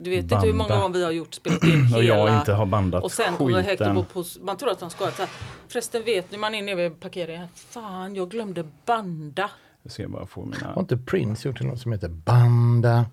Du 0.00 0.10
vet 0.10 0.22
inte 0.22 0.36
hur 0.36 0.52
många 0.52 0.68
Banda. 0.68 0.82
gånger 0.82 0.98
vi 0.98 1.04
har 1.04 1.10
gjort 1.10 1.34
spelat 1.34 1.64
in 1.64 1.84
hela... 1.84 1.96
Och 1.96 2.04
jag 2.04 2.38
inte 2.38 2.52
har 2.52 2.66
bandat 2.66 3.04
Och 3.04 3.12
sen 3.12 3.36
kommer 3.36 3.60
Hector 3.62 4.04
på, 4.12 4.24
man 4.44 4.56
tror 4.56 4.70
att 4.70 4.80
han 4.80 4.90
ska 4.90 5.10
så 5.10 5.22
här, 5.22 5.30
Förresten 5.68 6.04
vet 6.04 6.32
ni, 6.32 6.38
man 6.38 6.54
är 6.54 6.62
nere 6.62 6.74
vid 6.88 7.00
parkeringen. 7.00 7.48
Fan, 7.54 8.14
jag 8.14 8.30
glömde 8.30 8.64
banda. 8.86 9.50
Jag 9.82 9.92
ska 9.92 10.08
bara 10.08 10.26
få 10.26 10.40
Har 10.40 10.46
mina... 10.46 10.74
inte 10.78 10.96
Prince 10.96 11.48
gjort 11.48 11.60
något 11.60 11.80
som 11.80 11.92
heter 11.92 12.08
Banda? 12.08 13.06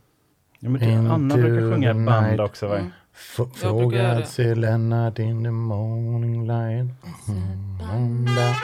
Ja, 0.60 0.70
men 0.70 0.82
det, 0.82 1.14
Anna 1.14 1.36
brukar 1.36 1.72
sjunga 1.72 1.94
the 1.94 2.00
band 2.00 2.28
night. 2.28 2.40
också 2.40 2.68
va? 2.68 2.78
Göra 2.78 2.92
Fråga 3.54 4.26
sig 4.26 4.56
Lennart 4.56 5.20
in 5.20 5.44
the 5.44 5.52
morning 5.52 6.48
light. 6.48 6.92
Mm, 7.28 7.78
Banda. 7.78 8.56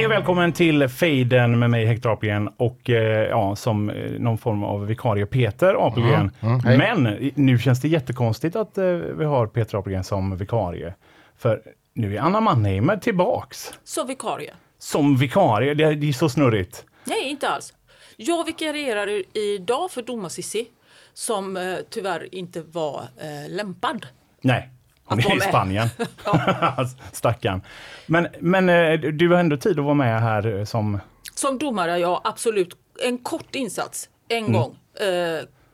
Hej 0.00 0.06
och 0.06 0.12
välkommen 0.12 0.52
till 0.52 0.88
Fejden 0.88 1.58
med 1.58 1.70
mig 1.70 1.86
Hector 1.86 2.12
Apelgren 2.12 2.48
och 2.56 2.90
eh, 2.90 3.28
ja, 3.28 3.56
som 3.56 3.90
eh, 3.90 4.10
någon 4.10 4.38
form 4.38 4.64
av 4.64 4.86
vikarie 4.86 5.26
Peter 5.26 5.86
Apelgren. 5.86 6.30
Mm, 6.40 6.60
hej. 6.60 6.78
Men 6.78 7.32
nu 7.34 7.58
känns 7.58 7.80
det 7.80 7.88
jättekonstigt 7.88 8.56
att 8.56 8.78
eh, 8.78 8.84
vi 8.94 9.24
har 9.24 9.46
Peter 9.46 9.78
Apelgren 9.78 10.04
som 10.04 10.36
vikarie. 10.36 10.94
För 11.38 11.62
nu 11.94 12.16
är 12.16 12.20
Anna 12.20 12.40
Mannheimer 12.40 12.96
tillbaks 12.96 13.74
Så 13.84 14.04
vikarie. 14.04 14.54
som 14.78 15.16
vikarie. 15.16 15.74
Det 15.74 15.84
är, 15.84 15.94
det 15.94 16.08
är 16.08 16.12
så 16.12 16.28
snurrigt. 16.28 16.84
Nej, 17.04 17.30
inte 17.30 17.48
alls. 17.48 17.74
Jag 18.16 18.44
vikarierar 18.46 19.22
idag 19.36 19.90
för 19.90 20.02
domar 20.02 20.28
Cissi 20.28 20.66
som 21.14 21.56
eh, 21.56 21.76
tyvärr 21.90 22.34
inte 22.34 22.62
var 22.62 23.00
eh, 23.00 23.50
lämpad. 23.50 24.06
Nej, 24.40 24.70
Att 25.10 25.36
i. 25.36 25.40
Spanien. 25.40 25.88
Stackarn. 27.12 27.60
Men, 28.06 28.28
men 28.40 28.68
eh, 28.68 29.00
du 29.00 29.28
har 29.28 29.36
ändå 29.38 29.56
tid 29.56 29.78
att 29.78 29.84
vara 29.84 29.94
med 29.94 30.20
här 30.20 30.58
eh, 30.58 30.64
som... 30.64 31.00
Som 31.34 31.58
domare, 31.58 31.98
ja 31.98 32.20
absolut. 32.24 32.76
En 33.04 33.18
kort 33.18 33.54
insats, 33.54 34.08
en 34.28 34.38
Mm. 34.38 34.52
gång. 34.52 34.76
Eh, 35.00 35.08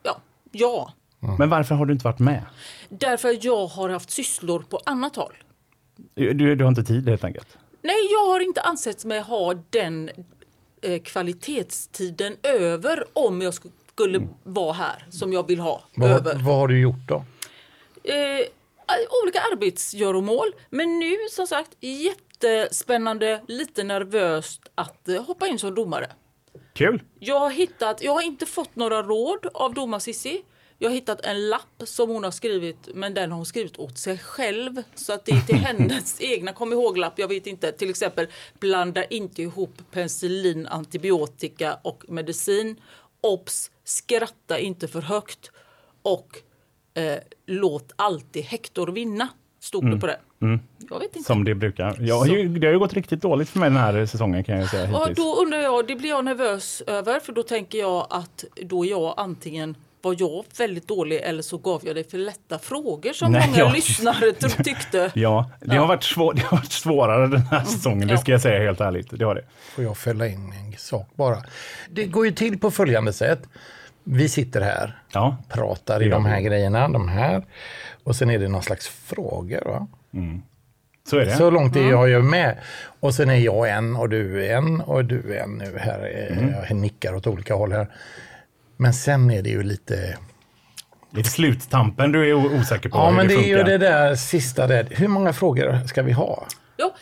ja, 0.02 0.16
ja. 0.52 0.92
Men 1.38 1.50
varför 1.50 1.74
har 1.74 1.86
du 1.86 1.92
inte 1.92 2.04
varit 2.04 2.18
med? 2.18 2.42
Därför 2.88 3.38
jag 3.46 3.66
har 3.66 3.88
haft 3.88 4.10
sysslor 4.10 4.64
på 4.70 4.80
annat 4.86 5.16
håll. 5.16 5.32
Du, 6.14 6.54
du 6.54 6.64
har 6.64 6.68
inte 6.68 6.84
tid 6.84 7.08
helt 7.08 7.24
enkelt. 7.24 7.58
Nej, 7.82 7.96
jag 8.12 8.26
har 8.32 8.40
inte 8.40 8.60
ansett 8.60 9.04
mig 9.04 9.20
ha 9.20 9.54
den 9.70 10.10
eh, 10.82 11.02
kvalitetstiden 11.02 12.36
över 12.42 13.04
om 13.12 13.42
jag 13.42 13.50
sk- 13.52 13.70
skulle 13.92 14.28
vara 14.42 14.72
här 14.72 15.06
som 15.10 15.32
jag 15.32 15.46
vill 15.46 15.60
ha 15.60 15.82
Vad, 15.94 16.10
över. 16.10 16.34
vad 16.34 16.56
har 16.56 16.68
du 16.68 16.80
gjort 16.80 17.08
då? 17.08 17.14
Eh, 18.04 18.46
olika 19.22 19.40
arbetsgöromål. 19.40 20.54
Men 20.70 20.98
nu 20.98 21.16
som 21.30 21.46
sagt 21.46 21.76
jättespännande, 21.80 23.42
lite 23.48 23.84
nervöst 23.84 24.62
att 24.74 25.08
eh, 25.08 25.24
hoppa 25.24 25.46
in 25.46 25.58
som 25.58 25.74
domare. 25.74 26.12
Kul! 26.72 27.02
Jag 27.18 27.40
har 27.40 27.50
hittat, 27.50 28.02
jag 28.02 28.12
har 28.12 28.22
inte 28.22 28.46
fått 28.46 28.76
några 28.76 29.02
råd 29.02 29.46
av 29.54 29.74
domar 29.74 29.98
Cissi. 29.98 30.42
Jag 30.78 30.88
har 30.88 30.94
hittat 30.94 31.26
en 31.26 31.48
lapp 31.48 31.82
som 31.84 32.10
hon 32.10 32.24
har 32.24 32.30
skrivit, 32.30 32.88
men 32.94 33.14
den 33.14 33.30
har 33.30 33.36
hon 33.36 33.46
skrivit 33.46 33.78
åt 33.78 33.98
sig 33.98 34.18
själv. 34.18 34.82
Så 34.94 35.12
att 35.12 35.24
det 35.24 35.32
är 35.32 35.40
till 35.40 35.56
hennes 35.66 36.20
egna 36.20 36.52
kom 36.52 36.72
ihåg-lapp. 36.72 37.18
Jag 37.18 37.28
vet 37.28 37.46
inte, 37.46 37.72
till 37.72 37.90
exempel 37.90 38.26
blanda 38.60 39.04
inte 39.04 39.42
ihop 39.42 39.74
penicillin, 39.90 40.66
antibiotika 40.66 41.78
och 41.82 42.04
medicin. 42.08 42.80
Obs! 43.20 43.70
Skratta 43.84 44.58
inte 44.58 44.88
för 44.88 45.00
högt. 45.00 45.50
Och 46.02 46.42
eh, 46.96 47.18
låt 47.46 47.92
alltid 47.96 48.44
Hector 48.44 48.86
vinna. 48.86 49.28
Stod 49.60 49.90
det 49.90 50.00
på 50.00 50.06
det. 50.06 50.18
Jag 50.90 50.98
vet 50.98 51.16
inte. 51.16 51.26
Som 51.26 51.44
det 51.44 51.54
brukar. 51.54 51.96
Jag 52.00 52.18
har 52.18 52.26
ju, 52.26 52.48
det 52.58 52.66
har 52.66 52.72
ju 52.72 52.78
gått 52.78 52.94
riktigt 52.94 53.22
dåligt 53.22 53.48
för 53.48 53.58
mig 53.58 53.70
den 53.70 53.78
här 53.78 54.06
säsongen 54.06 54.44
kan 54.44 54.58
jag 54.58 54.70
säga 54.70 54.90
Ja, 54.92 55.08
då 55.16 55.36
undrar 55.42 55.58
jag, 55.58 55.86
det 55.86 55.96
blir 55.96 56.08
jag 56.08 56.24
nervös 56.24 56.82
över 56.86 57.20
för 57.20 57.32
då 57.32 57.42
tänker 57.42 57.78
jag 57.78 58.06
att 58.10 58.44
då 58.62 58.84
jag 58.84 59.14
antingen 59.16 59.76
var 60.02 60.16
jag 60.18 60.44
väldigt 60.58 60.88
dålig 60.88 61.20
eller 61.22 61.42
så 61.42 61.58
gav 61.58 61.82
jag 61.84 61.96
dig 61.96 62.04
för 62.04 62.18
lätta 62.18 62.58
frågor 62.58 63.12
som 63.12 63.32
Nej, 63.32 63.46
många 63.46 63.58
ja. 63.58 63.72
lyssnare 63.72 64.32
tyckte. 64.64 65.10
Ja, 65.14 65.50
det, 65.60 65.76
Har 65.76 65.86
varit 65.86 66.04
svår, 66.04 66.34
det 66.34 66.42
har 66.42 66.56
varit 66.56 66.72
svårare 66.72 67.26
den 67.26 67.40
här 67.40 67.64
säsongen, 67.64 68.08
det 68.08 68.18
ska 68.18 68.32
jag 68.32 68.40
säga 68.40 68.62
helt 68.62 68.80
ärligt. 68.80 69.06
Det 69.10 69.24
har 69.24 69.34
det. 69.34 69.44
Får 69.74 69.84
jag 69.84 69.98
fälla 69.98 70.26
in 70.28 70.52
en 70.52 70.78
sak 70.78 71.08
bara? 71.14 71.42
Det 71.90 72.04
går 72.04 72.26
ju 72.26 72.32
till 72.32 72.58
på 72.58 72.70
följande 72.70 73.12
sätt. 73.12 73.42
Vi 74.08 74.28
sitter 74.28 74.60
här, 74.60 75.02
Ja, 75.12 75.36
pratar 75.48 76.02
i 76.02 76.08
de 76.08 76.24
här 76.26 76.40
grejerna, 76.40 76.88
de 76.88 77.08
här. 77.08 77.44
Och 78.04 78.16
sen 78.16 78.30
är 78.30 78.38
det 78.38 78.48
någon 78.48 78.62
slags 78.62 78.88
frågor. 78.88 79.62
Va? 79.64 79.86
så 81.10 81.16
är 81.18 81.24
det. 81.24 81.32
Så 81.32 81.50
långt 81.50 81.76
är 81.76 81.90
jag 81.90 82.08
ju 82.08 82.22
med. 82.22 82.58
Och 83.00 83.14
sen 83.14 83.30
är 83.30 83.34
jag 83.34 83.70
en 83.70 83.96
och 83.96 84.08
du 84.08 84.46
är 84.46 84.56
en 84.56 84.80
och 84.80 85.04
du 85.04 85.34
är 85.36 85.42
en 85.42 85.50
nu 85.50 85.78
här. 85.78 86.28
Mm. 86.30 86.54
Jag 86.68 86.76
nickar 86.76 87.14
åt 87.14 87.26
olika 87.26 87.54
håll 87.54 87.72
här. 87.72 87.88
Men 88.76 88.94
sen 88.94 89.30
är 89.30 89.42
det 89.42 89.50
ju 89.50 89.62
lite... 89.62 90.16
Lite 91.10 91.30
sluttampen 91.30 92.12
du 92.12 92.30
är 92.30 92.34
osäker 92.34 92.88
på 92.88 92.98
Ja, 92.98 93.10
men 93.10 93.28
det 93.28 93.34
är 93.34 93.48
ju 93.48 93.56
funkar. 93.56 93.70
det 93.70 93.78
där 93.78 94.14
sista 94.14 94.66
där. 94.66 94.86
Hur 94.90 95.08
många 95.08 95.32
frågor 95.32 95.86
ska 95.86 96.02
vi 96.02 96.12
ha? 96.12 96.46
Ja, 96.76 96.94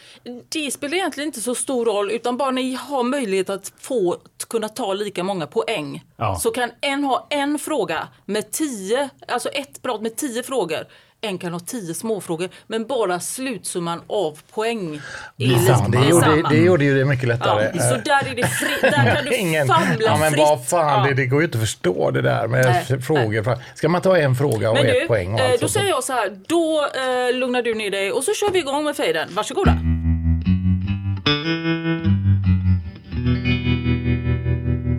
det 0.48 0.70
spelar 0.70 0.94
egentligen 0.94 1.28
inte 1.28 1.40
så 1.40 1.54
stor 1.54 1.84
roll 1.84 2.10
utan 2.10 2.36
bara 2.36 2.50
ni 2.50 2.74
har 2.74 3.02
möjlighet 3.02 3.50
att 3.50 3.72
få 3.78 4.16
kunna 4.48 4.68
ta 4.68 4.94
lika 4.94 5.24
många 5.24 5.46
poäng. 5.46 6.04
Ja. 6.16 6.36
Så 6.36 6.50
kan 6.50 6.70
en 6.80 7.04
ha 7.04 7.26
en 7.30 7.58
fråga 7.58 8.08
med 8.24 8.50
tio, 8.50 9.10
alltså 9.28 9.48
ett 9.48 9.82
prat 9.82 10.02
med 10.02 10.16
tio 10.16 10.42
frågor. 10.42 10.86
En 11.24 11.38
kan 11.38 11.52
ha 11.52 11.60
tio 11.60 11.94
småfrågor 11.94 12.48
men 12.66 12.86
bara 12.86 13.20
slutsumman 13.20 14.00
av 14.06 14.38
poäng 14.54 15.00
är 15.38 15.58
sant, 15.58 15.92
det, 15.92 16.08
gjorde, 16.08 16.42
det 16.50 16.56
gjorde 16.56 16.84
ju 16.84 16.98
det 16.98 17.04
mycket 17.04 17.28
lättare. 17.28 17.70
Ja, 17.74 17.82
så 17.82 17.94
där 17.94 18.30
är 18.30 18.34
det 18.36 18.46
fri, 18.46 18.68
där 18.82 19.14
kan 19.16 19.24
du 19.24 19.36
Ingen, 19.36 19.66
famla 19.68 19.96
ja, 20.00 20.16
men 20.16 20.30
fritt. 20.32 20.40
vad 20.40 20.66
fan, 20.68 21.00
Ja. 21.02 21.08
det, 21.08 21.14
det 21.14 21.26
går 21.26 21.40
ju 21.40 21.44
inte 21.44 21.58
att 21.58 21.62
förstå 21.64 22.10
det 22.10 22.22
där 22.22 22.48
med 22.48 22.84
Nej, 22.90 23.02
frågor. 23.02 23.58
Ska 23.74 23.88
man 23.88 24.02
ta 24.02 24.16
en 24.18 24.34
fråga 24.34 24.70
och 24.70 24.76
Men 24.76 24.86
ett 24.86 24.92
du, 25.00 25.06
poäng? 25.06 25.34
Och 25.34 25.40
eh, 25.40 25.50
allt 25.50 25.60
då 25.60 25.68
säger 25.68 25.88
jag 25.88 26.04
så 26.04 26.12
här, 26.12 26.36
då 26.48 26.86
eh, 27.30 27.38
lugnar 27.38 27.62
du 27.62 27.74
ner 27.74 27.90
dig 27.90 28.12
och 28.12 28.24
så 28.24 28.32
kör 28.34 28.50
vi 28.50 28.58
igång 28.58 28.84
med 28.84 28.96
fejden. 28.96 29.28
Varsågoda. 29.32 29.72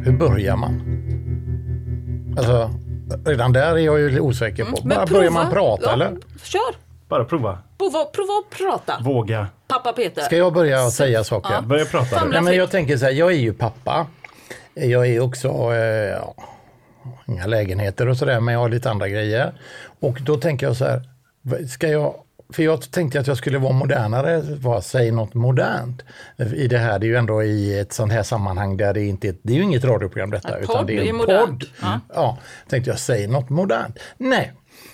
Hur 0.05 0.11
börjar 0.17 0.55
man? 0.57 0.81
Alltså, 2.37 2.69
redan 3.25 3.53
där 3.53 3.71
är 3.71 3.77
jag 3.77 3.99
ju 3.99 4.19
osäker 4.19 4.65
på. 4.65 4.77
Men 4.83 4.89
Bara 4.97 5.05
prova. 5.05 5.19
börjar 5.19 5.31
man 5.31 5.51
prata 5.51 5.83
ja, 5.85 5.93
eller? 5.93 6.17
Kör. 6.43 6.75
Bara 7.07 7.25
prova. 7.25 7.59
Prova, 7.77 8.05
prova 8.05 8.33
att 8.33 8.57
prata. 8.57 9.03
Våga. 9.03 9.47
Pappa 9.67 9.93
Peter. 9.93 10.21
Ska 10.21 10.37
jag 10.37 10.53
börja 10.53 10.89
säga 10.89 11.23
saker? 11.23 11.61
Börja 11.61 11.85
prata. 11.85 12.25
Nej, 12.25 12.41
men 12.41 12.55
jag 12.55 12.71
tänker 12.71 12.97
så 12.97 13.05
här, 13.05 13.11
jag 13.11 13.31
är 13.31 13.35
ju 13.37 13.53
pappa. 13.53 14.07
Jag 14.73 15.07
är 15.07 15.19
också, 15.19 15.47
eh, 15.47 15.75
ja, 15.75 16.35
inga 17.27 17.45
lägenheter 17.45 18.09
och 18.09 18.17
sådär, 18.17 18.39
men 18.39 18.53
jag 18.53 18.61
har 18.61 18.69
lite 18.69 18.89
andra 18.89 19.09
grejer. 19.09 19.53
Och 19.99 20.17
då 20.21 20.35
tänker 20.37 20.67
jag 20.67 20.75
så 20.75 20.85
här, 20.85 21.01
ska 21.67 21.87
jag, 21.87 22.15
för 22.53 22.63
jag 22.63 22.91
tänkte 22.91 23.19
att 23.19 23.27
jag 23.27 23.37
skulle 23.37 23.57
vara 23.57 23.73
modernare, 23.73 24.41
bara 24.41 24.81
säga 24.81 25.13
något 25.13 25.33
modernt. 25.33 26.01
I 26.55 26.67
det 26.67 26.77
här, 26.77 26.99
det 26.99 27.05
är 27.05 27.07
ju 27.07 27.15
ändå 27.15 27.43
i 27.43 27.79
ett 27.79 27.93
sånt 27.93 28.11
här 28.11 28.23
sammanhang 28.23 28.77
där 28.77 28.93
det 28.93 29.05
inte 29.05 29.35
det 29.41 29.53
är 29.53 29.57
ju 29.57 29.63
inget 29.63 29.83
radioprogram 29.83 30.29
detta, 30.29 30.57
En 30.57 30.63
utan 30.63 30.85
det 30.85 30.93
är 30.93 31.09
en 31.09 31.15
modernt. 31.15 31.49
podd. 31.49 31.65
Ja. 31.81 31.99
Ja, 32.13 32.37
tänkte 32.69 32.89
jag, 32.89 32.99
säg 32.99 33.27
något 33.27 33.49
modernt. 33.49 33.99
Nej, 34.17 34.53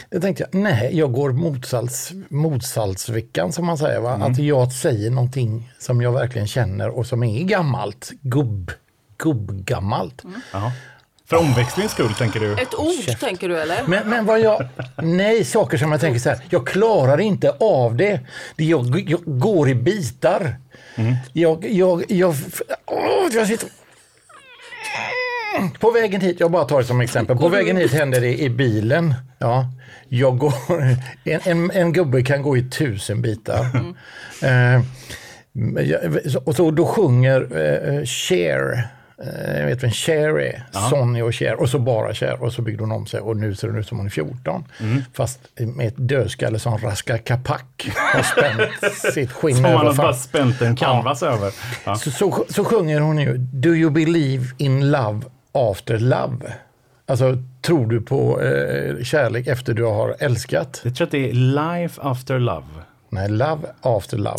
då 0.10 0.20
tänkte 0.22 0.48
jag, 0.52 0.62
nej, 0.62 0.98
jag 0.98 1.14
går 1.14 1.32
motsats, 1.32 2.12
motsaltsveckan 2.30 3.52
som 3.52 3.66
man 3.66 3.78
säger. 3.78 4.00
Va? 4.00 4.12
Att 4.14 4.38
jag 4.38 4.72
säger 4.72 5.10
någonting 5.12 5.72
som 5.80 6.02
jag 6.02 6.12
verkligen 6.12 6.48
känner 6.48 6.90
och 6.90 7.06
som 7.06 7.24
är 7.24 7.44
gammalt, 7.44 8.12
gubb, 8.22 8.72
gubbgammalt. 9.18 10.24
Ja. 10.54 10.72
För 11.32 11.38
omväxlings 11.38 11.92
skull 11.92 12.14
tänker 12.14 12.40
du. 12.40 12.54
Ett 12.54 12.76
ord 12.76 13.20
tänker 13.20 13.50
du 13.50 13.58
eller? 13.62 13.84
Men, 13.88 14.10
men 14.10 14.26
vad 14.26 14.40
jag, 14.40 14.68
nej, 15.04 15.46
saker 15.46 15.78
som 15.78 15.92
jag 15.92 16.02
tänker 16.02 16.20
så 16.20 16.30
här, 16.30 16.40
jag 16.50 16.68
klarar 16.68 17.20
inte 17.22 17.52
av 17.60 17.96
det. 17.96 18.20
det 18.56 18.64
jag, 18.66 19.04
jag 19.10 19.22
går 19.26 19.70
i 19.70 19.76
bitar. 19.76 20.56
Jag, 21.34 21.66
jag, 21.70 22.04
jag, 22.12 22.36
åh, 22.86 23.28
jag 23.34 23.48
sitter... 23.48 23.70
På 25.80 25.92
vägen 25.92 26.22
hit, 26.22 26.40
jag 26.40 26.52
bara 26.52 26.64
tar 26.66 26.78
det 26.82 26.88
som 26.88 27.02
exempel, 27.02 27.38
på 27.38 27.50
vägen 27.50 27.78
hit 27.78 27.94
hände 27.94 28.20
det 28.20 28.42
i 28.42 28.50
bilen 28.50 29.14
Ja, 29.40 29.66
jag 30.10 30.38
går, 30.38 30.54
en, 31.24 31.40
en, 31.44 31.72
en 31.72 31.94
gubbe 31.94 32.22
kan 32.24 32.42
gå 32.42 32.58
i 32.58 32.64
tusen 32.70 33.22
bitar. 33.22 33.66
Eh, 34.44 34.82
jag- 35.86 36.32
så- 36.32 36.40
och 36.46 36.56
så 36.56 36.72
då 36.72 36.86
sjunger 36.86 37.42
eh, 37.42 38.06
Cher, 38.06 38.74
eh, 38.74 38.80
jag 39.58 39.66
vet 39.66 39.84
vem 39.84 39.92
Cher 39.92 40.40
är, 40.40 40.64
Sonny 40.90 41.22
och 41.22 41.36
Cher, 41.36 41.62
och 41.62 41.70
så 41.70 41.80
bara 41.80 42.14
Cher, 42.14 42.44
och 42.44 42.54
så 42.54 42.62
byggde 42.62 42.84
hon 42.84 42.92
om 42.92 43.06
sig 43.06 43.20
och 43.20 43.38
nu 43.38 43.56
ser 43.56 43.68
hon 43.68 43.78
ut 43.78 43.88
som 43.88 43.98
hon 43.98 44.08
är 44.08 44.12
14. 44.12 44.64
Fast 45.14 45.40
med 45.58 45.88
ett 45.88 45.94
dödskalle 45.98 46.60
som 46.60 46.78
Raska 46.78 47.18
Kapak 47.18 47.90
har 47.96 48.24
spänt 48.24 48.94
sitt 49.14 49.32
skinn 49.32 49.56
Som 49.56 49.64
man 49.64 49.72
över 49.72 49.86
har 49.86 49.96
bara 49.96 50.14
spänt 50.14 50.62
en 50.62 50.76
canvas 50.76 51.24
över. 51.24 51.54
Ja. 51.86 51.96
Så, 51.96 52.12
så, 52.12 52.46
så 52.50 52.64
sjunger 52.64 53.00
hon 53.00 53.20
ju 53.20 53.38
Do 53.38 53.70
you 53.70 53.92
believe 53.92 54.46
in 54.58 54.92
love 54.92 55.22
after 55.52 55.98
love? 55.98 56.54
Alltså, 57.06 57.38
tror 57.62 57.88
du 57.88 58.02
på 58.02 58.42
eh, 58.42 59.04
kärlek 59.04 59.48
efter 59.48 59.74
du 59.74 59.84
har 59.84 60.16
älskat? 60.20 60.82
Jag 60.84 60.96
tror 60.96 61.06
att 61.06 61.12
det 61.12 61.30
är 61.30 61.34
Life 61.34 62.02
After 62.04 62.40
Love. 62.40 62.66
Nej, 63.14 63.30
love 63.30 63.60
after 63.82 64.18
love. 64.18 64.38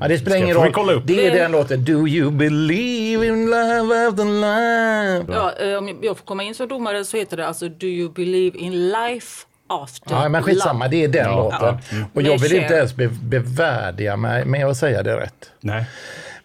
Ja, 0.00 0.08
det 0.08 0.18
spelar 0.18 0.36
ingen 0.36 0.56
roll. 0.56 1.02
Det 1.06 1.26
är 1.26 1.34
den 1.34 1.52
låten. 1.52 1.84
Do 1.84 2.08
you 2.08 2.30
believe 2.30 3.26
in 3.26 3.46
love 3.50 4.06
after 4.08 4.24
love? 4.24 5.32
Ja, 5.38 5.52
eh, 5.66 5.78
om 5.78 5.98
jag 6.02 6.18
får 6.18 6.24
komma 6.24 6.42
in 6.42 6.54
som 6.54 6.68
domare 6.68 7.04
så 7.04 7.16
heter 7.16 7.36
det 7.36 7.46
alltså 7.46 7.68
Do 7.68 7.86
you 7.86 8.12
believe 8.12 8.58
in 8.58 8.88
life 8.88 9.46
after 9.68 10.14
Ja, 10.14 10.28
men 10.28 10.42
skitsamma, 10.42 10.84
love? 10.84 10.96
det 10.96 11.04
är 11.04 11.08
den 11.08 11.30
låten. 11.36 11.78
Och 12.14 12.22
jag 12.22 12.38
vill 12.38 12.56
inte 12.56 12.74
ens 12.74 12.94
be, 12.96 13.08
bevärdiga 13.08 14.16
mig 14.16 14.44
med 14.44 14.66
att 14.66 14.76
säga 14.76 15.02
det 15.02 15.16
rätt. 15.16 15.50
Nej. 15.60 15.84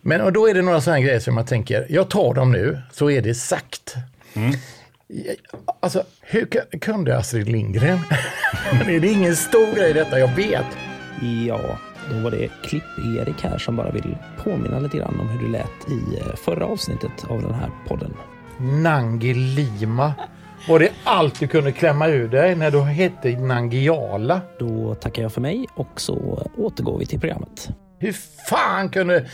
Men 0.01 0.21
och 0.21 0.33
då 0.33 0.49
är 0.49 0.53
det 0.53 0.61
några 0.61 0.81
sådana 0.81 0.99
grejer 1.01 1.19
som 1.19 1.37
jag 1.37 1.47
tänker, 1.47 1.85
jag 1.89 2.09
tar 2.09 2.33
dem 2.33 2.51
nu 2.51 2.81
så 2.91 3.09
är 3.09 3.21
det 3.21 3.35
sagt. 3.35 3.95
Alltså, 5.79 6.03
hur 6.21 6.45
ku- 6.45 6.79
kunde 6.79 7.17
Astrid 7.17 7.49
Lindgren? 7.49 7.99
det 8.85 8.95
är 8.95 9.05
ingen 9.05 9.35
stor 9.35 9.75
grej 9.75 9.93
detta, 9.93 10.19
jag 10.19 10.27
vet. 10.35 10.65
Ja, 11.21 11.59
då 12.11 12.19
var 12.19 12.31
det 12.31 12.49
Klipp-Erik 12.63 13.43
här 13.43 13.57
som 13.57 13.75
bara 13.75 13.91
vill 13.91 14.17
påminna 14.43 14.79
lite 14.79 14.97
grann 14.97 15.19
om 15.19 15.27
hur 15.29 15.45
det 15.45 15.51
lät 15.51 15.89
i 15.89 16.17
eh, 16.17 16.35
förra 16.35 16.65
avsnittet 16.65 17.25
av 17.29 17.41
den 17.41 17.53
här 17.53 17.69
podden. 17.87 18.13
Nangilima. 18.57 20.13
Var 20.67 20.79
det 20.79 20.89
allt 21.03 21.39
du 21.39 21.47
kunde 21.47 21.71
klämma 21.71 22.07
ur 22.07 22.27
dig 22.27 22.55
när 22.55 22.71
du 22.71 22.81
hette 22.81 23.29
Nangiala? 23.29 24.41
Då 24.59 24.95
tackar 24.95 25.21
jag 25.21 25.33
för 25.33 25.41
mig 25.41 25.67
och 25.73 26.01
så 26.01 26.47
återgår 26.57 26.99
vi 26.99 27.05
till 27.05 27.19
programmet. 27.19 27.69
Hur 27.99 28.15
fan 28.49 28.89
kunde 28.89 29.25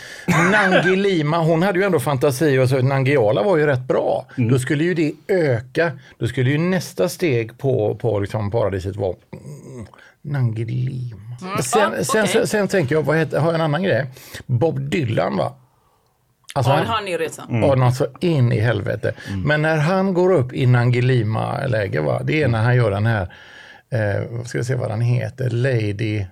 Nangilima, 0.52 1.38
hon 1.38 1.64
hade 1.64 1.80
ju 1.80 1.86
ändå 1.86 2.00
fantasi 2.00 2.60
och 2.60 2.70
så 2.70 2.82
Nangiala 2.82 3.44
var 3.44 3.58
ju 3.58 3.66
rätt 3.66 3.88
bra. 3.88 4.26
Då 4.36 4.60
skulle 4.60 4.84
ju 4.84 4.94
det 4.94 5.14
öka. 5.28 5.92
Då 6.20 6.28
skulle 6.28 6.50
ju 6.50 6.58
nästa 6.58 7.10
steg 7.10 7.58
på, 7.58 7.96
på 7.96 8.20
liksom 8.20 8.52
paradiset 8.52 8.96
vara 8.96 9.16
mm, 10.26 10.34
Nangilima. 10.44 11.38
Sen, 11.64 11.82
ja, 11.82 12.04
sen, 12.04 12.22
okej. 12.22 12.28
sen, 12.28 12.48
sen 12.48 12.68
tänker 12.68 12.96
jag, 12.96 13.04
vad 13.04 13.18
heter, 13.18 13.40
har 13.40 13.48
jag 13.48 13.56
en 13.56 13.62
annan 13.62 13.84
grej? 13.84 14.06
Bob 14.46 14.80
Dylan 14.90 15.38
va? 15.38 15.56
Alltså, 16.54 16.72
Ja, 16.72 16.78
han, 16.78 16.86
han 16.86 17.08
är 17.08 17.18
resan. 17.18 17.62
Ja, 17.62 17.76
något 17.76 17.96
så 17.96 18.08
in 18.20 18.52
i 18.52 18.60
helvete. 18.60 19.14
Men 19.46 19.62
när 19.62 19.78
han 19.78 20.14
går 20.14 20.32
upp 20.34 20.54
i 20.54 20.66
Nangilima-läge, 20.66 22.02
va? 22.02 22.22
det 22.24 22.44
är 22.44 22.48
när 22.48 22.64
han 22.64 22.76
gör 22.76 22.92
den 22.92 23.06
här, 23.06 23.34
eh, 23.90 24.24
vad 24.30 24.48
ska 24.48 24.58
jag 24.58 24.66
se 24.66 24.76
vad 24.76 24.90
den 24.90 25.02
heter, 25.02 25.50
Lady, 25.50 26.26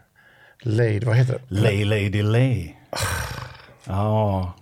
Lady, 0.62 1.00
vad 1.00 1.15
heter 1.15 1.33
det? 1.33 1.56
Lay 1.62 1.85
Lady 1.85 2.21
Lay. 2.24 2.74
Ja. 3.83 4.53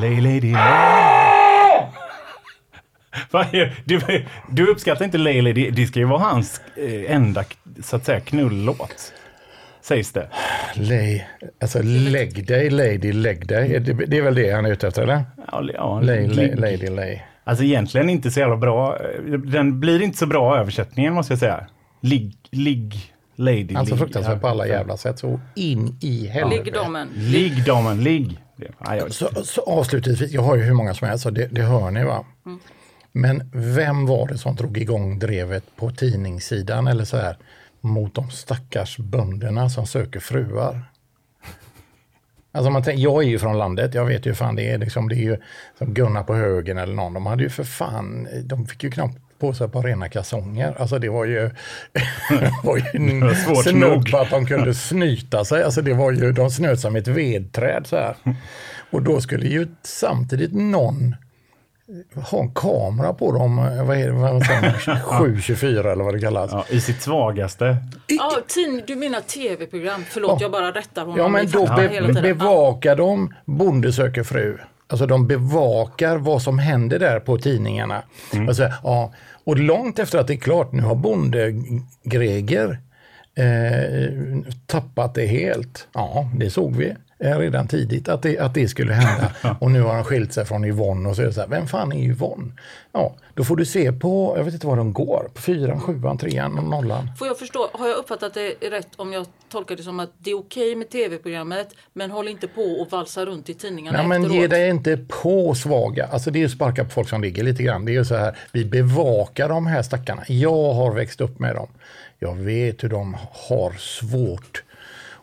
Lay 0.00 0.20
Lady 0.20 0.52
Lay. 0.52 1.19
Du, 3.84 4.00
du 4.50 4.66
uppskattar 4.66 5.04
inte 5.04 5.18
Lay 5.18 5.42
Lady. 5.42 5.70
Det 5.70 5.86
ska 5.86 5.98
ju 5.98 6.04
vara 6.04 6.20
hans 6.20 6.60
eh, 6.76 7.14
enda 7.14 7.44
så 7.82 7.96
att 7.96 8.04
säga 8.04 8.20
knullåt. 8.20 9.12
Sägs 9.82 10.12
det. 10.12 10.28
Lay, 10.74 11.22
alltså 11.62 11.82
lägg 11.82 12.46
dig, 12.46 12.70
lady, 12.70 13.12
lägg 13.12 13.46
dig. 13.46 13.80
Det, 13.80 13.92
det 13.92 14.18
är 14.18 14.22
väl 14.22 14.34
det 14.34 14.50
han 14.50 14.66
är 14.66 14.72
ute 14.72 14.88
efter, 14.88 15.02
eller? 15.02 15.24
Ja, 15.52 15.62
ja, 15.74 16.00
Lay, 16.00 16.28
lay, 16.28 16.54
lady, 16.54 16.88
lay. 16.88 17.18
Alltså 17.44 17.64
egentligen 17.64 18.10
inte 18.10 18.30
så 18.30 18.40
jävla 18.40 18.56
bra. 18.56 18.98
Den 19.44 19.80
blir 19.80 20.02
inte 20.02 20.18
så 20.18 20.26
bra 20.26 20.58
översättningen 20.58 21.14
måste 21.14 21.32
jag 21.32 21.40
säga. 21.40 21.66
Ligg, 22.00 22.36
ligg, 22.50 22.94
lady. 23.36 23.74
Alltså 23.74 23.96
fruktansvärt 23.96 24.40
på 24.40 24.48
alla 24.48 24.66
jävla 24.66 24.96
sätt. 24.96 25.18
Så 25.18 25.40
in 25.54 25.98
i 26.02 26.26
helvete. 26.26 26.62
Ligg 26.64 26.72
damen. 26.74 27.08
Ligg 27.14 27.64
damen, 27.64 28.04
ligg. 28.04 28.38
Så, 29.08 29.28
så 29.44 29.60
avslutningsvis, 29.62 30.32
jag 30.32 30.42
har 30.42 30.56
ju 30.56 30.62
hur 30.62 30.74
många 30.74 30.94
som 30.94 31.08
helst, 31.08 31.22
så 31.22 31.30
det, 31.30 31.46
det 31.46 31.62
hör 31.62 31.90
ni 31.90 32.04
va? 32.04 32.24
Men 33.12 33.50
vem 33.52 34.06
var 34.06 34.28
det 34.28 34.38
som 34.38 34.56
drog 34.56 34.78
igång 34.78 35.18
drevet 35.18 35.64
på 35.76 35.90
tidningssidan 35.90 36.86
eller 36.86 37.04
så 37.04 37.16
här 37.16 37.36
mot 37.80 38.14
de 38.14 38.30
stackars 38.30 38.98
bönderna 38.98 39.70
som 39.70 39.86
söker 39.86 40.20
fruar? 40.20 40.82
Alltså 42.52 42.70
man 42.70 42.82
tänker, 42.82 43.02
jag 43.02 43.22
är 43.22 43.28
ju 43.28 43.38
från 43.38 43.58
landet, 43.58 43.94
jag 43.94 44.06
vet 44.06 44.26
ju 44.26 44.30
hur 44.30 44.36
fan 44.36 44.56
det 44.56 44.70
är. 44.70 44.78
Liksom, 44.78 45.08
det 45.08 45.14
är 45.14 45.22
ju 45.22 45.36
som 45.78 45.94
Gunnar 45.94 46.22
på 46.22 46.34
högen 46.34 46.78
eller 46.78 46.94
någon. 46.94 47.14
De 47.14 47.26
hade 47.26 47.42
ju 47.42 47.48
för 47.48 47.64
fan, 47.64 48.28
de 48.44 48.66
fick 48.66 48.82
ju 48.82 48.90
knappt 48.90 49.18
på 49.38 49.54
sig 49.54 49.68
par 49.68 49.82
rena 49.82 50.08
kalsonger. 50.08 50.74
Alltså 50.78 50.98
det 50.98 51.08
var 51.08 51.24
ju, 51.24 51.40
det 52.30 52.52
var 52.64 52.76
ju 52.76 53.34
svårt 53.34 53.64
snudd 53.64 53.80
nog. 53.80 54.10
på 54.10 54.18
att 54.18 54.30
de 54.30 54.46
kunde 54.46 54.74
snyta 54.74 55.44
sig. 55.44 55.62
Alltså 55.62 55.82
det 55.82 55.92
var 55.92 56.12
ju, 56.12 56.32
de 56.32 56.50
snöt 56.50 56.80
som 56.80 56.96
ett 56.96 57.08
vedträd 57.08 57.86
så 57.86 57.96
här. 57.96 58.16
Och 58.90 59.02
då 59.02 59.20
skulle 59.20 59.46
ju 59.46 59.66
samtidigt 59.82 60.52
någon 60.52 61.14
ha 62.14 62.40
en 62.40 62.54
kamera 62.54 63.14
på 63.14 63.32
dem, 63.32 63.58
eh, 63.58 63.84
vad 63.86 63.96
är 63.96 64.06
det, 64.06 64.12
vad 64.12 64.46
säger 64.46 64.60
man, 64.86 65.00
724 65.00 65.92
eller 65.92 66.04
vad 66.04 66.14
det 66.14 66.20
kallas. 66.20 66.50
ja, 66.52 66.64
I 66.68 66.80
sitt 66.80 67.02
svagaste. 67.02 67.76
Ja, 68.06 68.38
tin, 68.46 68.82
du 68.86 68.96
menar 68.96 69.20
tv-program. 69.20 70.04
Förlåt, 70.08 70.40
jag 70.40 70.52
bara 70.52 70.70
rättar 70.72 71.02
honom. 71.02 71.18
Ja, 71.18 71.28
men 71.28 71.50
då 71.50 71.66
be, 71.66 72.22
bevakar 72.22 72.96
de 72.96 73.34
Bonde 73.44 73.92
söker 73.92 74.22
fru. 74.22 74.58
Alltså 74.86 75.06
de 75.06 75.26
bevakar 75.26 76.16
vad 76.16 76.42
som 76.42 76.58
händer 76.58 76.98
där 76.98 77.20
på 77.20 77.38
tidningarna. 77.38 78.02
Alltså, 78.48 78.68
ja, 78.82 79.12
och 79.44 79.58
långt 79.58 79.98
efter 79.98 80.18
att 80.18 80.26
det 80.26 80.34
är 80.34 80.38
klart, 80.38 80.72
nu 80.72 80.82
har 80.82 80.94
Bonde 80.94 81.54
Greger 82.04 82.80
eh, 83.34 84.14
tappat 84.66 85.14
det 85.14 85.26
helt. 85.26 85.88
Ja, 85.92 86.30
det 86.36 86.50
såg 86.50 86.76
vi 86.76 86.94
eh, 87.20 87.38
redan 87.38 87.68
tidigt 87.68 88.08
att 88.08 88.22
det, 88.22 88.38
att 88.38 88.54
det 88.54 88.68
skulle 88.68 88.92
hända. 88.92 89.32
Och 89.60 89.70
nu 89.70 89.80
har 89.82 89.94
han 89.94 90.04
skilt 90.04 90.32
sig 90.32 90.44
från 90.44 90.64
Yvonne 90.64 91.08
och 91.08 91.16
så 91.16 91.22
är 91.22 91.26
det 91.26 91.32
så 91.32 91.40
här, 91.40 91.48
vem 91.48 91.66
fan 91.66 91.92
är 91.92 92.04
Yvonne? 92.04 92.52
Ja, 92.92 93.14
då 93.34 93.44
får 93.44 93.56
du 93.56 93.66
se 93.66 93.92
på, 93.92 94.34
jag 94.36 94.44
vet 94.44 94.54
inte 94.54 94.66
var 94.66 94.76
de 94.76 94.92
går, 94.92 95.30
på 95.34 95.40
fyran, 95.40 95.80
sjuan, 95.80 96.18
trean 96.18 96.58
och 96.58 96.64
nollan. 96.64 97.08
Får 97.18 97.26
jag 97.26 97.38
förstå, 97.38 97.68
har 97.72 97.88
jag 97.88 97.96
uppfattat 97.96 98.34
det 98.34 98.50
rätt 98.70 98.88
om 98.96 99.12
jag 99.12 99.26
tolkar 99.48 99.76
det 99.76 99.82
som 99.82 100.00
att 100.00 100.10
det 100.18 100.30
är 100.30 100.38
okej 100.38 100.76
med 100.76 100.90
tv-programmet 100.90 101.74
men 101.92 102.10
håll 102.10 102.28
inte 102.28 102.48
på 102.48 102.62
och 102.62 102.90
valsa 102.90 103.24
runt 103.24 103.48
i 103.48 103.54
tidningarna 103.54 104.02
men 104.02 104.22
efteråt? 104.22 104.42
ge 104.42 104.46
dig 104.46 104.70
inte 104.70 104.96
på 104.96 105.54
svaga. 105.54 106.06
Alltså 106.06 106.30
det 106.30 106.38
är 106.38 106.40
ju 106.40 106.48
sparka 106.48 106.84
på 106.84 106.90
folk 106.90 107.08
som 107.08 107.22
ligger 107.22 107.42
lite 107.42 107.62
grann. 107.62 107.84
Det 107.84 107.92
är 107.92 107.94
ju 107.94 108.04
så 108.04 108.16
här, 108.16 108.38
vi 108.52 108.64
bevakar 108.64 109.48
de 109.48 109.66
här 109.66 109.82
stackarna. 109.82 110.22
Jag 110.28 110.72
har 110.72 110.94
växt 110.94 111.20
upp 111.20 111.38
med 111.38 111.54
dem. 111.54 111.68
Jag 112.18 112.34
vet 112.34 112.84
hur 112.84 112.88
de 112.88 113.16
har 113.32 113.72
svårt 113.78 114.62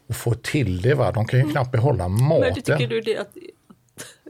att 0.09 0.15
få 0.15 0.33
till 0.33 0.81
det. 0.81 0.93
Va? 0.93 1.11
De 1.11 1.25
kan 1.27 1.39
ju 1.39 1.51
knappt 1.51 1.71
behålla 1.71 2.07
Men 2.07 2.23
maten. 2.27 2.53
det 2.55 2.61
tycker 2.61 2.87
du 2.87 3.01
det 3.01 3.17
att 3.17 3.29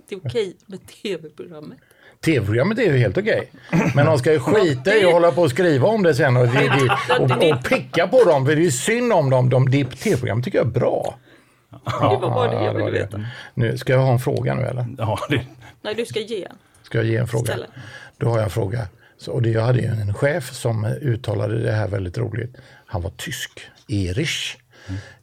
det 0.10 0.16
är 0.16 0.20
okej 0.26 0.56
med 0.66 0.80
tv-programmet? 0.88 1.78
Tv-programmet 2.26 2.80
är 2.80 2.84
ju 2.84 2.98
helt 2.98 3.18
okej. 3.18 3.52
Men 3.96 4.06
de 4.06 4.20
ska 4.20 4.34
ju 4.34 4.40
skita 4.40 4.96
i 4.96 5.06
att 5.06 5.14
hålla 5.14 5.32
på 5.32 5.42
och 5.42 5.50
skriva 5.50 5.88
om 5.88 6.04
det 6.04 6.16
sen 6.16 6.38
och, 6.38 6.44
och, 6.44 7.32
och 7.32 7.64
picka 7.64 8.08
på 8.08 8.24
dem. 8.24 8.46
För 8.46 8.56
det 8.56 8.62
är 8.62 8.64
ju 8.64 8.72
synd 8.72 9.14
om 9.14 9.30
dem. 9.30 9.50
De, 9.50 9.70
det 9.70 9.86
tv-programmet 9.86 10.46
tycker 10.46 10.58
jag 10.58 10.68
är 10.68 10.72
bra. 10.72 11.18
det 11.86 11.92
var 12.00 12.20
bara 12.20 12.60
det 12.60 12.66
jag 12.66 12.74
ville 12.74 12.92
veta. 12.92 13.26
Nu, 13.54 13.78
ska 13.78 13.94
jag 13.94 14.00
ha 14.00 14.12
en 14.12 14.20
fråga 14.20 14.54
nu 14.56 14.62
eller? 14.62 14.86
Ja, 14.98 15.20
det, 15.30 15.46
Nej, 15.82 15.96
du 15.96 16.06
ska 16.06 16.20
ge 16.20 16.44
en. 16.46 16.56
Ska 16.84 16.98
jag 16.98 17.08
ge 17.08 17.18
en 17.18 17.28
fråga? 17.28 17.46
Ställa. 17.46 17.66
Då 18.18 18.28
har 18.30 18.36
jag 18.38 18.44
en 18.44 18.50
fråga. 18.50 18.88
Så, 19.18 19.32
och 19.32 19.42
det, 19.42 19.50
jag 19.50 19.62
hade 19.62 19.80
ju 19.80 19.86
en 19.86 20.14
chef 20.14 20.54
som 20.54 20.86
uttalade 20.86 21.64
det 21.64 21.72
här 21.72 21.88
väldigt 21.88 22.18
roligt. 22.18 22.56
Han 22.86 23.02
var 23.02 23.10
tysk. 23.10 23.60
Erich 23.90 24.56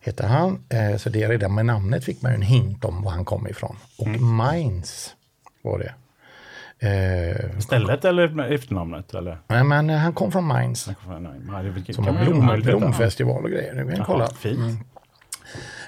heter 0.01 0.27
han. 0.27 0.65
Eh, 0.69 0.97
så 0.97 1.09
det 1.09 1.29
redan 1.29 1.55
med 1.55 1.67
namnet 1.67 2.05
fick 2.05 2.23
man 2.23 2.33
en 2.33 2.43
hint 2.43 2.85
om 2.85 3.03
var 3.03 3.11
han 3.11 3.25
kom 3.25 3.47
ifrån. 3.49 3.77
Och 3.99 4.09
Mainz 4.09 5.15
var 5.63 5.79
det. 5.79 5.95
Eh, 6.79 7.59
stället 7.59 8.05
eller 8.05 8.53
efternamnet? 8.53 9.15
Eller? 9.15 9.39
nej, 9.47 9.65
men 9.65 9.91
eh, 9.91 9.97
han 9.97 10.13
kom 10.13 10.33
från 10.33 10.45
Mainz. 10.45 10.81
Som 11.93 12.05
har 12.05 12.25
blom, 12.25 12.61
blomfestival 12.63 13.45
och 13.45 13.51
grejer. 13.51 13.75
Du 13.75 13.97
kan 13.97 14.05
kolla. 14.05 14.25
Jaha, 14.25 14.35
fint. 14.35 14.81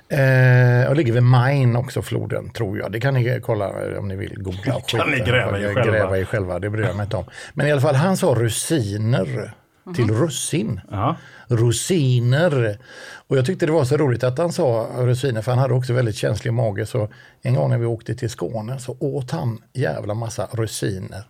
Eh, 0.09 0.89
och 0.89 0.97
ligger 0.97 1.13
vid 1.13 1.23
Main 1.23 1.77
också, 1.77 2.03
floden, 2.03 2.51
tror 2.51 2.79
jag. 2.79 2.93
Det 2.93 3.01
kan 3.01 3.15
ni 3.15 3.41
kolla 3.43 3.67
eh, 3.67 3.99
om 3.99 4.09
ni 4.09 4.17
vill 4.17 4.43
googla. 4.43 4.81
kan 4.87 5.11
ni 5.11 5.19
gräva 5.19 5.59
i 5.59 5.63
själva. 5.63 5.85
Gräva 5.85 6.19
i 6.19 6.25
själva, 6.25 6.59
det 6.59 6.71
bryr 6.71 6.85
jag 6.85 6.97
mig 6.97 7.05
inte 7.05 7.17
om. 7.17 7.25
Men 7.55 7.67
i 7.67 7.73
alla 7.73 7.81
fall, 7.81 7.95
han 7.95 8.17
sa 8.17 8.27
rusiner 8.27 9.55
till 9.95 10.11
russin. 10.11 10.81
Ja. 10.91 11.17
Rosiner. 11.49 12.79
Och 13.27 13.37
jag 13.37 13.47
tyckte 13.47 13.67
det 13.67 13.73
var 13.73 13.85
så 13.85 13.97
roligt 13.97 14.25
att 14.25 14.39
han 14.39 14.53
sa 14.53 14.89
rosiner, 14.97 15.43
för 15.43 15.53
han 15.53 15.59
hade 15.59 15.75
också 15.75 15.93
väldigt 15.93 16.17
känslig 16.17 16.53
mage. 16.53 16.87
Så 16.87 17.09
en 17.43 17.55
gång 17.55 17.71
när 17.71 17.79
vi 17.79 17.87
åkte 17.87 18.15
till 18.15 18.31
Skåne 18.31 18.79
så 18.79 18.97
åt 19.01 19.31
han 19.31 19.63
jävla 19.73 20.15
massa 20.15 20.49
rosiner. 20.53 21.25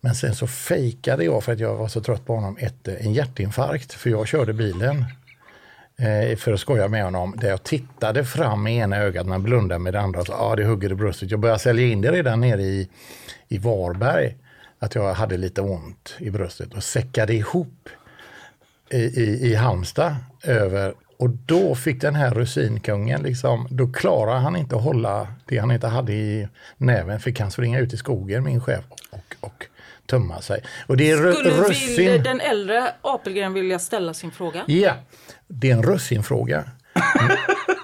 Men 0.00 0.14
sen 0.14 0.34
så 0.34 0.46
fejkade 0.46 1.24
jag 1.24 1.44
för 1.44 1.52
att 1.52 1.60
jag 1.60 1.74
var 1.74 1.88
så 1.88 2.00
trött 2.00 2.26
på 2.26 2.34
honom 2.34 2.56
ett, 2.60 2.88
en 2.88 3.12
hjärtinfarkt 3.12 3.92
för 3.92 4.10
jag 4.10 4.28
körde 4.28 4.52
bilen 4.52 5.04
eh, 5.98 6.36
för 6.36 6.52
att 6.52 6.60
skoja 6.60 6.88
med 6.88 7.04
honom 7.04 7.34
där 7.40 7.48
jag 7.48 7.62
tittade 7.62 8.24
fram 8.24 8.62
med 8.62 8.74
ena 8.74 8.96
ögat 8.96 9.26
men 9.26 9.42
blundade 9.42 9.78
med 9.78 9.92
det 9.92 10.00
andra. 10.00 10.22
Ja, 10.28 10.34
ah, 10.34 10.56
det 10.56 10.64
hugger 10.64 10.92
i 10.92 10.94
bröstet. 10.94 11.30
Jag 11.30 11.40
började 11.40 11.60
sälja 11.60 11.86
in 11.86 12.00
det 12.00 12.12
redan 12.12 12.40
nere 12.40 12.62
i, 12.62 12.88
i 13.48 13.58
Varberg 13.58 14.36
att 14.84 14.94
jag 14.94 15.14
hade 15.14 15.36
lite 15.36 15.60
ont 15.60 16.14
i 16.18 16.30
bröstet 16.30 16.74
och 16.74 16.84
säckade 16.84 17.34
ihop 17.34 17.88
i, 18.90 18.96
i, 18.96 19.50
i 19.50 19.54
Halmstad 19.54 20.16
över 20.42 20.94
och 21.16 21.30
då 21.30 21.74
fick 21.74 22.00
den 22.00 22.14
här 22.14 22.30
rusinkungen, 22.30 23.22
liksom, 23.22 23.68
då 23.70 23.92
klarade 23.92 24.40
han 24.40 24.56
inte 24.56 24.76
att 24.76 24.82
hålla 24.82 25.28
det 25.44 25.58
han 25.58 25.70
inte 25.70 25.86
hade 25.86 26.12
i 26.12 26.48
näven, 26.76 27.20
fick 27.20 27.40
han 27.40 27.50
springa 27.50 27.78
ut 27.78 27.92
i 27.92 27.96
skogen, 27.96 28.44
min 28.44 28.60
chef, 28.60 28.84
och, 29.10 29.36
och 29.40 29.66
tömma 30.06 30.40
sig. 30.40 30.62
Och 30.86 30.96
det 30.96 31.10
är 31.10 31.32
Skulle 31.32 31.50
russin... 31.50 31.96
vill 31.96 32.22
den 32.22 32.40
äldre 32.40 32.92
Apelgren 33.00 33.52
vilja 33.52 33.78
ställa 33.78 34.14
sin 34.14 34.30
fråga? 34.30 34.64
Ja, 34.66 34.94
det 35.48 35.70
är 35.70 35.74
en 35.74 35.82
russinfråga. 35.82 36.64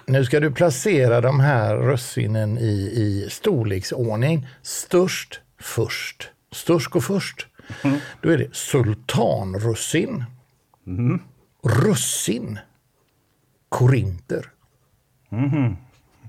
nu 0.06 0.24
ska 0.24 0.40
du 0.40 0.50
placera 0.50 1.20
de 1.20 1.40
här 1.40 1.76
russinen 1.76 2.58
i, 2.58 2.92
i 2.94 3.26
storleksordning. 3.30 4.48
Störst 4.62 5.40
först. 5.60 6.30
Störst 6.52 6.90
går 6.90 7.00
först. 7.00 7.46
Då 8.20 8.30
är 8.30 8.38
det 8.38 8.54
sultanrussin. 8.56 10.24
Russin. 11.62 12.58
Korinter. 13.68 14.50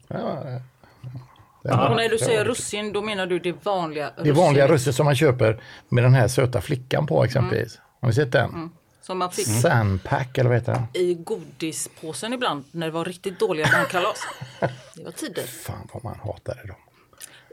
Ja, 0.07 1.89
Och 1.89 1.95
när 1.95 2.09
du 2.09 2.17
säger 2.17 2.45
russin, 2.45 2.93
då 2.93 3.01
menar 3.01 3.25
du 3.25 3.39
det 3.39 3.65
vanliga 3.65 4.11
det 4.23 4.29
är 4.29 4.33
vanliga 4.33 4.67
russin 4.67 4.93
som 4.93 5.05
man 5.05 5.15
köper 5.15 5.61
med 5.89 6.03
den 6.03 6.13
här 6.13 6.27
söta 6.27 6.61
flickan 6.61 7.07
på 7.07 7.23
exempelvis. 7.23 7.79
Har 8.01 8.07
ni 8.07 8.13
sett 8.15 8.31
den? 8.31 8.69
Som 9.01 9.17
man 9.17 9.31
fick 9.31 9.47
Sandpack 9.47 10.37
eller 10.37 10.49
vad 10.49 10.59
heter 10.59 10.73
den? 10.73 10.83
i 10.93 11.13
godispåsen 11.13 12.33
ibland 12.33 12.63
när 12.71 12.87
det 12.87 12.91
var 12.91 13.05
riktigt 13.05 13.39
dåliga 13.39 13.67
barnkalas. 13.73 14.17
Det 14.95 15.03
var 15.03 15.11
tider. 15.11 15.43
Fan 15.43 15.87
vad 15.93 16.03
man 16.03 16.19
hatade 16.23 16.67
dem. 16.67 16.75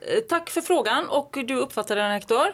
Eh, 0.02 0.20
Tack 0.28 0.50
för 0.50 0.60
frågan 0.60 1.08
och 1.08 1.38
du 1.46 1.54
uppfattade 1.56 2.00
den 2.00 2.10
Hector. 2.10 2.46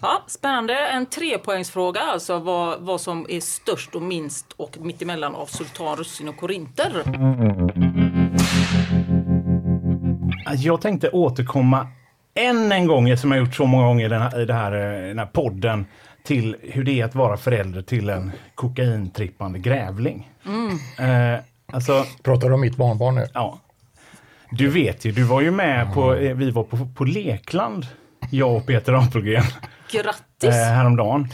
Ja, 0.00 0.22
spännande. 0.26 0.74
En 0.78 1.06
trepoängsfråga, 1.06 2.00
alltså 2.00 2.38
vad, 2.38 2.80
vad 2.80 3.00
som 3.00 3.26
är 3.28 3.40
störst 3.40 3.94
och 3.94 4.02
minst 4.02 4.52
och 4.56 4.76
mittemellan 4.80 5.34
av 5.34 5.46
sultan, 5.46 5.96
russin 5.96 6.28
och 6.28 6.36
korinter. 6.36 6.92
Jag 10.56 10.80
tänkte 10.80 11.10
återkomma 11.10 11.86
än 12.34 12.72
en 12.72 12.86
gång, 12.86 13.16
som 13.16 13.32
jag 13.32 13.40
gjort 13.40 13.54
så 13.54 13.66
många 13.66 13.86
gånger 13.86 14.06
i 14.06 14.08
den 14.08 14.22
här, 14.22 14.40
i 14.40 14.44
det 14.44 14.54
här, 14.54 14.72
eh, 14.72 15.08
den 15.08 15.18
här 15.18 15.26
podden, 15.26 15.86
till 16.24 16.56
hur 16.62 16.84
det 16.84 17.00
är 17.00 17.04
att 17.04 17.14
vara 17.14 17.36
förälder 17.36 17.82
till 17.82 18.08
en 18.08 18.32
kokaintrippande 18.54 19.58
grävling. 19.58 20.30
Eh, 20.98 21.40
alltså, 21.72 22.04
Pratar 22.22 22.48
du 22.48 22.54
om 22.54 22.60
mitt 22.60 22.76
barnbarn 22.76 23.14
nu? 23.14 23.26
ja. 23.34 23.58
Du 24.56 24.68
vet 24.68 25.04
ju, 25.04 25.12
du 25.12 25.22
var 25.22 25.40
ju 25.40 25.50
med 25.50 25.94
på, 25.94 26.14
eh, 26.14 26.34
vi 26.34 26.50
var 26.50 26.64
på, 26.64 26.76
på 26.94 27.04
Lekland, 27.04 27.86
jag 28.30 28.56
och 28.56 28.66
Peter 28.66 28.92
Apelgren, 28.92 29.44
Grattis! 29.92 30.48
eh, 30.48 30.74
häromdagen. 30.74 31.28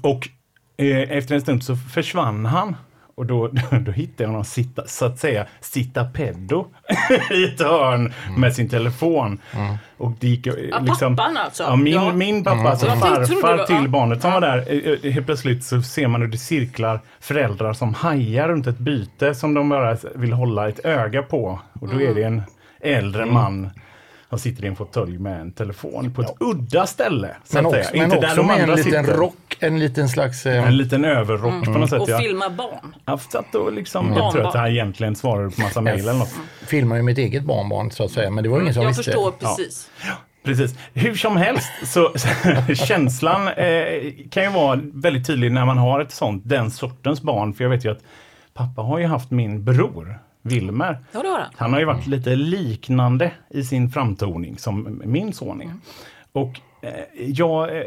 Och 0.00 0.28
eh, 0.76 1.16
efter 1.16 1.34
en 1.34 1.40
stund 1.40 1.64
så 1.64 1.76
försvann 1.76 2.46
han. 2.46 2.76
Och 3.14 3.26
då, 3.26 3.48
då 3.80 3.92
hittade 3.92 4.22
jag 4.24 4.28
honom 4.28 4.44
sitta, 4.44 4.86
så 4.86 5.04
att 5.04 5.18
säga 5.18 5.46
sitta 5.60 6.04
peddo 6.04 6.66
i 7.30 7.44
ett 7.44 7.60
hörn 7.62 8.12
med 8.36 8.54
sin 8.54 8.68
telefon. 8.68 9.38
Och 9.98 10.12
det 10.20 10.28
gick, 10.28 10.46
eh, 10.46 10.54
Ja, 10.70 10.78
liksom, 10.78 11.16
pappan 11.16 11.36
alltså. 11.36 11.62
Ja, 11.62 11.76
min, 11.76 11.92
Ja. 11.94 12.12
min 12.12 12.44
pappa, 12.44 12.68
alltså 12.70 12.86
trodde 12.86 13.20
det 13.20 13.26
farfar 13.26 13.56
var- 13.56 13.64
till 13.64 13.76
ja. 13.82 13.88
barnet 13.88 14.22
som 14.22 14.32
var 14.32 14.40
där. 14.40 14.58
eh, 14.58 14.92
eh, 15.04 15.12
Helt 15.12 15.26
plötsligt 15.26 15.64
så 15.64 15.82
ser 15.82 16.06
man 16.06 16.20
hur 16.20 16.28
det 16.28 16.38
cirklar 16.38 17.00
föräldrar 17.20 17.72
som 17.72 17.94
hajar 17.94 18.48
runt 18.48 18.66
ett 18.66 18.78
byte 18.78 19.34
som 19.34 19.54
de 19.54 19.68
bara 19.68 19.96
vill 20.14 20.32
hålla 20.32 20.68
ett 20.68 20.84
öga 20.84 21.22
på. 21.22 21.60
Och 21.80 21.88
då 21.88 22.02
är 22.02 22.14
det 22.14 22.22
en 22.22 22.42
äldre 22.80 23.26
man 23.26 23.70
som 24.28 24.38
sitter 24.38 24.64
i 24.64 24.68
en 24.68 24.76
fåtölj 24.76 25.18
med 25.18 25.40
en 25.40 25.52
telefon 25.52 26.12
på 26.14 26.22
ett 26.22 26.34
udda 26.40 26.86
ställe. 26.86 27.28
Så 27.44 27.56
Men 27.56 27.66
att 27.66 27.72
också, 27.72 27.82
säga. 27.90 28.02
men 28.02 28.12
Inte 28.12 28.20
där 28.20 28.26
också 28.28 28.36
de 28.36 28.46
med 28.46 28.56
en 28.56 28.62
andra 28.62 28.74
liten 28.74 29.04
sitter. 29.04 29.16
rock, 29.18 29.34
en 29.62 29.78
liten 29.78 30.08
slags... 30.08 30.46
Eh, 30.46 30.66
En 30.68 30.76
liten 30.76 31.04
överrock 31.04 31.64
på 31.64 31.70
något 31.70 31.90
sätt. 31.90 32.00
och 32.00 32.08
Ja. 32.10 32.18
filma 32.18 32.50
barn. 32.50 32.94
Jag 33.04 33.20
satt 33.20 33.54
och 33.54 33.72
liksom, 33.72 34.06
Mm. 34.06 34.18
jag 34.18 34.32
tror 34.32 34.46
att 34.46 34.54
här 34.54 34.70
egentligen 34.70 35.16
svarade 35.16 35.50
på 35.50 35.60
massa 35.60 35.80
mejl 35.80 36.00
eller 36.00 36.12
något. 36.14 36.34
filmar 36.66 36.96
ju 36.96 37.02
mitt 37.02 37.18
eget 37.18 37.44
barnbarn 37.44 37.90
så 37.90 38.04
att 38.04 38.10
säga, 38.10 38.30
men 38.30 38.44
det 38.44 38.50
var 38.50 38.60
ingen 38.60 38.74
som 38.74 38.82
Jag 38.82 38.88
visste. 38.90 39.02
förstår 39.02 39.30
precis. 39.30 39.90
Precis. 40.44 40.74
Hur 40.94 41.14
som 41.14 41.36
helst, 41.36 41.70
så 41.84 42.12
känslan 42.74 43.48
eh, 43.48 44.12
kan 44.30 44.42
ju 44.42 44.48
vara 44.50 44.80
väldigt 44.94 45.26
tydlig 45.26 45.52
när 45.52 45.64
man 45.64 45.78
har 45.78 46.00
ett 46.00 46.12
sånt, 46.12 46.42
den 46.46 46.70
sortens 46.70 47.22
barn. 47.22 47.54
För 47.54 47.64
jag 47.64 47.70
vet 47.70 47.84
ju 47.84 47.90
att 47.92 48.00
pappa 48.54 48.82
har 48.82 48.98
ju 48.98 49.06
haft 49.06 49.30
min 49.30 49.64
bror, 49.64 50.18
Wilmer. 50.42 50.98
Ja, 51.12 51.22
det 51.22 51.28
har 51.28 51.38
han. 51.38 51.48
Han 51.56 51.72
har 51.72 51.80
ju 51.80 51.86
varit 51.86 52.06
lite 52.06 52.30
liknande 52.36 53.30
i 53.50 53.62
sin 53.64 53.90
framtoning 53.90 54.58
som 54.58 55.02
min 55.04 55.32
son 55.32 55.62
är. 55.62 55.70
Och 56.32 56.60
eh, 56.82 56.90
jag, 57.26 57.76
eh, 57.76 57.82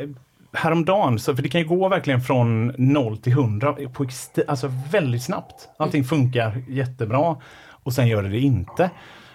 häromdagen, 0.55 1.19
så, 1.19 1.35
för 1.35 1.43
det 1.43 1.49
kan 1.49 1.61
ju 1.61 1.67
gå 1.67 1.89
verkligen 1.89 2.21
från 2.21 2.67
0 2.77 3.17
till 3.17 3.31
100 3.33 3.75
på 3.93 4.05
alltså 4.47 4.71
väldigt 4.91 5.23
snabbt. 5.23 5.69
Allting 5.77 6.03
funkar 6.03 6.63
jättebra 6.67 7.35
och 7.69 7.93
sen 7.93 8.07
gör 8.07 8.23
det 8.23 8.29
det 8.29 8.39
inte. 8.39 8.89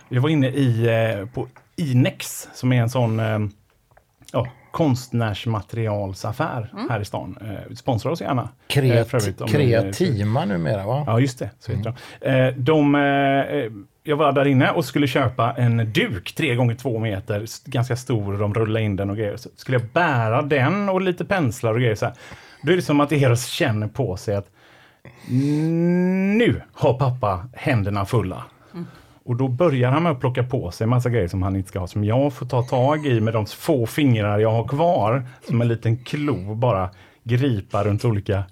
Jag 0.08 0.22
var 0.22 0.28
inne 0.28 0.48
i, 0.48 0.86
eh, 1.20 1.26
på 1.26 1.46
Inex 1.76 2.48
som 2.54 2.72
är 2.72 2.82
en 2.82 2.90
sån 2.90 3.20
eh, 3.20 3.38
ja, 4.32 4.46
konstnärsmaterialsaffär 4.70 6.72
här 6.90 7.00
i 7.00 7.04
stan. 7.04 7.38
Eh, 7.40 7.74
sponsra 7.74 8.10
oss 8.12 8.20
gärna. 8.20 8.42
Eh, 8.42 8.48
Kreat, 8.66 9.12
ni- 9.12 9.18
kreatima 9.48 10.44
numera 10.44 10.86
va? 10.86 11.04
Ja, 11.06 11.20
just 11.20 11.38
det. 11.38 11.50
Så 11.58 11.72
heter 11.72 11.94
de. 12.20 12.28
Eh, 12.30 12.54
de 12.56 12.94
eh, 12.94 13.00
jag 14.02 14.16
var 14.16 14.32
där 14.32 14.46
inne 14.46 14.70
och 14.70 14.84
skulle 14.84 15.06
köpa 15.06 15.52
en 15.52 15.92
duk, 15.92 16.34
3 16.34 16.54
gånger 16.54 16.74
2 16.74 16.98
meter, 16.98 17.46
ganska 17.64 17.96
stor. 17.96 18.38
De 18.38 18.54
rullade 18.54 18.84
in 18.84 18.96
den 18.96 19.10
och 19.10 19.16
grejer. 19.16 19.36
Så 19.36 19.48
skulle 19.56 19.78
jag 19.78 19.86
bära 19.86 20.42
den 20.42 20.88
och 20.88 21.00
lite 21.00 21.24
penslar 21.24 21.74
och 21.74 21.80
grejer. 21.80 21.94
Så 21.94 22.04
här. 22.06 22.14
Då 22.62 22.72
är 22.72 22.76
det 22.76 22.82
som 22.82 23.00
att 23.00 23.12
Eros 23.12 23.46
känner 23.46 23.88
på 23.88 24.16
sig 24.16 24.34
att 24.34 24.46
nu 25.28 26.62
har 26.72 26.94
pappa 26.94 27.48
händerna 27.52 28.06
fulla. 28.06 28.44
Och 29.24 29.36
då 29.36 29.48
börjar 29.48 29.90
han 29.90 30.02
med 30.02 30.12
att 30.12 30.20
plocka 30.20 30.42
på 30.42 30.70
sig 30.70 30.86
massa 30.86 31.10
grejer 31.10 31.28
som 31.28 31.42
han 31.42 31.56
inte 31.56 31.68
ska 31.68 31.78
ha, 31.78 31.86
som 31.86 32.04
jag 32.04 32.32
får 32.32 32.46
ta 32.46 32.62
tag 32.62 33.06
i 33.06 33.20
med 33.20 33.34
de 33.34 33.46
få 33.46 33.86
fingrar 33.86 34.38
jag 34.38 34.52
har 34.52 34.68
kvar. 34.68 35.26
Som 35.48 35.60
en 35.60 35.68
liten 35.68 35.96
klo 35.96 36.54
bara 36.54 36.90
gripa 37.22 37.84
runt 37.84 38.04
olika 38.04 38.44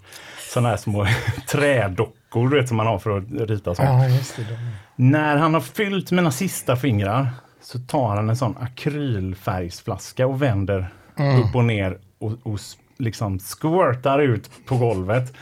sådana 0.55 0.69
här 0.69 0.77
små 0.77 1.07
trädockor 1.51 2.18
du 2.33 2.49
vet, 2.49 2.69
som 2.69 2.77
man 2.77 2.87
har 2.87 2.99
för 2.99 3.19
att 3.19 3.25
rita 3.31 3.75
sånt. 3.75 3.89
Ja, 3.89 4.09
just 4.09 4.37
det. 4.37 4.59
När 4.97 5.37
han 5.37 5.55
har 5.55 5.61
fyllt 5.61 6.11
mina 6.11 6.31
sista 6.31 6.77
fingrar 6.77 7.29
så 7.61 7.79
tar 7.79 8.17
han 8.17 8.29
en 8.29 8.37
sån 8.37 8.57
akrylfärgsflaska 8.61 10.27
och 10.27 10.43
vänder 10.43 10.89
upp 11.45 11.55
och 11.55 11.65
ner 11.65 11.99
och, 12.19 12.33
och 12.43 12.59
liksom 12.99 13.39
squirtar 13.39 14.19
ut 14.19 14.51
på 14.67 14.77
golvet. 14.77 15.35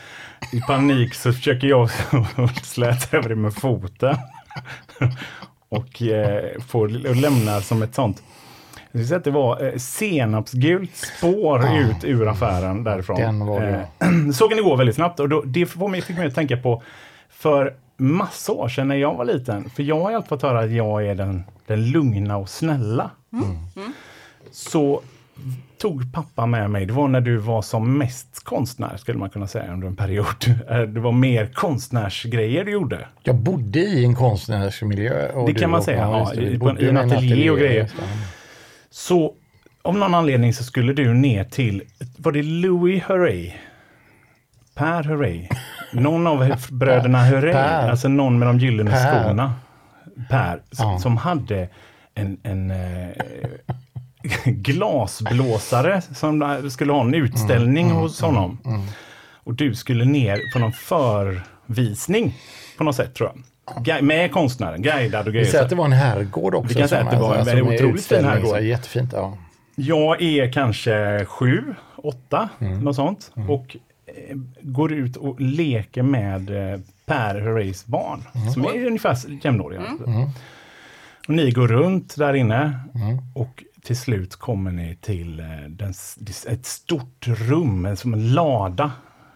I 0.53 0.61
panik 0.61 1.13
så 1.13 1.33
försöker 1.33 1.67
jag 1.67 1.89
släta 2.63 3.17
över 3.17 3.29
det 3.29 3.35
med 3.35 3.53
foten. 3.53 4.17
och 5.69 6.01
eh, 6.01 6.61
får 6.67 7.07
och 7.09 7.15
lämnar 7.15 7.61
som 7.61 7.81
ett 7.81 7.95
sånt 7.95 8.23
jag 8.91 9.05
säga 9.05 9.17
att 9.17 9.23
det 9.23 9.31
var 9.31 9.65
eh, 9.65 9.73
senapsgult 9.77 10.95
spår 10.95 11.65
ut 11.79 12.03
ur 12.03 12.27
affären 12.27 12.83
därifrån. 12.83 13.19
Den 13.19 13.45
var 13.45 13.61
det. 13.61 13.87
Eh, 13.99 14.29
såg 14.33 14.55
ni 14.55 14.61
gå 14.61 14.75
väldigt 14.75 14.95
snabbt 14.95 15.19
och 15.19 15.29
då, 15.29 15.41
det 15.45 15.65
får 15.65 15.87
mig, 15.87 16.01
fick 16.01 16.17
mig 16.17 16.27
att 16.27 16.35
tänka 16.35 16.57
på 16.57 16.83
för 17.29 17.73
massa 17.97 18.51
år 18.51 18.67
sedan 18.69 18.87
när 18.87 18.95
jag 18.95 19.13
var 19.15 19.25
liten. 19.25 19.69
För 19.69 19.83
jag 19.83 19.99
har 19.99 20.11
alltid 20.11 20.29
fått 20.29 20.41
höra 20.41 20.59
att 20.59 20.71
jag 20.71 21.05
är 21.07 21.15
den, 21.15 21.43
den 21.67 21.89
lugna 21.91 22.37
och 22.37 22.49
snälla. 22.49 23.11
Så 24.51 25.01
tog 25.81 26.13
pappa 26.13 26.45
med 26.45 26.69
mig, 26.71 26.85
det 26.85 26.93
var 26.93 27.07
när 27.07 27.21
du 27.21 27.37
var 27.37 27.61
som 27.61 27.97
mest 27.97 28.43
konstnär 28.43 28.97
skulle 28.97 29.17
man 29.17 29.29
kunna 29.29 29.47
säga 29.47 29.73
under 29.73 29.87
en 29.87 29.95
period. 29.95 30.25
Eh, 30.69 30.79
Det 30.81 30.99
var 30.99 31.11
mer 31.11 31.45
konstnärsgrejer 31.53 32.63
du 32.65 32.71
gjorde. 32.71 33.07
Jag 33.23 33.35
bodde 33.35 33.79
i 33.79 34.05
en 34.05 34.15
konstnärsmiljö. 34.15 35.29
och 35.31 35.47
Det 35.47 35.53
kan 35.53 35.69
man 35.69 35.83
säga, 35.83 35.97
ja, 36.01 36.31
det, 36.35 36.41
i- 36.41 36.55
en- 36.55 36.93
med 36.93 37.03
ateljé 37.17 37.49
och 37.49 37.57
grejer. 37.57 37.89
Så 38.97 39.33
av 39.81 39.97
någon 39.97 40.15
anledning 40.15 40.53
så 40.53 40.63
skulle 40.63 40.93
du 40.93 41.13
ner 41.13 41.43
till, 41.43 41.83
var 42.17 42.31
det 42.31 42.43
Louis 42.43 43.03
Hurray? 43.03 43.53
Per 44.75 45.03
Hurray? 45.03 45.47
Någon 45.93 46.27
av 46.27 46.55
bröderna 46.69 47.23
Hurray, 47.25 47.53
Per. 47.53 47.89
alltså 47.89 48.07
någon 48.07 48.39
med 48.39 48.47
de 48.47 48.59
gyllene 48.59 48.91
Per. 48.91 49.23
skorna. 49.23 49.53
Per, 50.29 50.61
som, 50.71 50.91
Ja. 50.91 50.99
som 50.99 51.17
hade 51.17 51.69
en, 52.13 52.37
en 52.43 52.71
eh, 52.71 53.09
glasblåsare 54.45 56.01
som 56.01 56.61
skulle 56.69 56.93
ha 56.93 57.01
en 57.01 57.13
utställning 57.13 57.85
Mm, 57.85 57.97
hos 57.97 58.21
honom. 58.21 58.57
Och 59.33 59.53
du 59.53 59.75
skulle 59.75 60.05
ner 60.05 60.53
på 60.53 60.59
någon 60.59 60.73
förvisning 60.73 62.35
på 62.77 62.83
något 62.83 62.95
sätt 62.95 63.15
tror 63.15 63.29
jag. 63.35 63.43
Med 64.01 64.31
konstnären, 64.31 64.81
guidad 64.81 65.21
och 65.21 65.27
Vi 65.27 65.31
grejer. 65.31 65.51
säger 65.51 65.63
att 65.63 65.69
det 65.69 65.75
var 65.75 65.85
en 65.85 65.91
herrgård 65.91 66.55
också. 66.55 66.67
Vi 66.67 66.75
kan 66.75 66.89
säga 66.89 67.01
att 67.01 67.11
det 67.11 67.17
var 67.17 67.33
en 67.35 67.39
alltså, 67.39 67.61
otroligt 67.61 68.05
fin 68.05 68.25
herrgård. 68.25 68.49
så 68.49 68.59
Jättefint, 68.59 69.13
ja. 69.13 69.37
Jag 69.75 70.21
är 70.21 70.51
kanske 70.51 71.25
sju, 71.25 71.75
åtta, 71.95 72.49
något 72.81 72.95
sånt. 72.95 73.31
Och 73.47 73.77
eh, 74.05 74.37
går 74.61 74.93
ut 74.93 75.17
och 75.17 75.41
leker 75.41 76.01
med 76.03 76.73
eh, 76.73 76.79
Per 77.05 77.41
Herreys 77.41 77.85
barn, 77.85 78.23
som 78.53 78.65
är 78.65 78.85
ungefär 78.85 79.17
jämnåriga. 79.43 79.81
Och 81.27 81.33
ni 81.33 81.51
går 81.51 81.67
runt 81.67 82.15
där 82.15 82.33
inne 82.33 82.79
och 83.35 83.63
till 83.83 83.97
slut 83.97 84.35
kommer 84.35 84.71
ni 84.71 84.95
till 85.01 85.39
eh, 85.39 85.45
den, 85.69 85.93
ett 86.47 86.65
stort 86.65 87.27
rum, 87.27 87.95
som 87.95 88.13
en 88.13 88.33
lada. 88.33 88.91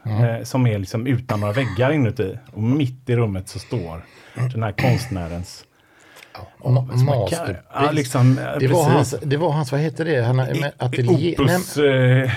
Eh, 0.05 0.43
som 0.43 0.67
är 0.67 0.79
liksom 0.79 1.07
utan 1.07 1.39
några 1.39 1.53
väggar 1.53 1.91
inuti. 1.91 2.37
Och 2.53 2.63
mitt 2.63 3.09
i 3.09 3.15
rummet 3.15 3.49
så 3.49 3.59
står 3.59 4.05
den 4.53 4.63
här 4.63 4.71
konstnärens 4.71 5.65
Ma- 6.63 6.71
man 6.73 6.87
kan- 6.87 7.05
Masterpiece. 7.05 7.57
Ja, 7.73 7.91
liksom, 7.91 8.37
eh, 8.39 8.45
det, 8.59 8.67
var 8.67 8.83
hans, 8.83 9.15
det 9.23 9.37
var 9.37 9.51
hans, 9.51 9.71
vad 9.71 9.81
heter 9.81 10.05
det? 10.05 10.21
Han, 10.21 10.39
ateljé, 10.77 11.35
Opus... 11.39 11.77
Eh, 11.77 11.83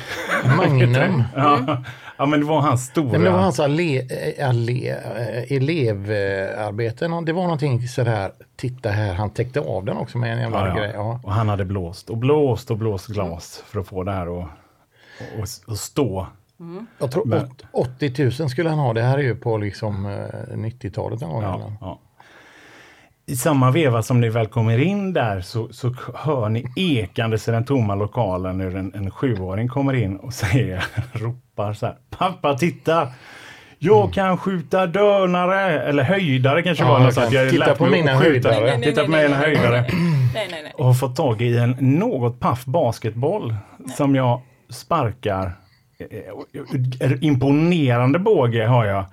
nej, 0.45 0.57
Magnum. 0.57 1.23
ja, 1.37 1.83
ja, 2.19 2.27
men 2.27 2.41
det 2.41 2.47
var 2.47 2.61
hans 2.61 2.87
stora... 2.87 3.13
Nej, 3.13 3.21
det 3.21 3.31
var 3.31 3.39
hans 3.39 3.61
allé, 3.61 3.99
eh, 4.37 4.49
allé, 4.49 4.91
eh, 4.91 5.53
elevarbete. 5.57 7.09
Nå- 7.09 7.21
Det 7.21 7.33
var 7.33 7.43
någonting 7.43 7.89
sådär, 7.89 8.31
titta 8.57 8.91
här, 8.91 9.15
han 9.15 9.31
täckte 9.31 9.61
av 9.61 9.85
den 9.85 9.97
också 9.97 10.19
med 10.19 10.33
en 10.33 10.39
jävla 10.41 10.59
ja, 10.61 10.69
ja. 10.69 10.75
grej. 10.75 10.91
Ja. 10.95 11.21
Och 11.23 11.33
han 11.33 11.49
hade 11.49 11.65
blåst 11.65 12.11
och 12.11 12.17
blåst 12.17 12.71
och 12.71 12.77
blåst 12.79 13.07
glas 13.07 13.63
för 13.67 13.81
att 13.81 13.87
få 13.87 14.03
det 14.05 14.13
här 14.13 14.27
att 14.43 14.49
och, 15.39 15.49
och 15.73 15.79
stå. 15.79 16.27
Jag 16.99 17.11
tror 17.11 17.25
Men- 17.25 17.45
åt- 17.45 17.65
80 18.01 18.23
000 18.41 18.51
skulle 18.51 18.69
han 18.69 18.79
ha. 18.79 18.93
Det 18.93 19.03
här 19.03 19.19
är 19.19 19.23
ju 19.23 19.35
på 19.37 19.59
liksom 19.59 20.07
eh, 20.07 20.57
90-talet 20.57 21.23
en 21.23 21.29
gång. 21.29 21.43
Ja, 21.43 21.73
ja. 21.81 22.01
I 23.27 23.37
samma 23.37 23.71
veva 23.71 24.03
som 24.03 24.21
ni 24.21 24.29
väl 24.29 24.47
kommer 24.47 24.79
in 24.79 25.13
där 25.13 25.41
så, 25.41 25.69
så 25.73 25.95
hör 26.15 26.49
ni 26.49 26.65
ekandes 26.77 27.49
i 27.49 27.51
den 27.51 27.65
tomma 27.65 27.95
lokalen 27.95 28.61
hur 28.61 28.77
en, 28.77 28.93
en 28.95 29.11
sjuåring 29.11 29.69
kommer 29.69 29.95
in 29.95 30.17
och 30.17 30.35
säger, 30.35 30.85
ropar 31.13 31.73
så 31.73 31.87
här. 31.87 31.97
Pappa 32.11 32.55
titta! 32.55 33.09
Jag 33.79 34.13
kan 34.13 34.39
skjuta 34.39 34.87
dörnare, 34.87 35.83
eller 35.83 36.03
höjdare 36.03 36.63
kanske 36.63 36.85
Ja, 36.85 36.89
var 36.91 36.99
jag 36.99 37.05
något 37.05 37.15
sånt. 37.15 37.33
Jag 37.33 37.51
Titta 37.51 37.75
på 37.75 37.87
mina 37.87 38.13
höjdare. 38.15 38.61
Nej, 38.61 38.79
nej, 38.79 38.83
Titta 38.89 39.05
på 39.05 39.11
nej, 39.11 39.29
mina 39.29 39.39
nej, 39.41 39.49
nej. 39.49 39.57
höjdare. 39.57 39.81
Nej, 40.35 40.49
nej, 40.51 40.63
nej. 40.63 40.73
och 40.77 40.85
har 40.85 40.95
fått 40.95 41.17
tag 41.17 41.43
i 41.43 41.59
en 41.59 41.71
något 41.81 42.41
paff 42.41 42.65
basketboll 42.65 43.55
som 43.97 44.15
jag 44.15 44.41
sparkar. 44.71 45.53
Eh, 45.99 46.07
eh, 47.01 47.13
Imponerande 47.21 48.19
båge 48.19 48.67
har 48.67 48.85
jag. 48.85 49.05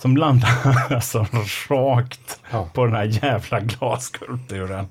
Som 0.00 0.16
landar 0.16 0.48
alltså 0.94 1.26
rakt 1.68 2.40
Ja. 2.50 2.68
på 2.74 2.84
den 2.84 2.94
här 2.94 3.04
jävla 3.04 3.60
glasskulpturen. 3.60 4.86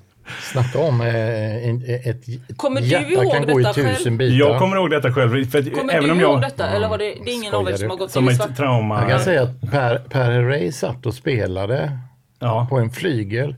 Snacka 0.52 0.78
om 0.78 1.00
eh, 1.00 1.68
en- 1.68 1.82
ett 2.04 2.56
Kommer 2.56 2.80
du 2.80 2.86
hjärta 2.86 3.08
ihåg 3.10 3.32
kan 3.32 3.46
gå 3.46 3.60
i 3.60 3.62
detta 3.62 3.74
själv? 3.74 3.94
tusen 3.96 4.18
bitar. 4.18 4.36
Jag 4.48 4.58
kommer 4.58 4.76
ihåg 4.76 4.90
detta 4.90 5.12
själv. 5.12 5.50
För 5.50 5.70
Kommer 5.74 5.92
även 5.92 6.04
du 6.04 6.10
om 6.12 6.20
ihåg 6.20 6.32
jag, 6.34 6.40
detta? 6.42 6.68
Eller 6.70 6.88
var 6.88 6.98
det, 6.98 7.04
det 7.24 7.30
är 7.30 7.34
ingen 7.34 7.54
av 7.54 7.68
er 7.68 7.72
som 7.72 7.82
du? 7.82 7.88
har 7.88 7.96
gått 7.96 8.10
som 8.10 8.28
i 8.30 8.32
ett 8.32 8.56
trauma. 8.56 9.00
Jag 9.00 9.08
kan 9.10 9.20
säga 9.20 9.42
att 9.42 9.60
Per, 9.70 9.98
per 9.98 10.30
Herrey 10.30 10.72
satt 10.72 11.06
och 11.06 11.14
spelade 11.14 11.98
ja. 12.38 12.66
på 12.70 12.78
en 12.78 12.90
flygel, 12.90 13.48
eh, 13.50 13.56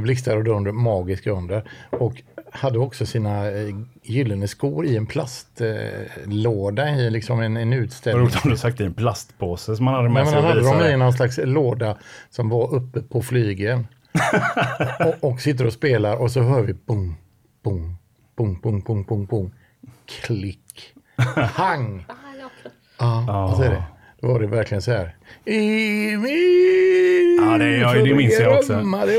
blixtar 0.00 0.36
och 0.36 0.44
dunder, 0.44 0.72
magisk 0.72 1.26
under. 1.26 1.70
Och 1.90 2.22
hade 2.52 2.78
också 2.78 3.06
sina 3.06 3.50
eh, 3.50 3.74
gyllene 4.02 4.48
skor 4.48 4.86
i 4.86 4.96
en 4.96 5.06
plastlåda 5.06 6.88
i 6.90 7.10
liksom 7.10 7.40
en, 7.40 7.56
en 7.56 7.70
Vad 7.70 7.78
utställning. 7.78 8.22
roligt 8.22 8.44
om 8.44 8.50
du 8.50 8.56
sagt 8.56 8.80
i 8.80 8.84
en 8.84 8.94
plastpåse 8.94 9.76
som 9.76 9.84
man 9.84 9.94
hade 9.94 10.08
med 10.08 10.14
Men 10.14 10.26
sig 10.26 10.34
man 10.34 10.44
och 10.44 10.48
hade 10.48 10.84
dem 10.86 10.94
i 10.94 10.96
någon 10.96 11.12
slags 11.12 11.38
låda 11.42 11.96
som 12.30 12.48
var 12.48 12.74
uppe 12.74 13.02
på 13.02 13.22
flygeln. 13.22 13.86
och, 15.20 15.30
och 15.30 15.40
sitter 15.40 15.66
och 15.66 15.72
spelar 15.72 16.16
och 16.16 16.30
så 16.30 16.42
hör 16.42 16.62
vi 16.62 16.74
boom, 16.74 17.16
boom, 17.62 17.96
boom, 18.36 18.60
boom, 18.60 18.80
boom, 18.80 19.02
boom, 19.02 19.26
boom. 19.26 19.52
Klick. 20.06 20.94
Pang! 21.56 22.06
Ja, 22.98 23.44
och 23.50 23.56
så 23.56 23.62
är 23.62 23.70
det. 23.70 23.84
Då 24.20 24.28
var 24.28 24.40
det 24.40 24.46
verkligen 24.46 24.82
så 24.82 24.90
här. 24.90 25.14
Emil! 25.44 27.38
Ja, 27.40 27.58
det, 27.58 27.76
ja, 27.76 27.92
det 27.92 28.14
minns 28.14 28.40
jag 28.40 28.58
också. 28.58 28.72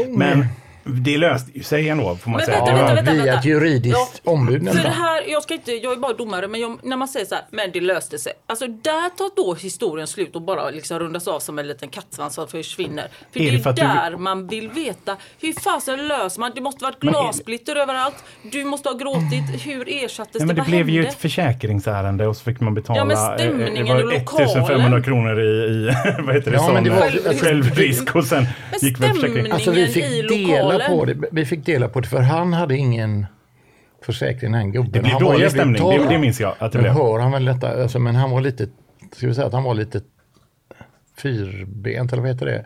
Men 0.10 0.46
det 0.90 1.18
löste 1.18 1.52
ju 1.54 1.64
sig 1.64 1.90
ändå, 1.90 2.16
får 2.16 2.30
man 2.32 2.38
Men 2.38 2.46
säga. 2.46 2.58
vänta, 2.58 2.72
Det 2.72 2.82
var- 2.82 2.88
vänta, 2.96 3.12
vänta. 3.12 3.24
Via 3.24 3.34
ett 3.40 3.46
juridiskt 3.46 4.22
ombud 4.24 4.68
För 4.72 4.84
det 4.84 4.90
här, 4.90 5.24
jag 5.32 5.44
ska 5.44 5.54
inte, 5.54 5.72
jag 5.72 5.94
är 5.94 5.98
bara 5.98 6.14
domare, 6.14 6.48
men 6.48 6.62
jag, 6.62 6.80
när 6.84 6.98
man 6.98 7.08
säger 7.08 7.26
så 7.26 7.36
här, 7.36 7.44
men 7.52 7.72
det 7.74 7.82
löste 7.82 8.18
sig. 8.20 8.34
Alltså 8.48 8.68
där 8.68 9.10
tar 9.18 9.30
då 9.36 9.54
historien 9.54 10.08
slut 10.08 10.36
och 10.36 10.42
bara 10.42 10.70
liksom 10.70 11.00
rundas 11.00 11.28
av 11.28 11.40
som 11.40 11.60
en 11.60 11.68
liten 11.68 11.90
kattsvans 11.90 12.34
som 12.36 12.48
försvinner. 12.48 13.08
För 13.34 13.40
Är 13.40 13.44
det 13.44 13.50
det 13.52 13.56
är 13.58 13.60
för 13.62 13.70
att 13.70 13.76
du- 13.76 13.82
där 13.82 14.18
man 14.18 14.48
vill 14.48 14.70
veta, 14.70 15.18
hur 15.42 15.54
fasen 15.54 16.08
löser 16.08 16.40
man? 16.40 16.52
Det 16.56 16.62
måste 16.62 16.84
varit 16.84 16.98
Men 17.04 17.10
är 17.16 17.18
det- 17.18 17.24
glassplitter 17.24 17.76
överallt. 17.76 18.16
Du 18.52 18.64
måste 18.64 18.90
ha 18.90 18.98
gråtit. 18.98 19.66
Hur 19.66 20.04
ersattes 20.04 20.36
Nej, 20.40 20.48
men 20.48 20.56
det 20.56 20.62
Vad 20.62 20.68
blev 20.70 20.90
ju 20.90 20.96
hände? 20.96 21.10
ett 21.10 21.22
försäkringsärende 21.22 22.28
och 22.28 22.36
så 22.38 22.44
fick 22.44 22.60
man 22.60 22.74
betala 22.74 23.00
Ja, 23.00 23.06
men 23.06 23.18
eh, 23.18 23.36
stämningen 23.36 23.86
det 23.86 23.94
var 23.94 24.00
i 24.00 24.04
lokalen. 24.04 24.46
1500 24.48 25.02
kronor 25.04 25.40
i, 25.42 25.44
i 25.46 25.86
vad 26.20 26.36
heter 26.36 26.52
det, 26.52 26.58
Ja, 26.58 26.72
men 26.74 26.84
det 26.84 26.90
sån, 26.90 27.00
var- 27.00 27.32
eh, 27.34 27.38
Självrisk. 27.40 28.16
och 28.16 28.26
sen 28.26 28.44
Men 28.72 28.80
gick 28.82 29.00
väl 29.00 29.14
försäkringen. 29.14 29.52
Alltså 29.52 29.72
vi 29.72 29.88
fick 29.88 30.04
i 30.06 30.22
dela 30.80 30.98
på 30.98 31.06
det. 31.06 31.28
Vi 31.32 31.46
fick 31.46 31.66
dela 31.66 31.88
på 31.90 32.00
det 32.00 32.08
för 32.08 32.22
han 32.22 32.54
hade 32.54 32.78
ingen 32.78 33.26
försäkring 34.06 34.52
den 34.52 34.72
gubben. 34.72 34.92
Det 34.92 35.00
blev 35.00 35.14
han 35.14 35.24
var 35.24 35.34
dålig 35.34 35.52
stämning, 35.52 35.90
det, 35.90 36.10
det 36.10 36.18
minns 36.18 36.40
jag 36.40 36.56
att 36.60 36.72
det 36.72 36.78
Nu 36.78 36.82
blev. 36.82 36.94
hör 36.94 37.20
han 37.20 37.32
väl 37.32 37.46
detta, 37.46 37.82
alltså, 37.84 38.00
men 38.00 38.16
han 38.16 38.32
var 38.32 38.42
lite, 38.42 38.68
ska 39.16 39.28
vi 39.28 39.34
säga 39.36 39.48
att 39.48 39.54
han 39.54 39.64
var 39.64 39.74
lite 39.74 40.02
fyrbent 41.18 42.14
eller 42.14 42.22
vad 42.22 42.32
heter 42.32 42.46
det? 42.46 42.66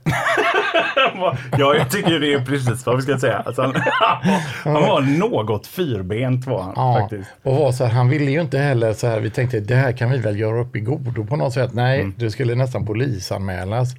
Ja, 1.57 1.75
jag 1.75 1.91
tycker 1.91 2.19
det 2.19 2.33
är 2.33 2.45
precis 2.45 2.85
vad 2.85 2.95
vi 2.95 3.01
ska 3.01 3.19
säga. 3.19 3.43
Alltså, 3.45 3.61
han, 3.61 3.73
han 4.63 4.73
var 4.73 5.01
något 5.01 5.67
fyrbent 5.67 6.45
var 6.47 6.61
han 6.61 6.73
Ja, 6.75 6.99
faktiskt. 6.99 7.29
och 7.43 7.55
var 7.55 7.71
så 7.71 7.85
här, 7.85 7.91
han 7.93 8.09
ville 8.09 8.31
ju 8.31 8.41
inte 8.41 8.57
heller 8.57 8.93
så 8.93 9.07
här, 9.07 9.19
vi 9.19 9.29
tänkte 9.29 9.59
det 9.59 9.75
här 9.75 9.91
kan 9.91 10.11
vi 10.11 10.17
väl 10.17 10.39
göra 10.39 10.61
upp 10.61 10.75
i 10.75 10.79
godo 10.79 11.25
på 11.25 11.35
något 11.35 11.53
sätt. 11.53 11.73
Nej, 11.73 12.11
det 12.17 12.31
skulle 12.31 12.55
nästan 12.55 12.85
polisanmälas. 12.85 13.89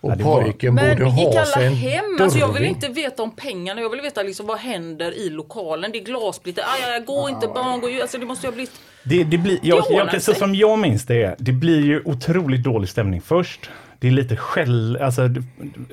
Och 0.00 0.12
Mm. 0.12 0.18
Ja, 0.20 0.24
det 0.24 0.30
var- 0.30 0.42
pojken 0.42 0.74
Men 0.74 0.98
borde 0.98 1.10
gick 1.10 1.34
ha 1.34 1.44
sig 1.44 1.54
alla 1.56 1.66
en 1.66 1.74
hem? 1.74 2.04
Alltså 2.20 2.38
jag 2.38 2.52
vill 2.52 2.64
inte 2.64 2.88
veta 2.88 3.22
om 3.22 3.30
pengarna. 3.36 3.80
Jag 3.80 3.90
vill 3.90 4.00
veta 4.00 4.22
liksom 4.22 4.46
vad 4.46 4.58
händer 4.58 5.12
i 5.18 5.30
lokalen. 5.30 5.92
Det 5.92 5.98
är 5.98 6.04
glassplitter. 6.04 6.62
Aj, 6.62 6.92
aj, 6.94 7.00
gå 7.06 7.28
inte 7.28 7.46
barn, 7.48 7.80
gå 7.80 7.90
ju. 7.90 8.02
Alltså 8.02 8.18
det 8.18 8.26
måste 8.26 8.46
ju 8.46 8.50
ha 8.50 8.54
blivit... 8.54 8.72
Det, 9.04 9.24
det 9.24 9.38
blir, 9.38 9.58
jag, 9.62 9.84
jag, 9.90 10.22
så 10.22 10.34
som 10.34 10.54
jag 10.54 10.78
minns 10.78 11.06
det, 11.06 11.22
är, 11.22 11.34
det 11.38 11.52
blir 11.52 11.84
ju 11.84 12.02
otroligt 12.04 12.62
dålig 12.62 12.88
stämning 12.88 13.20
först. 13.20 13.70
Det 14.02 14.08
är 14.08 14.12
lite 14.12 14.36
skäll, 14.36 14.98
alltså 15.02 15.28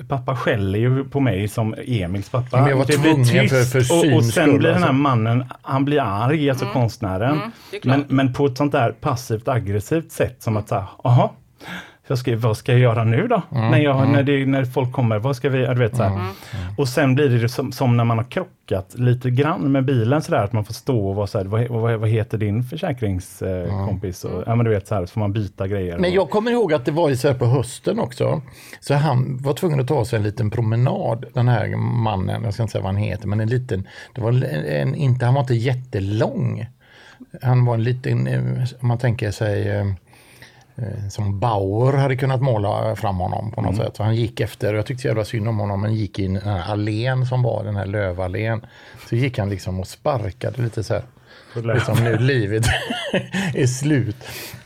pappa 0.08 0.36
skäller 0.36 0.78
ju 0.78 1.04
på 1.04 1.20
mig 1.20 1.48
som 1.48 1.74
Emils 1.86 2.28
pappa. 2.28 2.60
Men 2.60 2.70
jag 2.70 2.76
var 2.76 2.84
det 2.86 2.98
blir 3.00 3.12
tvungen 3.12 3.48
för- 3.48 3.80
för 3.82 4.10
och, 4.12 4.16
och 4.16 4.24
sen 4.24 4.32
skull, 4.48 4.58
blir 4.58 4.68
den 4.68 4.78
här 4.82 4.88
alltså. 4.88 4.92
mannen, 5.02 5.44
han 5.62 5.84
blir 5.84 6.00
arg, 6.00 6.50
alltså 6.50 6.66
konstnären. 6.66 7.30
Mm, 7.32 7.50
är 7.72 7.78
klart. 7.80 7.96
men, 8.08 8.16
men 8.16 8.32
på 8.32 8.46
ett 8.46 8.56
sånt 8.56 8.72
där 8.72 8.92
passivt 8.92 9.48
aggressivt 9.48 10.12
sätt 10.12 10.36
som 10.42 10.56
att 10.56 10.68
säga, 10.68 10.86
jaha, 11.04 11.28
jag 12.10 12.18
ska, 12.18 12.36
vad 12.36 12.56
ska 12.56 12.72
jag 12.72 12.80
göra 12.80 13.04
nu 13.04 13.28
då? 13.28 13.42
Mm, 13.52 13.70
när, 13.70 13.78
jag, 13.78 14.08
när, 14.08 14.22
det, 14.22 14.46
när 14.46 14.64
folk 14.64 14.92
kommer, 14.92 15.18
vad 15.18 15.36
ska 15.36 15.48
vi, 15.48 15.66
du 15.66 15.74
vet 15.74 15.96
så 15.96 16.02
här. 16.02 16.10
Mm. 16.10 16.26
Och 16.76 16.88
sen 16.88 17.14
blir 17.14 17.28
det 17.28 17.48
som, 17.48 17.72
som 17.72 17.96
när 17.96 18.04
man 18.04 18.18
har 18.18 18.24
krockat 18.24 18.94
lite 18.98 19.30
grann 19.30 19.72
med 19.72 19.84
bilen 19.84 20.22
sådär, 20.22 20.44
att 20.44 20.52
man 20.52 20.64
får 20.64 20.74
stå 20.74 21.08
och 21.08 21.14
vara 21.14 21.26
såhär, 21.26 21.44
vad, 21.44 21.68
vad, 21.68 22.00
vad 22.00 22.08
heter 22.08 22.38
din 22.38 22.64
försäkringskompis? 22.64 24.24
Och, 24.24 24.42
ja 24.46 24.54
men 24.54 24.64
du 24.64 24.70
vet 24.70 24.88
så 24.88 24.94
här, 24.94 25.06
så 25.06 25.12
får 25.12 25.20
man 25.20 25.32
byta 25.32 25.68
grejer. 25.68 25.98
Men 25.98 26.10
och, 26.10 26.16
jag 26.16 26.30
kommer 26.30 26.50
ihåg 26.50 26.72
att 26.72 26.84
det 26.84 26.92
var 26.92 27.14
så 27.14 27.28
här 27.28 27.34
på 27.34 27.46
hösten 27.46 27.98
också. 27.98 28.42
Så 28.80 28.94
han 28.94 29.36
var 29.42 29.52
tvungen 29.52 29.80
att 29.80 29.88
ta 29.88 30.04
sig 30.04 30.16
en 30.16 30.22
liten 30.22 30.50
promenad, 30.50 31.24
den 31.34 31.48
här 31.48 31.76
mannen, 31.76 32.42
jag 32.44 32.54
ska 32.54 32.62
inte 32.62 32.72
säga 32.72 32.82
vad 32.82 32.94
han 32.94 33.02
heter, 33.02 33.28
men 33.28 33.40
en 33.40 33.48
liten, 33.48 33.88
det 34.14 34.20
var 34.20 34.44
en, 34.54 34.94
inte, 34.94 35.24
han 35.24 35.34
var 35.34 35.40
inte 35.40 35.54
jättelång. 35.54 36.66
Han 37.42 37.64
var 37.64 37.74
en 37.74 37.84
liten, 37.84 38.26
eh, 38.26 38.64
om 38.80 38.88
man 38.88 38.98
tänker 38.98 39.30
sig, 39.30 39.68
eh, 39.68 39.80
eh, 39.80 39.86
som 41.10 41.40
Bauer 41.40 41.92
hade 41.92 42.16
kunnat 42.16 42.40
måla 42.40 42.96
fram 42.96 43.16
honom 43.16 43.52
på 43.52 43.62
något 43.62 43.76
sätt. 43.76 43.96
Så 43.96 44.02
han 44.02 44.16
gick 44.16 44.40
efter, 44.40 44.74
jag 44.74 44.86
tyckte 44.86 45.02
så 45.02 45.08
jävla 45.08 45.24
synd 45.24 45.48
om 45.48 45.58
honom, 45.58 45.80
men 45.80 45.94
gick 45.94 46.18
in 46.18 46.36
i 46.36 46.40
den 46.40 46.48
här 46.48 46.72
allén 46.72 47.26
som 47.26 47.42
var, 47.42 47.64
den 47.64 47.76
här 47.76 47.86
lövallén. 47.86 48.66
Så 49.08 49.16
gick 49.16 49.38
han 49.38 49.50
liksom 49.50 49.80
och 49.80 49.86
sparkade 49.86 50.62
lite 50.62 50.84
så 50.84 50.94
här. 50.94 51.02
Liksom 51.74 52.04
nu 52.04 52.18
livet 52.18 52.64
är 53.54 53.66
slut. 53.66 54.16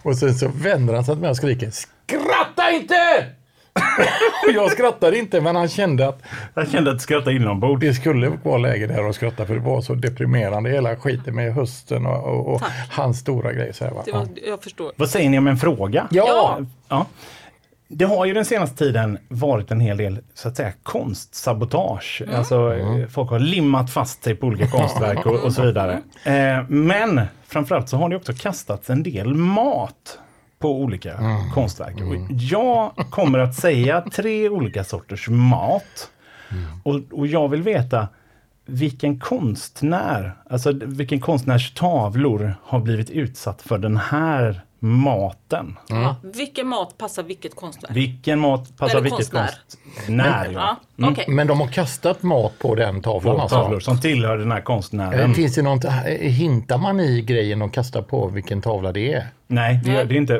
Och 0.02 0.16
sen 0.16 0.34
så 0.34 0.48
vänder 0.48 0.94
han 0.94 1.04
sig 1.04 1.14
till 1.14 1.20
mig 1.20 1.30
och 1.30 1.36
skriker 1.36 1.70
Skratta 1.70 2.70
inte! 2.70 3.26
och 4.46 4.52
jag 4.54 4.70
skrattade 4.70 5.18
inte 5.18 5.40
men 5.40 5.56
han 5.56 5.68
kände 5.68 6.08
att 6.08 6.22
Jag 6.54 6.68
kände 6.68 6.90
att 6.90 7.00
skratta 7.00 7.32
inombords. 7.32 7.80
det 7.80 7.94
skulle 7.94 8.32
vara 8.42 8.58
läge 8.58 8.86
där 8.86 9.08
att 9.08 9.14
skratta 9.14 9.46
för 9.46 9.54
det 9.54 9.60
var 9.60 9.80
så 9.80 9.94
deprimerande 9.94 10.70
hela 10.70 10.96
skiten 10.96 11.34
med 11.34 11.54
hösten 11.54 12.06
och, 12.06 12.24
och, 12.24 12.54
och 12.54 12.62
hans 12.90 13.18
stora 13.18 13.52
grej. 13.52 13.74
Så 13.74 13.84
här, 13.84 13.92
va? 13.92 14.02
Det 14.04 14.12
var, 14.12 14.28
jag 14.46 14.62
förstår. 14.62 14.92
Vad 14.96 15.10
säger 15.10 15.30
ni 15.30 15.38
om 15.38 15.46
en 15.46 15.56
fråga? 15.56 16.08
Ja. 16.10 16.60
ja. 16.88 17.06
Det 17.88 18.04
har 18.04 18.24
ju 18.24 18.34
den 18.34 18.44
senaste 18.44 18.76
tiden 18.76 19.18
varit 19.28 19.70
en 19.70 19.80
hel 19.80 19.96
del 19.96 20.18
så 20.34 20.48
att 20.48 20.56
säga 20.56 20.72
konstsabotage. 20.82 22.22
Alltså 22.34 22.74
eh, 22.74 23.06
folk 23.06 23.30
har 23.30 23.38
limmat 23.38 23.90
fast 23.90 24.24
sig 24.24 24.34
på 24.34 24.46
olika 24.46 24.66
konstverk 24.66 25.26
och, 25.26 25.44
och 25.44 25.52
så 25.52 25.62
vidare. 25.62 26.02
Eh, 26.24 26.64
men 26.68 27.20
framförallt 27.46 27.88
så 27.88 27.96
har 27.96 28.08
det 28.08 28.16
också 28.16 28.32
kastats 28.32 28.90
en 28.90 29.02
del 29.02 29.34
mat 29.34 30.18
på 30.64 30.80
olika 30.80 31.18
konstverk. 31.54 31.94
Och 32.00 32.16
jag 32.28 32.92
kommer 33.10 33.38
att 33.38 33.54
säga 33.54 34.00
tre 34.00 34.48
olika 34.48 34.84
sorters 34.84 35.28
mat. 35.28 36.10
Och, 36.82 37.00
och 37.10 37.26
jag 37.26 37.48
vill 37.48 37.62
veta 37.62 38.08
vilken 38.66 39.18
konstnär, 39.18 40.34
alltså 40.50 40.72
vilken 40.72 41.20
konstnärs 41.20 41.74
tavlor 41.74 42.54
har 42.62 42.80
blivit 42.80 43.10
utsatt 43.10 43.62
för 43.62 43.78
den 43.78 43.96
här 43.96 44.60
maten? 44.84 45.76
Ja. 45.88 46.16
Vilken 46.22 46.68
mat 46.68 46.98
passar 46.98 47.22
vilket 47.22 47.56
konstnär? 47.56 47.90
Vilken 47.94 48.38
mat 48.38 48.76
passar 48.76 48.90
Eller 48.90 49.00
vilket 49.02 49.16
konstnär. 49.30 49.50
konstnär? 49.96 50.50
Ja, 50.52 50.76
Ja. 50.96 51.10
okej. 51.10 51.24
Men 51.28 51.46
de 51.46 51.60
har 51.60 51.68
kastat 51.68 52.22
mat 52.22 52.58
på 52.58 52.74
den 52.74 53.02
tavlan 53.02 53.36
På 53.36 53.42
alltså? 53.42 53.56
tavlor 53.56 53.80
som 53.80 54.00
tillhör 54.00 54.38
den 54.38 54.52
här 54.52 54.60
konstnären. 54.60 55.30
Eh, 55.30 55.34
Finns 55.36 55.54
det 55.54 55.62
något, 55.62 55.84
hintar 56.20 56.78
man 56.78 57.00
i 57.00 57.22
grejen 57.22 57.62
och 57.62 57.72
kastar 57.74 58.02
på 58.02 58.28
vilken 58.28 58.60
tavla 58.62 58.92
det 58.92 59.12
är? 59.12 59.28
Nej, 59.46 59.80
det, 59.84 59.92
Nej. 59.92 60.06
det 60.06 60.14
är 60.14 60.18
inte. 60.18 60.32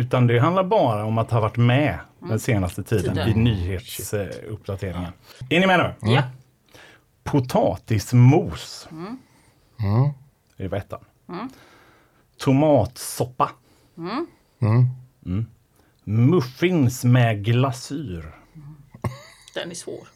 Utan 0.00 0.26
det 0.26 0.38
handlar 0.38 0.64
bara 0.64 1.04
om 1.04 1.18
att 1.18 1.30
ha 1.30 1.40
varit 1.40 1.56
med 1.56 1.98
den 2.28 2.40
senaste 2.40 2.82
tiden 2.82 3.14
Tiden. 3.14 3.28
i 3.28 3.34
nyhetsuppdateringen. 3.34 5.12
Är 5.50 5.60
ni 5.60 5.66
med 5.66 5.94
nu? 6.00 6.12
Ja. 6.12 6.22
Potatismos. 7.24 8.88
Det 10.56 10.68
var 10.68 10.78
ettan. 10.78 11.00
Tomatsoppa. 12.38 13.50
Mm. 13.98 15.46
Muffins 16.04 17.04
med 17.04 17.44
glasyr. 17.44 18.34
Den 19.54 19.70
är 19.70 19.74
svår. 19.74 20.08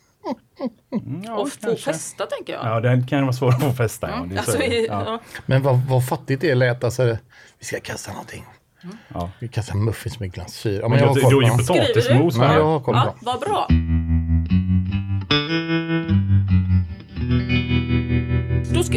Ja, 1.24 1.38
Och 1.38 1.48
få 1.48 1.76
festa 1.76 2.26
tänker 2.26 2.52
jag. 2.52 2.66
Ja, 2.66 2.80
den 2.80 3.06
kan 3.06 3.22
vara 3.22 3.32
svår 3.32 3.48
att 3.48 3.60
få 3.62 3.72
fästa. 3.72 4.10
Ja, 4.10 4.28
så. 4.30 4.38
Alltså, 4.38 4.62
ja. 4.62 4.84
ja. 4.88 5.20
Men 5.46 5.62
vad, 5.62 5.80
vad 5.88 6.08
fattigt 6.08 6.40
det 6.40 6.54
lät. 6.54 6.84
Alltså, 6.84 7.16
vi 7.58 7.64
ska 7.64 7.80
kasta 7.80 8.12
någonting. 8.12 8.44
Ja. 9.08 9.30
Vi 9.38 9.48
kastar 9.48 9.74
muffins 9.74 10.20
med 10.20 10.32
glasyr. 10.32 10.80
Ja, 10.80 10.88
Men 10.88 10.98
jag 10.98 11.14
då, 11.16 11.20
har 11.22 11.30
koll 11.30 11.50
på 11.50 11.56
potatismos 11.56 12.36
Nej, 12.36 12.48
med. 12.48 12.56
jag 12.58 12.64
har 12.64 12.80
koll 12.80 12.94
på 12.94 13.00
Ja, 13.00 13.14
vad 13.20 13.40
bra. 13.40 13.68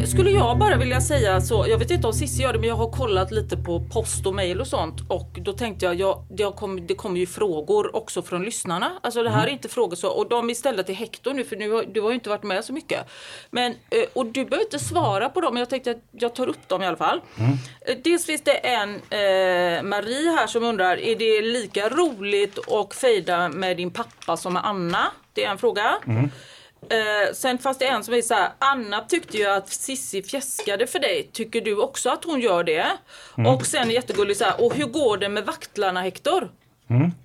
Skulle 0.08 0.32
jag 0.32 0.58
bara 0.58 0.78
vilja 0.78 1.02
säga 1.02 1.42
så, 1.42 1.66
jag 1.70 1.78
vet 1.78 1.92
inte 1.92 2.08
om 2.08 2.14
Cissi 2.14 2.44
gör 2.44 2.54
det 2.54 2.60
men 2.60 2.70
jag 2.70 2.76
har 2.76 2.92
kollat 2.92 3.32
lite 3.32 3.58
på 3.58 3.84
post 3.94 4.26
och 4.26 4.36
mail 4.36 4.62
och 4.62 4.68
sånt 4.68 5.02
och 5.10 5.30
då 5.42 5.54
tänkte 5.54 5.86
jag, 5.86 5.96
jag, 5.96 6.26
jag 6.38 6.56
kom, 6.56 6.88
det 6.88 6.96
kommer 6.96 7.20
ju 7.20 7.26
frågor 7.26 7.96
också 7.96 8.22
från 8.22 8.44
lyssnarna. 8.44 8.92
Alltså 9.04 9.24
det 9.24 9.30
här 9.30 9.48
är 9.48 9.52
inte 9.52 9.70
frågor 9.70 9.96
så, 9.96 10.10
och 10.10 10.30
de 10.30 10.50
är 10.50 10.54
ställda 10.54 10.84
till 10.84 10.96
Hector 10.96 11.34
nu 11.34 11.44
för 11.44 11.56
nu 11.56 11.72
har, 11.72 11.84
du 11.84 12.02
har 12.02 12.10
ju 12.10 12.16
inte 12.16 12.30
varit 12.30 12.44
med 12.44 12.66
så 12.66 12.74
mycket. 12.74 13.00
Men, 13.52 13.72
eh, 13.72 14.04
och 14.14 14.26
du 14.26 14.46
behöver 14.46 14.66
inte 14.66 14.80
svara 14.80 15.30
på 15.30 15.42
dem 15.42 15.54
men 15.54 15.60
jag 15.60 15.70
tänkte 15.70 15.92
att 15.92 16.04
jag 16.12 16.36
tar 16.36 16.48
upp 16.48 16.68
dem 16.68 16.82
i 16.82 16.86
alla 16.86 16.98
fall. 16.98 17.22
Eh, 17.88 17.98
Dels 18.04 18.26
finns 18.26 18.42
det 18.44 18.54
en 18.54 18.90
eh, 18.96 19.84
Marie 19.84 20.30
här 20.30 20.48
som 20.48 20.64
undrar, 20.64 20.98
är 20.98 21.16
det 21.16 21.42
lika 21.42 21.90
roligt 21.90 22.60
att 22.72 22.94
fejda 22.94 23.50
med 23.50 23.78
din 23.78 23.92
pappa 23.92 24.38
som 24.38 24.54
med 24.54 24.66
Anna? 24.66 25.12
Det 25.34 25.46
är 25.46 25.52
en 25.52 25.58
fråga. 25.58 25.96
Eh, 26.90 27.34
sen 27.34 27.58
fanns 27.58 27.78
det 27.78 27.86
en 27.86 28.04
som 28.04 28.14
är 28.14 28.22
så 28.22 28.34
här, 28.34 28.50
Anna 28.60 29.02
tyckte 29.02 29.38
ju 29.38 29.46
att 29.46 29.70
Sissi 29.70 30.24
fjäskade 30.24 30.88
för 30.88 31.00
dig. 31.00 31.30
Tycker 31.34 31.62
du 31.62 31.78
också 31.78 32.10
att 32.10 32.26
hon 32.26 32.40
gör 32.40 32.64
det? 32.64 32.86
Och 33.48 33.66
sen 33.66 33.90
jättegullig 33.90 34.38
så 34.38 34.44
här, 34.44 34.66
och 34.66 34.76
hur 34.76 34.86
går 34.86 35.18
det 35.18 35.30
med 35.30 35.46
vaktlarna 35.46 36.02
Hector? 36.02 36.50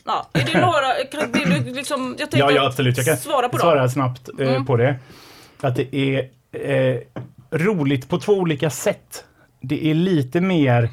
Ja, 0.04 0.28
är 0.32 0.44
det 0.52 0.60
några, 0.60 0.94
kan, 1.12 1.32
vill 1.32 1.64
du 1.64 1.74
liksom, 1.74 2.08
jag 2.18 2.30
tänkte 2.30 2.38
Ja, 2.38 2.50
ja, 2.50 2.66
absolut. 2.66 2.96
Jag 2.96 3.06
kan 3.06 3.16
svara 3.16 3.48
på 3.48 3.56
dem. 3.56 3.60
svara 3.60 3.88
snabbt 3.88 4.28
eh, 4.40 4.64
på 4.64 4.76
det. 4.76 4.96
Att 5.60 5.76
det 5.76 5.94
är 5.94 6.28
eh, 6.52 7.00
roligt 7.50 8.08
på 8.08 8.18
två 8.18 8.32
olika 8.32 8.70
sätt. 8.70 9.24
Det 9.60 9.90
är 9.90 9.94
lite 9.94 10.40
mer 10.40 10.90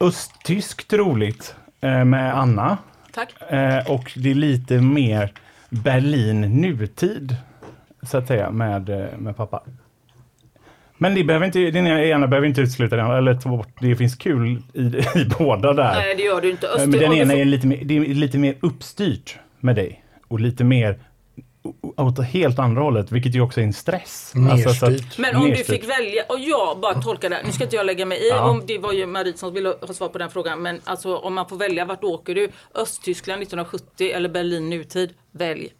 östtyskt 0.00 0.92
roligt 0.92 1.54
eh, 1.80 2.04
med 2.04 2.38
Anna. 2.38 2.78
Tack. 3.12 3.52
Eh, 3.52 3.90
och 3.90 4.12
det 4.16 4.30
är 4.30 4.34
lite 4.34 4.74
mer 4.74 5.32
Berlin 5.70 6.40
nutid, 6.40 7.36
så 8.02 8.18
att 8.18 8.26
säga, 8.26 8.50
med, 8.50 8.88
eh, 8.88 9.18
med 9.18 9.36
pappa. 9.36 9.62
Men 10.98 11.14
det 11.14 11.24
behöver 11.24 11.46
inte, 11.46 11.70
den 11.70 11.86
ena 11.86 12.26
behöver 12.26 12.48
inte 12.48 12.60
utesluta 12.60 12.96
den, 12.96 13.10
eller 13.10 13.34
ta 13.34 13.48
bort, 13.48 13.68
det 13.80 13.96
finns 13.96 14.14
kul 14.16 14.62
i, 14.74 14.80
i 15.14 15.24
båda 15.38 15.72
där. 15.72 15.94
Nej 15.94 16.14
det 16.16 16.22
gör 16.22 16.40
du 16.40 16.50
inte. 16.50 16.68
Öster, 16.68 16.86
Men 16.86 17.00
den 17.00 17.12
ena 17.12 17.34
är 17.34 17.44
lite 17.44 17.66
mer, 17.66 17.78
det 17.84 17.96
är 17.96 18.00
lite 18.00 18.38
mer 18.38 18.54
uppstyrt 18.60 19.38
med 19.60 19.76
dig. 19.76 20.04
Och 20.28 20.40
lite 20.40 20.64
mer 20.64 20.98
åt 21.96 22.24
helt 22.24 22.58
andra 22.58 22.82
hållet, 22.82 23.12
vilket 23.12 23.34
ju 23.34 23.40
också 23.40 23.60
är 23.60 23.64
en 23.64 23.72
stress. 23.72 24.32
Alltså, 24.50 24.70
så 24.70 24.86
att-. 24.86 25.18
Men 25.18 25.36
om 25.36 25.50
du 25.50 25.56
fick 25.56 25.84
välja, 25.84 26.22
och 26.28 26.38
jag 26.40 26.80
bara 26.80 26.94
tolkar 26.94 27.30
det, 27.30 27.40
nu 27.44 27.52
ska 27.52 27.64
inte 27.64 27.76
jag 27.76 27.86
lägga 27.86 28.06
mig 28.06 28.18
i, 28.18 28.28
Ja. 28.28 28.50
om 28.50 28.62
det 28.66 28.78
var 28.78 28.92
ju 28.92 29.06
Marie 29.06 29.36
som 29.36 29.54
ville 29.54 29.74
ha 29.80 29.94
svar 29.94 30.08
på 30.08 30.18
den 30.18 30.30
frågan, 30.30 30.62
men 30.62 30.80
alltså 30.84 31.16
om 31.16 31.34
man 31.34 31.48
får 31.48 31.56
välja, 31.56 31.84
vart 31.84 32.04
åker 32.04 32.34
du? 32.34 32.48
Östtyskland 32.74 33.42
1970 33.42 34.10
eller 34.14 34.28
Berlin 34.28 34.70
nutid? 34.70 35.10
Välj. 35.32 35.72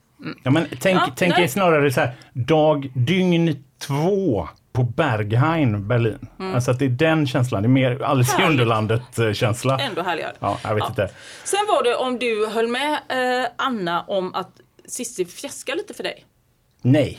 Ja, 0.42 0.50
men 0.50 0.66
tänk, 0.80 1.00
Ja, 1.00 1.12
tänk 1.16 1.38
er 1.38 1.46
snarare 1.46 1.92
så 1.92 2.00
här, 2.00 2.14
dag, 2.32 2.90
dygn 2.94 3.64
två 3.78 4.48
på 4.72 4.82
Berghain, 4.82 5.88
Berlin. 5.88 6.28
Alltså 6.38 6.70
att 6.70 6.78
det 6.78 6.84
är 6.84 6.88
den 6.88 7.26
känslan, 7.26 7.62
det 7.62 7.66
är 7.66 7.70
mer 7.70 8.02
Alice 8.02 8.32
i 8.38 8.42
Mm. 8.42 8.50
Underlandet-känsla. 8.50 9.78
Ändå 9.78 10.02
härligare. 10.02 10.32
Ja, 10.40 10.58
jag 10.64 10.74
vet 10.74 10.88
inte. 10.88 11.10
Sen 11.44 11.60
var 11.68 11.84
det 11.84 11.94
om 11.96 12.18
du 12.18 12.46
höll 12.46 12.68
med 12.68 12.92
eh, 12.92 13.50
Anna 13.58 14.02
om 14.02 14.34
att 14.34 14.50
Cissi 14.88 15.24
fjäskar 15.24 15.76
lite 15.76 15.94
för 15.94 16.02
dig. 16.02 16.24
Nej. 16.82 17.18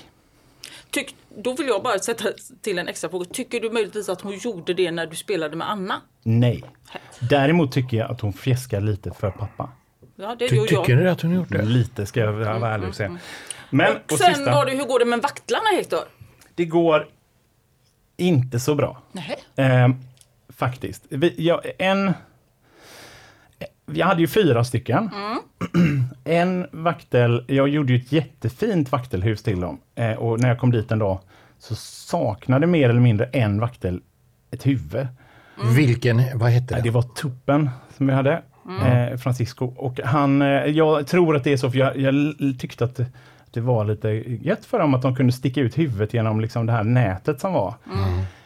Tyck, 0.92 1.16
då 1.38 1.54
vill 1.56 1.68
jag 1.68 1.84
bara 1.84 2.00
sätta 2.00 2.24
till 2.62 2.80
en 2.80 2.88
extra 2.88 3.10
fråga. 3.10 3.26
Tycker 3.26 3.60
du 3.60 3.70
möjligtvis 3.72 4.10
att 4.10 4.22
hon 4.22 4.38
gjorde 4.38 4.74
det 4.74 4.92
när 4.92 5.06
du 5.08 5.16
spelade 5.16 5.56
med 5.56 5.70
Anna? 5.72 6.02
Nej. 6.24 6.64
Däremot 7.20 7.72
tycker 7.72 7.98
jag 7.98 8.12
att 8.12 8.22
hon 8.22 8.34
fjäskar 8.34 8.82
lite 8.82 9.12
för 9.12 9.32
pappa. 9.32 9.70
Ja, 10.24 10.36
det 10.40 10.50
Ty, 10.50 10.56
gör 10.56 10.66
tycker 10.68 10.96
du 10.96 11.10
att 11.10 11.22
hon 11.22 11.36
gjort 11.36 11.50
det? 11.50 11.62
Lite 11.62 12.06
ska 12.06 12.20
jag 12.20 12.34
vara 12.34 12.74
ärlig 12.74 12.90
och 12.90 12.96
säga. 12.96 13.18
Men, 13.70 13.88
och 13.88 13.92
Mm, 14.12 14.18
Sen 14.20 14.36
sista. 14.36 14.52
var 14.52 14.66
det, 14.66 14.72
hur 14.72 14.86
går 14.86 15.00
det 15.00 15.06
med 15.06 15.22
vaktlarna 15.22 15.66
Hector? 15.76 16.00
Det 16.56 16.66
går 16.66 17.08
inte 18.18 18.60
så 18.60 18.76
bra. 18.76 19.02
Nej. 19.12 19.38
Eh, 19.56 19.90
faktiskt. 20.50 21.04
Vi, 21.10 21.36
jag, 21.38 21.62
en... 21.80 22.14
Jag 23.86 24.06
hade 24.08 24.22
ju 24.22 24.28
fyra 24.28 24.64
stycken. 24.64 25.10
en 26.24 26.68
vaktel, 26.72 27.46
jag 27.48 27.70
gjorde 27.70 27.94
ju 27.94 28.00
ett 28.00 28.12
jättefint 28.12 28.92
vaktelhus 28.92 29.44
till 29.44 29.60
dem. 29.60 29.80
Eh, 29.96 30.12
och 30.14 30.40
när 30.40 30.48
jag 30.50 30.60
kom 30.60 30.72
dit 30.72 30.92
en 30.92 31.00
dag 31.00 31.20
så 31.60 31.76
saknade 31.76 32.68
mer 32.68 32.90
eller 32.90 33.00
mindre 33.02 33.26
en 33.26 33.60
vaktel 33.60 34.02
ett 34.52 34.66
huvud. 34.66 35.08
Vilken, 35.76 36.22
vad 36.40 36.50
hette 36.52 36.76
Det 36.76 36.82
det? 36.82 36.90
var 36.90 37.02
tuppen 37.02 37.70
som 37.98 38.08
vi 38.08 38.14
hade, 38.14 38.42
eh, 38.70 39.18
Francisco. 39.18 39.74
Och 39.78 40.00
han, 40.04 40.42
eh, 40.42 40.48
jag 40.48 41.08
tror 41.08 41.36
att 41.36 41.44
det 41.44 41.54
är 41.54 41.58
så, 41.58 41.72
för 41.72 41.78
jag, 41.78 41.98
jag 41.98 42.36
tyckte 42.60 42.86
att 42.86 42.96
det, 42.96 43.06
det 43.52 43.62
var 43.62 43.86
lite 43.86 44.10
gött 44.48 44.66
för 44.66 44.80
dem 44.80 44.94
att 44.94 45.02
de 45.02 45.16
kunde 45.16 45.34
sticka 45.34 45.62
ut 45.62 45.78
huvudet 45.78 46.14
genom 46.14 46.42
liksom 46.42 46.66
det 46.66 46.74
här 46.74 46.84
nätet 46.84 47.40
som 47.42 47.54
var. 47.54 47.74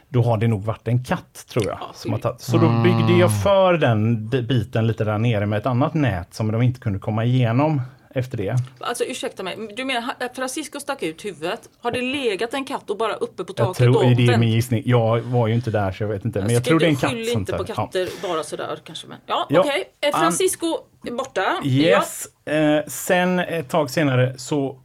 Då 0.08 0.22
har 0.22 0.36
det 0.36 0.48
nog 0.48 0.64
varit 0.64 0.88
en 0.88 1.04
katt, 1.04 1.46
tror 1.52 1.66
jag. 1.66 1.78
som 1.94 2.12
har 2.12 2.18
tagit. 2.18 2.40
Så 2.40 2.58
då 2.58 2.82
byggde 2.82 3.12
jag 3.12 3.42
för 3.42 3.74
den 3.74 4.28
biten 4.28 4.86
lite 4.86 5.04
där 5.04 5.18
nere 5.18 5.46
med 5.46 5.58
ett 5.58 5.66
annat 5.66 5.94
nät 5.94 6.34
som 6.34 6.52
de 6.52 6.62
inte 6.62 6.80
kunde 6.80 6.98
komma 6.98 7.24
igenom 7.24 7.80
efter 8.18 8.38
det. 8.38 8.56
Alltså 8.80 9.04
ursäkta 9.04 9.42
mig, 9.42 9.56
du 9.76 9.84
menar 9.84 10.14
att 10.20 10.36
Francisco 10.36 10.80
stack 10.80 11.02
ut 11.02 11.24
huvudet? 11.24 11.60
Har 11.80 11.90
det 11.90 12.00
legat 12.02 12.54
en 12.54 12.64
katt 12.64 12.90
och 12.90 12.96
bara 12.96 13.14
uppe 13.14 13.44
på 13.44 13.52
Jag 13.56 13.66
taket 13.66 13.76
tror, 13.76 13.96
och 13.96 14.16
det 14.16 14.26
är 14.26 14.38
min 14.38 14.48
gissning. 14.52 14.82
Jag 14.86 15.20
var 15.20 15.46
ju 15.48 15.54
inte 15.54 15.70
där 15.70 15.92
så 15.92 16.02
jag 16.02 16.08
vet 16.08 16.24
inte. 16.24 16.40
Men 16.40 16.50
jag 16.54 16.62
Ska 16.62 16.68
tror 16.70 16.80
det 16.80 16.86
är 16.86 16.88
en 16.88 16.96
katt. 16.96 17.10
Skyll 17.10 17.28
inte 17.28 17.52
på 17.52 17.64
tar- 17.64 17.74
ja. 17.76 17.86
katter 17.86 18.08
bara 18.28 18.42
sådär 18.42 18.78
kanske. 18.84 19.06
Men. 19.06 19.18
Ja, 19.26 19.46
Ja, 19.50 19.60
okej. 19.60 19.84
Eh, 20.00 20.08
han- 20.12 20.20
Francisco 20.22 20.66
är 21.06 21.12
borta. 21.12 21.60
Yes. 21.64 22.26
Eh, 22.46 22.80
sen 22.86 23.38
ett 23.38 23.68
tag 23.68 23.90
senare 23.90 24.34
så 24.38 24.78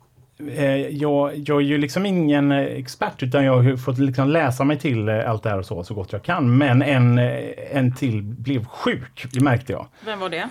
eh, 0.56 0.76
jag, 0.76 1.38
jag 1.38 1.58
är 1.58 1.66
ju 1.66 1.78
liksom 1.78 2.06
ingen 2.06 2.52
eh, 2.52 2.58
expert 2.60 3.24
utan 3.24 3.46
jag 3.46 3.62
har 3.62 3.78
fått 3.78 3.98
liksom 3.98 4.30
läsa 4.30 4.64
mig 4.64 4.80
till 4.80 5.10
eh, 5.10 5.30
allt 5.30 5.44
det 5.44 5.50
här 5.50 5.60
och 5.60 5.66
så, 5.66 5.84
så 5.84 5.94
gott 5.94 6.12
jag 6.12 6.24
kan. 6.24 6.58
Men 6.58 6.82
en, 6.82 7.18
eh, 7.20 7.42
en 7.72 7.96
till 7.96 8.22
blev 8.22 8.66
sjuk, 8.66 9.26
det 9.34 9.40
märkte 9.44 9.72
jag. 9.72 9.82
Ja. 9.82 9.88
Vem 10.06 10.20
var 10.20 10.30
det? 10.30 10.50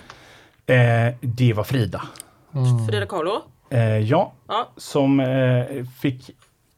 Eh, 0.73 1.13
det 1.21 1.53
var 1.53 1.63
Frida. 1.63 2.01
Frida 2.89 3.05
Kahlo? 3.05 3.41
Eh, 3.69 3.97
ja, 3.99 4.33
Ja. 4.47 4.69
som 4.77 5.19
eh, 5.19 5.65
fick, 6.01 6.29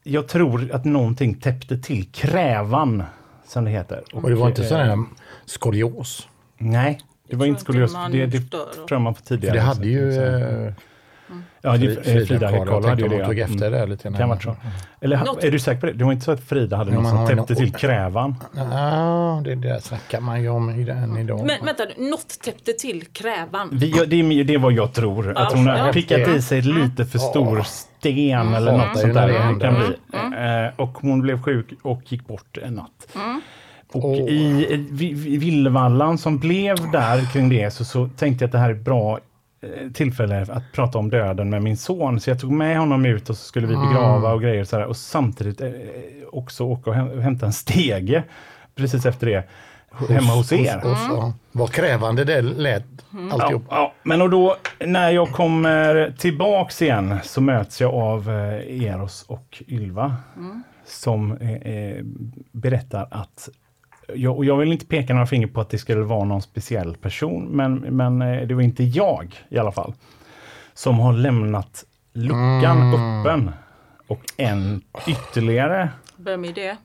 jag 0.03 0.27
tror 0.27 0.71
att 0.73 0.85
någonting 0.85 1.33
täppte 1.39 1.77
till 1.77 2.11
krävan, 2.11 3.03
som 3.47 3.65
det 3.65 3.71
heter. 3.71 4.03
Och 4.13 4.29
det 4.29 4.35
var 4.35 4.47
inte 4.47 4.61
eh, 4.61 4.67
sån 4.67 4.79
här 4.79 4.97
skolios? 5.45 6.27
Nej, 6.57 6.99
det 7.29 7.35
var 7.35 7.45
inte 7.45 7.61
skolios. 7.61 7.93
Det, 8.11 8.25
det 8.25 8.41
tror 8.49 8.87
jag 8.89 9.01
man 9.01 9.15
får 9.15 9.21
För 9.21 9.27
tidigare. 9.27 9.55
det 9.55 9.61
hade 9.61 9.87
ju 9.87 10.11
Så- 10.13 10.81
Ja, 11.61 11.77
det, 11.77 12.03
Frida, 12.05 12.25
Frida 12.25 12.51
Kahlo. 12.51 12.87
Hade 12.87 13.01
ju 13.01 13.07
det. 13.07 13.25
tog 13.25 13.39
efter 13.39 13.71
det 13.71 13.85
lite. 13.85 14.13
Kan 14.17 14.29
vara 14.29 14.39
så. 14.39 14.55
Eller 15.01 15.17
Något- 15.17 15.43
är 15.43 15.51
du 15.51 15.59
säker 15.59 15.79
på 15.79 15.85
det? 15.85 15.93
Det 15.93 16.03
var 16.05 16.11
inte 16.11 16.25
så 16.25 16.31
att 16.31 16.39
Frida 16.43 16.77
hade 16.77 16.91
Ja, 16.91 16.95
någon 17.01 17.05
som 17.11 17.27
täppte 17.27 17.35
något- 17.53 17.57
till 17.57 17.73
krävan? 17.73 18.35
Ja, 18.55 19.41
det 19.45 19.55
där 19.55 19.79
snackar 19.79 20.19
man 20.21 20.41
ju 20.41 20.49
om 20.49 20.69
i 20.69 20.83
den 20.83 21.17
idag. 21.17 21.39
Men 21.39 21.65
vänta, 21.65 21.83
något 21.97 22.39
täppte 22.43 22.73
till 22.73 23.05
krävan. 23.05 23.69
Vi, 23.71 23.89
ja, 23.97 24.05
det, 24.05 24.15
är, 24.19 24.43
det 24.43 24.53
är 24.53 24.57
vad 24.59 24.73
jag 24.73 24.93
tror. 24.93 25.37
Att 25.37 25.53
hon 25.53 25.67
har 25.67 25.93
pickat 25.93 26.27
i 26.27 26.41
sig 26.41 26.61
lite 26.61 27.05
för 27.05 27.19
stor 27.19 27.61
sten 27.63 28.53
eller 28.53 28.71
något 28.71 28.81
Hatar 28.81 28.95
ju 28.95 29.01
sånt 29.01 29.13
där. 29.13 29.27
det 29.27 29.59
kan 29.59 29.75
bli. 29.75 30.65
Eh, 30.65 30.73
Och 30.75 30.97
hon 31.01 31.21
blev 31.21 31.41
sjuk 31.41 31.67
och 31.81 32.01
gick 32.05 32.27
bort 32.27 32.57
en 32.63 32.73
natt. 32.73 33.07
Och 33.93 34.15
i 34.15 34.87
vi- 34.91 35.13
vi- 35.13 35.37
villvallan 35.37 36.17
som 36.17 36.37
blev 36.37 36.91
där 36.91 37.33
kring 37.33 37.49
det 37.49 37.71
så, 37.73 37.85
så 37.85 38.09
tänkte 38.17 38.43
jag 38.43 38.47
att 38.47 38.51
det 38.51 38.57
här 38.59 38.69
är 38.69 38.73
bra 38.73 39.19
tillfälle 39.93 40.41
att 40.49 40.71
prata 40.73 40.97
om 40.97 41.09
döden 41.09 41.49
med 41.49 41.63
min 41.63 41.77
son. 41.77 42.19
Så 42.19 42.29
jag 42.29 42.39
tog 42.39 42.51
med 42.51 42.77
honom 42.79 43.05
ut 43.05 43.29
och 43.29 43.37
så 43.37 43.43
skulle 43.45 43.67
vi 43.67 43.75
begrava 43.75 44.33
och 44.33 44.41
grejer. 44.41 44.63
Så 44.63 44.77
här, 44.77 44.85
och 44.85 44.97
samtidigt 44.97 45.61
eh, 45.61 45.69
också 46.31 46.63
åka 46.63 46.89
och 46.89 46.95
häm- 46.95 47.21
hämta 47.21 47.45
en 47.45 47.53
stege 47.53 48.23
precis 48.75 49.05
efter 49.05 49.27
det. 49.27 49.43
Hemma 50.09 50.33
hos 50.33 50.51
er. 50.51 50.75
Hos, 50.75 50.83
hos, 50.83 51.07
ja. 51.09 51.33
Vad 51.51 51.71
krävande 51.71 52.23
det 52.23 52.41
lät 52.41 52.83
Mm. 53.13 53.27
Ja, 53.27 53.33
alltihop. 53.33 53.63
ja, 53.69 53.93
men 54.03 54.21
och 54.21 54.29
då 54.29 54.55
när 54.85 55.09
jag 55.11 55.29
kommer 55.31 56.13
tillbaks 56.17 56.81
igen 56.81 57.15
så 57.23 57.41
möts 57.41 57.81
jag 57.81 57.93
av 57.93 58.29
eh, 58.29 58.83
Eros 58.85 59.23
och 59.27 59.63
Ylva 59.67 60.15
som 60.85 61.37
eh, 61.37 61.51
eh, 61.53 62.03
berättar 62.51 63.07
att 63.11 63.49
jag, 64.13 64.37
och 64.37 64.45
jag 64.45 64.57
vill 64.57 64.71
inte 64.71 64.85
peka 64.85 65.13
några 65.13 65.27
finger 65.27 65.47
på 65.47 65.61
att 65.61 65.69
det 65.69 65.77
skulle 65.77 66.01
vara 66.01 66.23
någon 66.23 66.41
speciell 66.41 66.95
person, 66.97 67.45
men, 67.45 67.75
men 67.75 68.21
eh, 68.21 68.47
det 68.47 68.53
var 68.53 68.61
inte 68.61 68.83
jag 68.83 69.35
i 69.49 69.57
alla 69.57 69.71
fall 69.71 69.93
som 70.73 70.99
har 70.99 71.13
lämnat 71.13 71.85
luckan 72.13 72.93
öppen. 72.93 73.51
Och 74.07 74.21
en 74.37 74.81
ytterligare 75.07 75.89
Vem 76.15 76.45
är 76.45 76.53
det? 76.53 76.77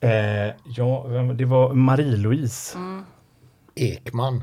Eh, 0.00 0.54
ja, 0.76 1.06
det 1.34 1.44
var 1.44 1.74
Marie-Louise. 1.74 2.78
Ekman. 3.74 4.42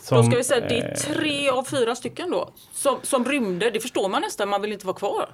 Som, 0.00 0.16
Då 0.16 0.22
ska 0.22 0.36
vi 0.36 0.44
säga 0.44 0.68
det 0.68 0.78
eh, 0.78 0.90
är 0.90 0.94
tre 0.94 1.50
av 1.50 1.64
fyra 1.64 1.94
stycken 1.94 2.30
då 2.30 2.50
som, 2.72 2.96
som 3.02 3.24
rymde. 3.24 3.70
Det 3.70 3.80
förstår 3.80 4.08
man 4.08 4.22
nästan, 4.22 4.48
man 4.48 4.62
vill 4.62 4.72
inte 4.72 4.86
vara 4.86 4.96
kvar. 4.96 5.28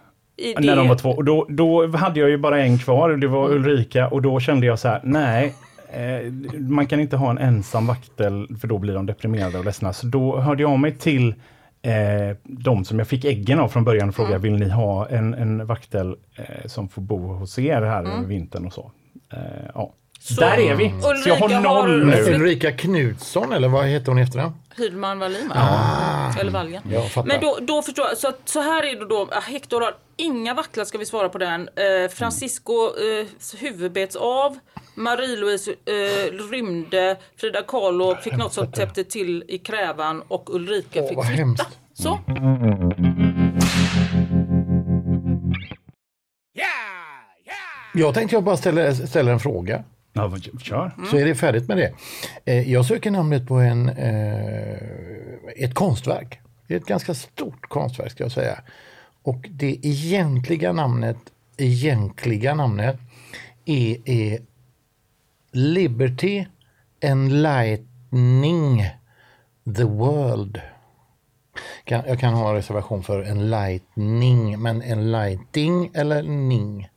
Det. 0.56 0.60
När 0.66 0.76
de 0.76 0.88
var 0.88 0.96
två. 0.96 1.10
Och 1.10 1.24
då, 1.24 1.46
då 1.48 1.86
hade 1.96 2.20
jag 2.20 2.30
ju 2.30 2.36
bara 2.38 2.60
en 2.62 2.78
kvar, 2.78 3.10
det 3.10 3.26
var 3.26 3.46
Mm. 3.46 3.58
Ulrika. 3.58 4.08
Och 4.08 4.22
då 4.22 4.40
kände 4.40 4.66
jag 4.66 4.78
så 4.78 4.88
här, 4.88 5.00
nej. 5.04 5.54
Eh, 5.92 6.32
man 6.58 6.86
kan 6.86 7.00
inte 7.00 7.16
ha 7.16 7.30
en 7.30 7.38
ensam 7.38 7.86
vaktel, 7.86 8.48
för 8.60 8.68
då 8.68 8.78
blir 8.78 8.94
de 8.94 9.06
deprimerade 9.06 9.58
och 9.58 9.64
ledsna. 9.64 9.92
Så 9.92 10.06
då 10.06 10.38
hörde 10.40 10.62
jag 10.62 10.70
av 10.72 10.78
mig 10.78 10.92
till 10.94 11.28
eh, 11.82 12.36
de 12.44 12.84
som 12.84 12.98
jag 12.98 13.08
fick 13.08 13.24
äggen 13.24 13.60
av 13.60 13.68
från 13.68 13.84
början 13.84 14.08
och 14.08 14.14
frågade, 14.14 14.36
Mm. 14.36 14.42
vill 14.52 14.60
ni 14.60 14.68
ha 14.74 15.08
en, 15.08 15.34
en 15.34 15.66
vaktel 15.66 16.14
eh, 16.36 16.66
som 16.66 16.88
får 16.88 17.02
bo 17.02 17.18
hos 17.32 17.58
er 17.58 17.82
här 17.82 18.00
Mm. 18.00 18.12
över 18.12 18.28
vintern 18.28 18.66
och 18.66 18.72
så. 18.72 18.90
Eh, 19.32 19.38
ja. 19.74 19.92
Där 20.38 20.58
är 20.60 20.74
vi! 20.74 20.92
Så 21.22 21.28
jag 21.28 21.36
har 21.36 21.48
noll 21.48 21.64
har- 21.66 22.04
nu. 22.28 22.34
Ulrika 22.34 22.72
Knutsson, 22.72 23.52
eller 23.52 23.68
vad 23.68 23.86
heter 23.86 24.06
hon 24.08 24.18
i 24.18 24.22
efternamn? 24.22 24.54
Hydman 24.80 25.18
Wallin 25.18 25.48
va? 25.48 26.34
Eller 26.40 26.50
Valgen. 26.50 26.82
Men 27.24 27.40
då, 27.40 27.58
då 27.60 27.82
förstår 27.82 28.06
jag. 28.06 28.18
Så, 28.18 28.32
så 28.44 28.60
här 28.60 28.82
är 28.82 28.96
det 28.96 29.06
då. 29.08 29.28
ah, 29.30 29.40
Hector 29.40 29.80
har 29.80 29.94
inga 30.16 30.54
vacklar 30.54 30.84
ska 30.84 30.98
vi 30.98 31.06
svara 31.06 31.28
på 31.28 31.38
den. 31.38 31.68
Eh, 31.76 32.10
Francisco 32.10 32.72
eh, 32.86 33.26
huvud 33.60 33.92
bets 33.92 34.16
av. 34.16 34.58
Marie-Louise 34.94 35.70
eh, 35.84 36.32
rymde. 36.50 37.16
Frida 37.36 37.62
Kahlo 37.62 38.16
fick 38.16 38.32
något 38.36 38.52
som 38.52 38.72
täppte 38.72 39.04
till 39.04 39.44
i 39.48 39.58
krävan 39.58 40.22
och 40.28 40.54
Ulrika 40.54 41.00
Åh, 41.02 41.08
fick 41.08 41.18
flytta. 41.24 41.36
hemskt. 41.36 41.78
Så. 41.94 42.18
Jag 47.94 48.14
tänkte 48.14 48.36
jag 48.36 48.44
bara 48.44 48.56
ställa, 48.56 48.94
ställa 48.94 49.32
en 49.32 49.40
fråga. 49.40 49.84
Ja, 50.12 50.36
kör. 50.60 50.92
Mm. 50.98 51.10
Så 51.10 51.16
är 51.16 51.24
det 51.24 51.34
färdigt 51.34 51.68
med 51.68 51.76
det. 51.76 51.92
Eh, 52.44 52.72
Jag 52.72 52.86
söker 52.86 53.10
namnet 53.10 53.46
på 53.46 53.54
en, 53.54 53.88
eh, 53.88 54.74
ett 55.56 55.74
konstverk. 55.74 56.40
Det 56.66 56.74
är 56.74 56.78
ett 56.78 56.86
ganska 56.86 57.14
stort 57.14 57.68
konstverk 57.68 58.10
ska 58.12 58.24
jag 58.24 58.32
säga. 58.32 58.60
Och 59.22 59.48
det 59.50 59.86
egentliga 59.86 60.72
namnet, 60.72 61.16
egentliga 61.56 62.54
namnet 62.54 62.96
är, 63.64 63.96
är 64.04 64.38
Liberty 65.52 66.46
Enlightening 67.00 68.84
the 69.76 69.84
World. 69.84 70.60
Kan, 71.84 72.02
jag 72.06 72.20
kan 72.20 72.34
ha 72.34 72.48
en 72.48 72.54
reservation 72.54 73.02
för 73.02 73.22
enlightening, 73.22 74.62
men 74.62 74.82
enlighting 74.82 75.90
eller 75.94 76.22
ning. 76.22 76.88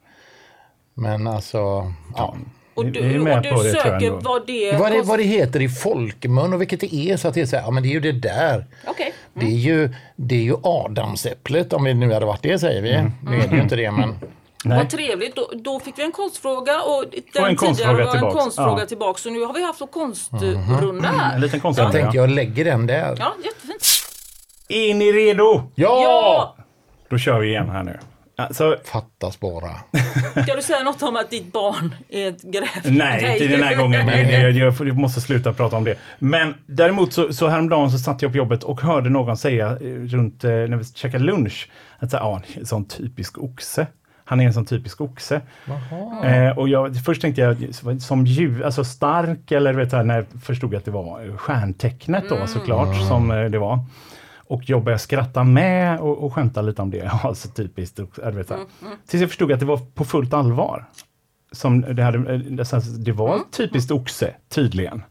Men 0.94 1.28
alltså, 1.28 1.94
ja. 2.16 2.36
Och 2.74 2.86
du, 2.86 3.02
vi 3.02 3.16
är 3.16 3.20
med 3.20 3.38
och 3.38 3.44
du 3.44 3.50
på 3.50 3.64
det, 3.64 3.70
jag 3.70 3.82
söker 3.82 4.12
vad 4.12 4.48
det 4.48 4.78
Vad 4.80 4.92
det, 4.92 5.02
vad 5.02 5.20
det 5.20 5.24
heter 5.24 5.62
i 5.62 5.70
folkmun 5.70 6.54
och 6.54 6.62
vilket 6.62 6.80
det 6.80 6.96
är 6.96 7.18
så 7.18 7.28
att 7.28 7.34
det 7.34 7.42
är 7.42 7.46
så 7.46 7.56
här, 7.56 7.64
ja 7.64 7.72
men 7.72 7.84
det 7.84 7.90
är 7.90 7.94
ju 7.94 8.00
det 8.00 8.12
där. 8.12 8.66
Okej. 8.88 9.14
Det 9.34 9.46
är 9.46 9.50
ju, 9.50 9.90
det 10.16 10.36
är 10.36 10.44
ju 10.44 10.56
adamsäpplet 10.64 11.74
om 11.74 11.84
det 11.84 11.94
nu 11.94 12.14
hade 12.14 12.26
varit 12.26 12.42
det 12.44 12.60
säger 12.60 12.82
vi. 12.82 12.94
Mm. 12.94 13.12
Nu 13.24 13.36
är 13.42 13.48
det 13.48 13.56
ju 13.56 13.62
inte 13.62 13.76
det 13.76 13.92
men 13.92 14.16
Nej. 14.66 14.78
Vad 14.78 14.90
trevligt. 14.90 15.36
Då, 15.36 15.52
då 15.54 15.80
fick 15.80 16.00
vi 16.00 16.04
en 16.04 16.12
konstfråga 16.12 16.82
och 16.82 17.06
den 17.34 17.46
en 17.46 17.56
konstfråga 17.56 17.98
tidigare 17.98 18.06
var 18.06 18.14
en 18.14 18.20
tillbaks. 18.20 18.44
konstfråga 18.44 18.82
Ja. 18.82 18.86
tillbaks. 18.86 19.22
Så 19.22 19.30
nu 19.30 19.44
har 19.44 19.54
vi 19.54 19.64
haft 19.64 19.82
en 19.82 19.88
konstrunda 19.88 21.08
här. 21.08 21.36
En 21.36 21.42
liten 21.42 21.58
jag 21.58 21.62
konstrunda. 21.62 21.92
tänkte 21.94 22.18
jag 22.18 22.30
lägger 22.30 22.66
den 22.66 22.88
där. 22.88 23.16
Ja, 23.20 23.34
jättefint. 23.44 23.84
Är 24.68 24.94
ni 24.94 25.12
redo? 25.12 25.64
Ja! 25.76 26.02
Ja! 26.04 26.56
Då 27.10 27.18
kör 27.18 27.40
vi 27.40 27.48
igen 27.48 27.70
här 27.70 27.84
nu. 27.84 28.00
Alltså, 28.36 28.78
Fattas 28.84 29.40
bara. 29.40 29.70
Ska 30.44 30.56
du 30.56 30.62
säga 30.62 30.84
något 30.84 31.04
om 31.04 31.16
att 31.16 31.30
ditt 31.30 31.54
barn 31.54 31.96
är 32.10 32.30
ett 32.30 32.42
gräv? 32.42 32.94
nej, 32.94 33.34
inte 33.34 33.48
den 33.48 33.64
här 33.64 33.76
gången. 33.76 34.06
Men 34.06 34.30
jag, 34.30 34.52
jag, 34.52 34.74
jag 34.80 34.98
måste 34.98 35.22
sluta 35.22 35.54
prata 35.54 35.78
om 35.78 35.84
det. 35.84 35.96
Men 36.20 36.54
däremot 36.66 37.14
så, 37.14 37.34
så 37.34 37.48
häromdagen 37.48 37.92
så 37.92 37.98
satt 37.98 38.22
jag 38.22 38.32
på 38.32 38.38
jobbet 38.38 38.64
och 38.64 38.82
hörde 38.82 39.10
någon 39.10 39.38
säga 39.38 39.68
eh, 39.68 39.88
runt 39.88 40.44
eh, 40.44 40.50
när 40.50 40.78
vi 40.78 40.84
käkade 40.86 41.24
lunch 41.24 41.70
att 42.00 42.12
så, 42.12 42.18
ja, 42.18 42.42
en 42.56 42.66
sån 42.66 42.86
typisk 42.86 43.38
oxe. 43.38 43.88
Han 44.26 44.40
är 44.40 44.46
en 44.46 44.54
sån 44.54 44.66
typisk 44.66 45.02
oxe. 45.02 45.42
Eh, 46.24 46.58
och 46.58 46.70
jag, 46.70 46.96
först 47.06 47.22
tänkte 47.22 47.42
jag 47.42 47.76
som 48.02 48.26
djur, 48.26 48.64
alltså 48.64 48.84
stark 48.84 49.52
eller 49.52 49.74
vet 49.74 49.92
jag, 49.92 50.06
när 50.06 50.16
jag 50.16 50.26
förstod 50.44 50.76
att 50.76 50.86
det 50.86 50.92
var 50.92 51.38
stjärntecknet 51.38 52.24
då 52.30 52.48
såklart 52.48 53.08
som 53.08 53.32
eh, 53.32 53.44
det 53.44 53.60
var. 53.60 53.80
Och 54.48 54.70
jag 54.70 54.84
började 54.84 55.00
skratta 55.00 55.44
med 55.44 56.00
och, 56.00 56.18
och 56.18 56.34
skämta 56.34 56.62
lite 56.62 56.82
om 56.82 56.92
det. 56.92 57.12
Alltså 57.24 57.50
typiskt. 57.50 58.00
jag 58.16 58.32
Vet, 58.32 58.48
så 58.48 58.54
här. 58.54 58.66
Tills 59.08 59.22
jag 59.22 59.30
förstod 59.30 59.52
att 59.52 59.60
det 59.60 59.66
var 59.66 59.78
på 59.78 60.06
fullt 60.06 60.34
allvar. 60.34 60.86
Som 61.52 61.82
det, 61.82 62.04
hade, 62.04 62.34
eh, 62.34 62.40
det, 62.40 62.66
så 62.66 62.76
här, 62.76 63.04
det 63.06 63.12
var 63.12 63.40
typiskt 63.52 63.92
oxe, 63.92 64.36
tydligen. 64.50 65.04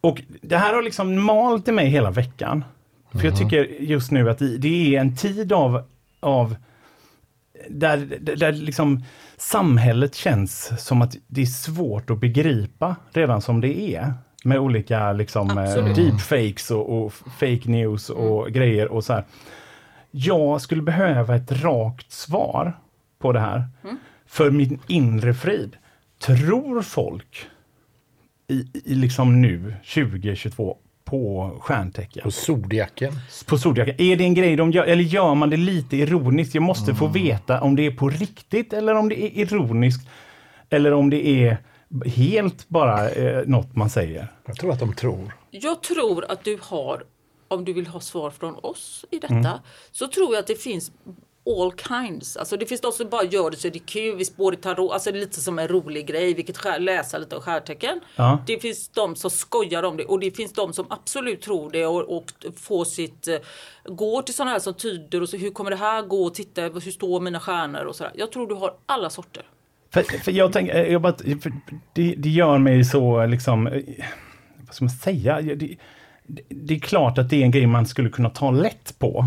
Och 0.00 0.22
det 0.42 0.56
här 0.56 0.74
har 0.74 0.82
liksom 0.82 1.24
malt 1.24 1.68
i 1.68 1.72
mig 1.72 1.88
hela 1.88 2.10
veckan. 2.10 2.64
För 3.12 3.24
jag 3.24 3.36
tycker 3.36 3.64
just 3.64 4.10
nu 4.10 4.30
att 4.30 4.38
det, 4.38 4.58
det 4.58 4.96
är 4.96 5.00
en 5.00 5.16
tid 5.16 5.52
av, 5.52 5.82
av 6.20 6.56
där, 7.68 8.18
där, 8.20 8.36
där 8.36 8.52
liksom 8.52 9.02
samhället 9.36 10.14
känns 10.14 10.84
som 10.86 11.02
att 11.02 11.16
det 11.26 11.42
är 11.42 11.46
svårt 11.46 12.10
att 12.10 12.18
begripa 12.18 12.96
redan 13.12 13.42
som 13.42 13.60
det 13.60 13.80
är. 13.80 14.12
Med 14.48 14.58
olika 14.58 15.12
liksom, 15.12 15.50
eh, 15.50 15.58
Absolut. 15.58 15.96
deepfakes 15.96 16.70
och, 16.70 17.04
och 17.04 17.12
fake 17.12 17.62
news 17.64 18.10
och 18.10 18.50
grejer 18.50 18.88
och 18.88 19.04
så 19.04 19.12
här. 19.12 19.24
Jag 20.10 20.60
skulle 20.60 20.82
behöva 20.82 21.36
ett 21.36 21.52
rakt 21.52 22.12
svar 22.12 22.78
på 23.18 23.32
det 23.32 23.40
här. 23.40 23.64
För 24.26 24.50
min 24.50 24.78
inre 24.86 25.34
frid. 25.34 25.76
Tror 26.20 26.82
folk 26.82 27.48
i, 28.48 28.66
i 28.84 28.94
liksom 28.94 29.42
nu, 29.42 29.74
2022, 29.94 30.76
på 31.04 31.52
stjärntecken? 31.60 32.22
Och 32.26 32.34
zodiaken. 32.34 33.12
på 33.46 33.58
Zodiac. 33.58 33.88
Är 33.98 34.16
det 34.16 34.24
en 34.24 34.34
grej 34.34 34.56
de 34.56 34.70
gör, 34.70 34.84
eller 34.84 35.02
gör 35.02 35.34
man 35.34 35.50
det 35.50 35.56
lite 35.56 35.96
ironiskt? 35.96 36.54
Jag 36.54 36.62
måste 36.62 36.94
få 36.94 37.06
veta 37.06 37.60
om 37.60 37.76
det 37.76 37.86
är 37.86 37.90
på 37.90 38.08
riktigt 38.08 38.72
eller 38.72 38.94
om 38.94 39.08
det 39.08 39.24
är 39.24 39.38
ironiskt. 39.42 40.08
Eller 40.70 40.92
om 40.92 41.10
det 41.10 41.26
är 41.26 41.58
helt 42.06 42.68
bara 42.68 43.10
eh, 43.10 43.46
något 43.46 43.76
man 43.76 43.90
säger. 43.90 44.28
Jag 44.46 44.56
tror 44.56 44.72
att 44.72 44.80
de 44.80 44.94
tror. 44.94 45.32
Jag 45.50 45.82
tror 45.82 46.30
att 46.30 46.44
du 46.44 46.58
har, 46.62 47.04
om 47.48 47.64
du 47.64 47.72
vill 47.72 47.86
ha 47.86 48.00
svar 48.00 48.30
från 48.30 48.54
oss 48.54 49.04
i 49.10 49.18
detta, 49.18 49.34
Mm. 49.34 49.58
så 49.90 50.08
tror 50.08 50.32
jag 50.34 50.40
att 50.40 50.46
det 50.46 50.54
finns 50.62 50.92
all 51.60 51.72
kinds. 51.88 52.36
Alltså 52.36 52.56
det 52.56 52.66
finns 52.66 52.80
de 52.80 52.92
som 52.92 53.08
bara 53.08 53.24
gör 53.24 53.50
det 53.50 53.56
så 53.56 53.68
det 53.68 53.78
är 53.78 53.86
kul, 53.86 54.16
vi 54.16 54.24
spår 54.24 54.54
i 54.54 54.56
tarot, 54.56 54.92
alltså 54.92 55.12
det 55.12 55.18
är 55.18 55.20
lite 55.20 55.40
som 55.40 55.58
en 55.58 55.68
rolig 55.68 56.06
grej, 56.06 56.34
vilket 56.34 56.56
skär, 56.58 56.78
läsa 56.78 57.18
lite 57.18 57.36
av 57.36 57.42
stjärtecken. 57.42 58.00
Ja. 58.16 58.38
Det 58.46 58.58
finns 58.58 58.88
de 58.88 59.16
som 59.16 59.30
skojar 59.30 59.82
om 59.82 59.96
det 59.96 60.04
och 60.04 60.20
det 60.20 60.30
finns 60.30 60.52
de 60.52 60.72
som 60.72 60.86
absolut 60.90 61.42
tror 61.42 61.70
det 61.70 61.86
och, 61.86 62.16
och 62.16 62.24
får 62.56 62.84
sitt, 62.84 63.28
eh, 63.28 63.36
går 63.84 64.22
till 64.22 64.34
sådana 64.34 64.50
här 64.50 64.58
som 64.58 64.74
tyder 64.74 65.22
och 65.22 65.28
så 65.28 65.36
hur 65.36 65.50
kommer 65.50 65.70
det 65.70 65.76
här 65.76 66.02
gå 66.02 66.24
och 66.24 66.34
titta, 66.34 66.62
hur 66.62 66.80
står 66.90 67.20
mina 67.20 67.40
stjärnor 67.40 67.84
och 67.84 67.96
sådär. 67.96 68.12
Jag 68.16 68.32
tror 68.32 68.46
du 68.46 68.54
har 68.54 68.74
alla 68.86 69.10
sorter. 69.10 69.46
För, 69.90 70.02
för 70.02 70.32
jag 70.32 70.52
tänker, 70.52 70.84
jag 70.84 71.02
bara, 71.02 71.16
för 71.16 71.52
det, 71.92 72.14
det 72.18 72.28
gör 72.28 72.58
mig 72.58 72.84
så 72.84 73.26
liksom, 73.26 73.66
eh, 73.66 73.82
vad 74.66 74.74
ska 74.74 74.84
man 74.84 74.90
säga? 74.90 75.40
Det, 75.42 75.54
det, 75.54 75.76
det 76.48 76.74
är 76.74 76.78
klart 76.78 77.18
att 77.18 77.30
det 77.30 77.36
är 77.36 77.42
en 77.44 77.50
grej 77.50 77.66
man 77.66 77.86
skulle 77.86 78.10
kunna 78.10 78.30
ta 78.30 78.50
lätt 78.50 78.94
på. 78.98 79.26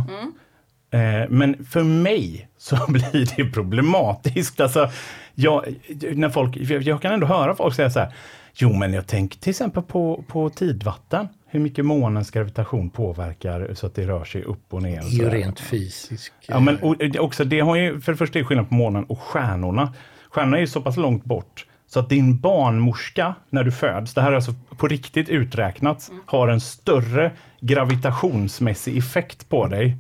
Eh, 0.92 1.30
men 1.30 1.66
för 1.66 1.84
mig 1.84 2.48
så 2.58 2.78
blir 2.88 3.36
det 3.36 3.52
problematiskt. 3.52 4.60
Alltså, 4.60 4.90
jag, 5.36 5.66
när 6.14 6.30
folk, 6.30 6.58
jag, 6.58 7.02
kan 7.02 7.14
ändå 7.14 7.28
höra 7.28 7.56
folk 7.56 7.76
säga 7.76 7.90
så 7.90 8.00
här, 8.00 8.14
jo 8.54 8.74
men 8.74 8.94
jag 8.94 9.08
tänker 9.08 9.40
till 9.40 9.50
exempel 9.50 9.84
på, 9.84 10.24
på 10.28 10.50
tidvatten. 10.50 11.28
Hur 11.48 11.60
mycket 11.60 11.86
månens 11.86 12.32
gravitation 12.32 12.90
påverkar 12.90 13.74
så 13.74 13.88
att 13.88 13.96
det 13.96 14.08
rör 14.08 14.24
sig 14.24 14.44
upp 14.44 14.74
och 14.74 14.82
ner. 14.82 15.00
och 15.00 15.06
Det 15.06 15.16
är 15.24 15.24
ju 15.24 15.30
rent 15.30 15.60
fysiskt. 15.60 16.34
Ja, 16.48 16.60
men 16.60 16.78
och, 16.78 16.98
det- 16.98 17.20
också, 17.20 17.46
det 17.46 17.60
har 17.60 17.76
ju, 17.76 18.02
för 18.02 18.12
det 18.12 18.18
första 18.18 18.40
är 18.40 18.44
skillnad 18.44 18.70
på 18.70 18.76
månen 18.76 19.04
och 19.04 19.20
stjärnorna. 19.20 19.94
Stjärnorna 20.32 20.58
är 20.58 20.62
ju 20.62 20.68
så 20.68 20.82
pass 20.82 20.98
långt 20.98 21.24
bort 21.24 21.66
Så 21.88 22.00
att 22.00 22.10
din 22.10 22.40
barnmorska 22.40 23.36
när 23.50 23.64
du 23.64 23.72
föds, 23.72 24.14
det 24.14 24.22
här 24.22 24.32
är 24.32 24.36
alltså 24.36 24.54
på 24.78 24.88
riktigt 24.88 25.30
uträknat, 25.30 26.12
har 26.26 26.48
en 26.48 26.62
större 26.62 27.32
gravitationsmässig 27.62 28.98
effekt 28.98 29.50
på 29.50 29.68
dig 29.68 29.98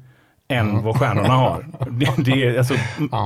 än 0.48 0.84
vad 0.84 0.98
stjärnorna 1.00 1.34
har. 1.34 1.65
Det, 1.89 2.12
det 2.17 2.32
är 2.46 2.58
alltså 2.58 2.74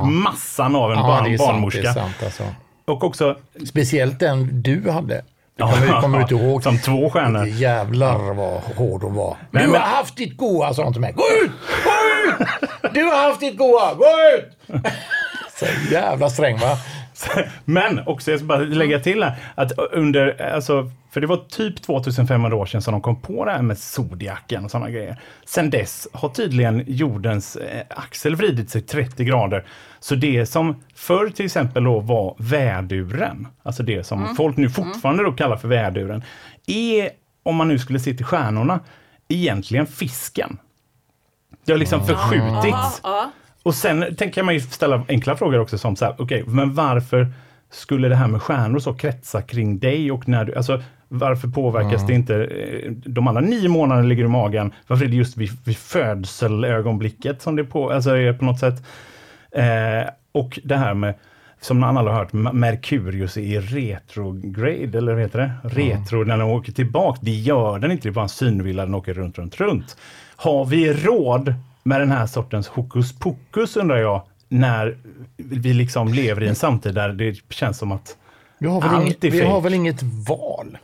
massan 0.06 0.76
av 0.76 0.92
en 0.92 0.98
Ja, 0.98 1.04
barn, 1.08 1.24
det 1.24 1.34
är 1.34 1.38
sant. 1.38 1.50
barnmorska. 1.50 1.94
Sant 1.94 2.24
alltså. 2.24 2.44
Och 2.86 3.04
också 3.04 3.38
Speciellt 3.68 4.20
den 4.20 4.62
du 4.62 4.90
hade. 4.92 5.24
Det 5.58 5.64
kommer, 5.64 6.02
kommer 6.02 6.18
du 6.18 6.22
inte 6.22 6.36
ihåg? 6.36 6.64
som 6.64 6.78
två 6.80 7.10
stjärnor. 7.10 7.46
Jävlar 7.46 8.34
vad 8.34 8.62
hård 8.62 9.04
hon 9.04 9.14
var. 9.14 9.38
Nej, 9.52 9.64
du 9.66 9.72
men- 9.72 9.82
har 9.82 9.88
haft 9.88 10.18
ditt 10.18 10.38
goa, 10.38 10.74
sa 10.74 10.84
hon 10.84 10.94
till 10.94 11.02
mig. 11.02 11.14
Gå 11.14 11.24
ut! 11.46 11.52
Gå 11.84 11.92
ut! 12.44 12.94
Du 12.94 13.04
har 13.04 13.28
haft 13.28 13.40
ditt 13.40 13.58
goa, 13.58 13.94
gå 13.94 14.06
ut! 14.38 14.82
Så 15.60 15.66
jävla 15.92 16.30
sträng 16.30 16.58
va? 16.58 16.78
Men 17.66 18.08
också, 18.08 18.32
jag 18.32 18.40
ska 18.40 18.48
bara 18.48 18.60
lägga 18.60 19.00
till 19.00 19.24
här, 19.24 19.36
att 19.56 19.72
under, 19.92 20.52
alltså, 20.54 20.92
för 21.12 21.22
det 21.22 21.28
var 21.28 21.38
typ 21.38 21.82
2500 21.82 22.56
år 22.56 22.66
sedan 22.66 22.82
som 22.82 22.92
de 22.92 23.02
kom 23.02 23.22
på 23.22 23.46
det 23.46 23.52
här 23.52 23.62
med 23.62 23.78
zodiaken 23.78 24.66
och 24.66 24.72
sådana 24.72 24.90
grejer. 24.90 25.22
Sen 25.46 25.70
dess 25.70 26.08
har 26.14 26.30
tydligen 26.30 26.84
jordens 26.88 27.56
eh, 27.56 27.82
axel 27.90 28.36
vridit 28.36 28.70
sig 28.70 28.82
30 28.82 29.24
grader. 29.24 29.66
Så 30.00 30.16
det 30.16 30.46
som 30.46 30.84
förr 30.96 31.30
till 31.30 31.46
exempel 31.46 31.84
då 31.84 32.00
var 32.00 32.36
väduren, 32.38 33.48
alltså 33.64 33.84
det 33.84 34.04
som 34.04 34.36
folk 34.36 34.58
nu 34.58 34.70
fortfarande 34.70 35.24
då 35.24 35.32
kallar 35.32 35.58
för 35.58 35.68
väduren, 35.68 36.24
är, 36.68 37.10
om 37.44 37.56
man 37.56 37.68
nu 37.68 37.80
skulle 37.80 38.00
se 38.00 38.14
till 38.14 38.26
stjärnorna, 38.26 38.80
egentligen 39.28 39.88
fisken. 39.88 40.58
Det 41.66 41.72
har 41.72 41.80
liksom 41.80 42.06
förskjutits. 42.06 43.02
Ja, 43.04 43.32
Och 43.66 43.76
sen 43.76 44.16
tänker 44.16 44.42
jag 44.42 44.46
mig 44.46 44.60
ställa 44.60 45.06
enkla 45.08 45.36
frågor 45.36 45.60
också 45.60 45.78
som 45.78 45.96
så 45.96 46.06
här, 46.06 46.16
okej, 46.18 46.44
men 46.48 46.74
varför 46.74 47.28
skulle 47.72 48.10
det 48.10 48.16
här 48.16 48.28
med 48.28 48.42
stjärnor 48.42 48.80
så 48.80 48.94
kretsa 48.94 49.42
kring 49.42 49.80
dig 49.80 50.12
och 50.12 50.28
när 50.30 50.46
du, 50.46 50.56
alltså 50.56 50.82
varför 51.08 51.48
påverkas 51.48 52.08
det 52.08 52.14
inte, 52.14 52.36
eh, 52.36 52.92
de 52.92 53.28
andra 53.28 53.42
nio 53.42 53.70
månaderna 53.70 54.08
ligger 54.08 54.24
i 54.24 54.28
magen, 54.28 54.74
varför 54.88 55.06
är 55.06 55.10
det 55.10 55.16
just 55.16 55.38
vid, 55.38 55.50
vid 55.66 55.78
födselögonblicket 55.78 57.42
som 57.42 57.56
det 57.56 57.64
på, 57.64 57.92
alltså 57.92 58.10
är 58.10 58.34
på 58.34 58.46
något 58.46 58.60
sätt, 58.60 58.84
eh, 59.52 60.10
och 60.32 60.60
det 60.64 60.78
här 60.78 60.94
med 60.94 61.14
som 61.62 61.84
alla 61.84 62.12
har 62.12 62.20
hört, 62.20 62.34
Merkurius 62.54 63.38
är 63.38 63.42
i 63.42 63.60
retrograde, 63.60 64.98
eller 64.98 65.14
vad 65.14 65.22
heter 65.22 65.40
det? 65.40 65.52
Retro, 65.64 66.24
när 66.24 66.38
den 66.38 66.48
åker 66.48 66.72
tillbaka. 66.72 67.20
Det 67.22 67.32
gör 67.32 67.80
den 67.80 67.92
inte, 67.92 68.04
det 68.08 68.12
är 68.12 68.14
bara 68.14 68.24
en 68.24 68.30
synvilla, 68.30 68.86
den 68.86 68.96
åker 68.96 69.14
runt, 69.14 69.38
runt, 69.38 69.60
runt. 69.60 69.98
Har 70.36 70.66
vi 70.66 70.94
råd 70.94 71.54
med 71.86 72.02
den 72.02 72.12
här 72.12 72.26
sortens 72.26 72.68
hokus 72.68 73.20
pokus, 73.20 73.78
undrar 73.78 73.98
jag, 73.98 74.22
när 74.50 74.98
vi 75.38 75.74
liksom 75.74 76.14
lever 76.14 76.44
i 76.44 76.48
en 76.48 76.56
samtid 76.56 76.96
där 76.96 77.10
det 77.10 77.36
känns 77.50 77.78
som 77.78 77.92
att 77.92 78.18
Vi 78.58 78.68
har 78.68 78.82
väl, 78.82 78.90
Allt 78.90 79.06
inget, 79.06 79.24
är 79.24 79.32
vi 79.32 79.42
har 79.42 79.62
väl 79.62 79.74
inget 79.74 80.04
val? 80.04 80.78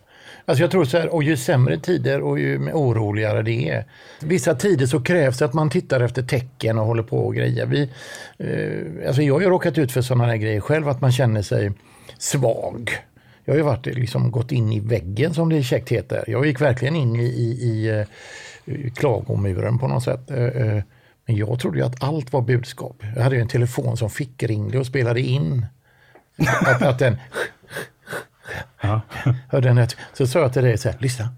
Alltså 0.45 0.63
jag 0.63 0.71
tror 0.71 0.85
så 0.85 0.97
här, 0.97 1.13
och 1.13 1.23
ju 1.23 1.37
sämre 1.37 1.79
tider 1.79 2.21
och 2.21 2.39
ju 2.39 2.71
oroligare 2.73 3.41
det 3.41 3.69
är. 3.69 3.85
Vissa 4.21 4.55
tider 4.55 4.85
så 4.85 5.01
krävs 5.01 5.37
det 5.37 5.45
att 5.45 5.53
man 5.53 5.69
tittar 5.69 5.99
efter 5.99 6.23
tecken 6.23 6.79
och 6.79 6.85
håller 6.85 7.03
på 7.03 7.17
och 7.17 7.35
grejer. 7.35 7.65
Vi, 7.65 7.89
eh, 8.37 9.07
alltså 9.07 9.21
jag 9.21 9.33
har 9.33 9.41
ju 9.41 9.49
råkat 9.49 9.77
ut 9.77 9.91
för 9.91 10.01
sådana 10.01 10.25
här 10.25 10.37
grejer 10.37 10.59
själv, 10.59 10.89
att 10.89 11.01
man 11.01 11.11
känner 11.11 11.41
sig 11.41 11.71
svag. 12.17 12.91
Jag 13.45 13.53
har 13.53 13.57
ju 13.57 13.63
varit, 13.63 13.85
liksom, 13.85 14.31
gått 14.31 14.51
in 14.51 14.71
i 14.71 14.79
väggen 14.79 15.33
som 15.33 15.49
det 15.49 15.63
käckt 15.63 15.89
heter. 15.89 16.23
Jag 16.27 16.45
gick 16.45 16.61
verkligen 16.61 16.95
in 16.95 17.15
i, 17.15 17.25
i, 17.25 17.69
i 17.69 17.99
eh, 17.99 18.05
klagomuren 18.95 19.77
på 19.77 19.87
något 19.87 20.03
sätt. 20.03 20.31
Eh, 20.31 20.45
eh, 20.45 20.83
Men 21.25 21.35
jag 21.35 21.59
trodde 21.59 21.77
ju 21.77 21.85
att 21.85 22.03
allt 22.03 22.33
var 22.33 22.41
budskap. 22.41 23.03
Jag 23.15 23.23
hade 23.23 23.35
ju 23.35 23.41
en 23.41 23.47
telefon 23.47 23.97
som 23.97 24.09
fick 24.09 24.43
ringde 24.43 24.79
och 24.79 24.85
spelade 24.85 25.21
in. 25.21 25.65
Att, 26.65 26.81
att 26.81 26.99
den 26.99 27.17
hörde 29.47 29.73
den. 29.73 29.87
Så 30.13 30.27
sa 30.27 30.39
jag 30.39 30.53
till 30.53 30.63
dig 30.63 30.77
så 30.77 30.89
här, 30.89 30.97
lyssna. 30.99 31.29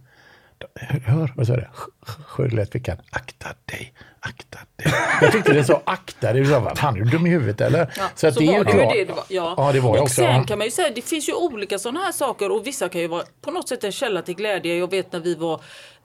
Hör, 1.06 1.34
vad 1.36 1.48
sa 1.48 1.56
det? 1.56 1.70
Sjölättfickan, 2.02 2.98
akta 3.10 3.50
dig, 3.66 3.94
akta 4.26 4.58
dig. 4.76 4.94
Jag 5.22 5.32
tyckte 5.32 5.54
det 5.54 5.64
så 5.64 5.82
akta 5.86 6.34
dig. 6.34 6.46
Sa, 6.46 6.76
fan 6.76 6.96
är 6.96 7.00
du 7.00 7.06
dum 7.10 7.28
i 7.28 7.30
huvudet 7.30 7.62
eller? 7.62 7.80
Ja, 7.98 8.04
så 8.16 8.28
att 8.28 8.36
det 8.36 8.44
är 8.48 8.58
ju 8.58 8.64
klart. 8.66 8.94
det 8.94 9.06
det 9.06 9.14
var, 9.14 9.24
ja. 9.28 9.54
Ja, 9.58 9.72
det 9.72 9.80
var 9.80 9.90
och 9.92 10.02
också. 10.02 10.16
sen 10.16 10.44
kan 10.44 10.58
man 10.58 10.68
ju 10.68 10.72
säga, 10.72 10.90
det 10.96 11.02
finns 11.02 11.30
ju 11.30 11.34
olika 11.34 11.80
sådana 11.80 12.00
här 12.00 12.12
saker 12.12 12.52
och 12.52 12.68
vissa 12.68 12.90
kan 12.90 13.02
ju 13.02 13.08
vara 13.08 13.24
på 13.42 13.52
något 13.52 13.70
sätt 13.70 13.84
en 13.84 13.92
källa 13.92 14.22
till 14.22 14.36
glädje. 14.36 14.78
Jag 14.78 14.90
vet 14.92 15.12
när 15.12 15.20
vi 15.20 15.36
var 15.36 15.54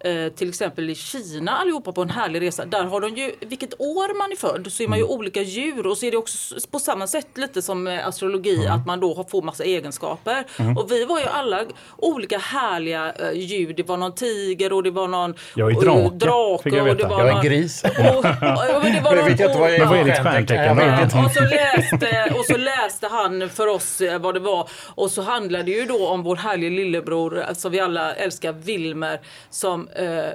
eh, 0.00 0.28
till 0.36 0.48
exempel 0.48 0.90
i 0.90 0.94
Kina 0.94 1.52
allihopa 1.56 1.92
på 1.92 2.02
en 2.02 2.10
härlig 2.10 2.40
resa. 2.42 2.64
Där 2.64 2.84
har 2.84 3.00
de 3.00 3.14
ju, 3.16 3.32
vilket 3.40 3.80
år 3.80 4.18
man 4.18 4.32
är 4.32 4.36
född 4.36 4.72
så 4.72 4.82
är 4.82 4.88
man 4.88 4.98
ju 4.98 5.04
Mm. 5.04 5.16
olika 5.18 5.42
djur 5.42 5.86
och 5.86 5.98
så 5.98 6.06
är 6.06 6.10
det 6.10 6.16
också 6.16 6.54
på 6.70 6.78
samma 6.78 7.06
sätt 7.06 7.28
lite 7.34 7.62
som 7.62 7.86
eh, 7.86 8.06
astrologi 8.08 8.56
Mm. 8.66 8.72
att 8.80 8.86
man 8.86 9.00
då 9.00 9.14
har- 9.14 9.24
får 9.24 9.42
massa 9.42 9.64
egenskaper. 9.64 10.44
Och 10.78 10.90
vi 10.92 11.04
var 11.04 11.18
ju 11.20 11.26
alla 11.26 11.60
olika 11.96 12.38
härliga 12.38 13.12
eh, 13.12 13.32
djur. 13.32 13.72
Det 13.76 13.82
var 13.82 13.96
någon 13.96 14.14
tiger 14.14 14.72
och 14.72 14.82
det 14.82 14.90
var 14.90 15.08
någon 15.08 15.34
Jag 15.54 15.70
är 15.72 15.76
och, 15.76 15.82
drake, 15.84 16.00
eh, 16.00 16.10
drake 16.12 16.62
fick 16.62 16.74
jag 16.74 16.88
och 16.88 16.96
det 16.96 17.06
var 17.06 17.24
Jag 17.26 17.34
någon, 17.34 17.44
gris. 17.44 17.82
Och, 18.08 18.24
och, 18.24 18.76
och 18.76 18.84
det 18.84 19.00
var 19.04 19.16
Jag 19.16 19.24
vet 19.24 19.38
någon- 19.38 19.48
inte 19.48 19.58
vad 19.58 19.72
jag 19.72 19.78
är. 19.80 20.04
Men 20.04 20.14
stjärntecken 20.24 20.78
Jag 20.78 21.24
och 21.24 21.30
så, 21.32 21.40
läste, 21.40 22.34
och 22.38 22.44
så 22.44 22.56
läste 22.56 23.08
han 23.08 23.48
för 23.50 23.66
oss 23.66 24.00
eh, 24.00 24.18
vad 24.20 24.34
det 24.34 24.40
var. 24.40 24.68
Och 24.94 25.10
så 25.10 25.22
handlade 25.22 25.64
det 25.64 25.70
ju 25.70 25.84
då 25.84 26.08
om 26.08 26.22
vår 26.22 26.36
härliga 26.36 26.70
lillebror 26.70 27.44
som 27.54 27.72
vi 27.72 27.80
alla 27.80 28.14
älskar, 28.14 28.52
Wilmer. 28.52 29.20
Som, 29.50 29.88
eh, 29.88 30.30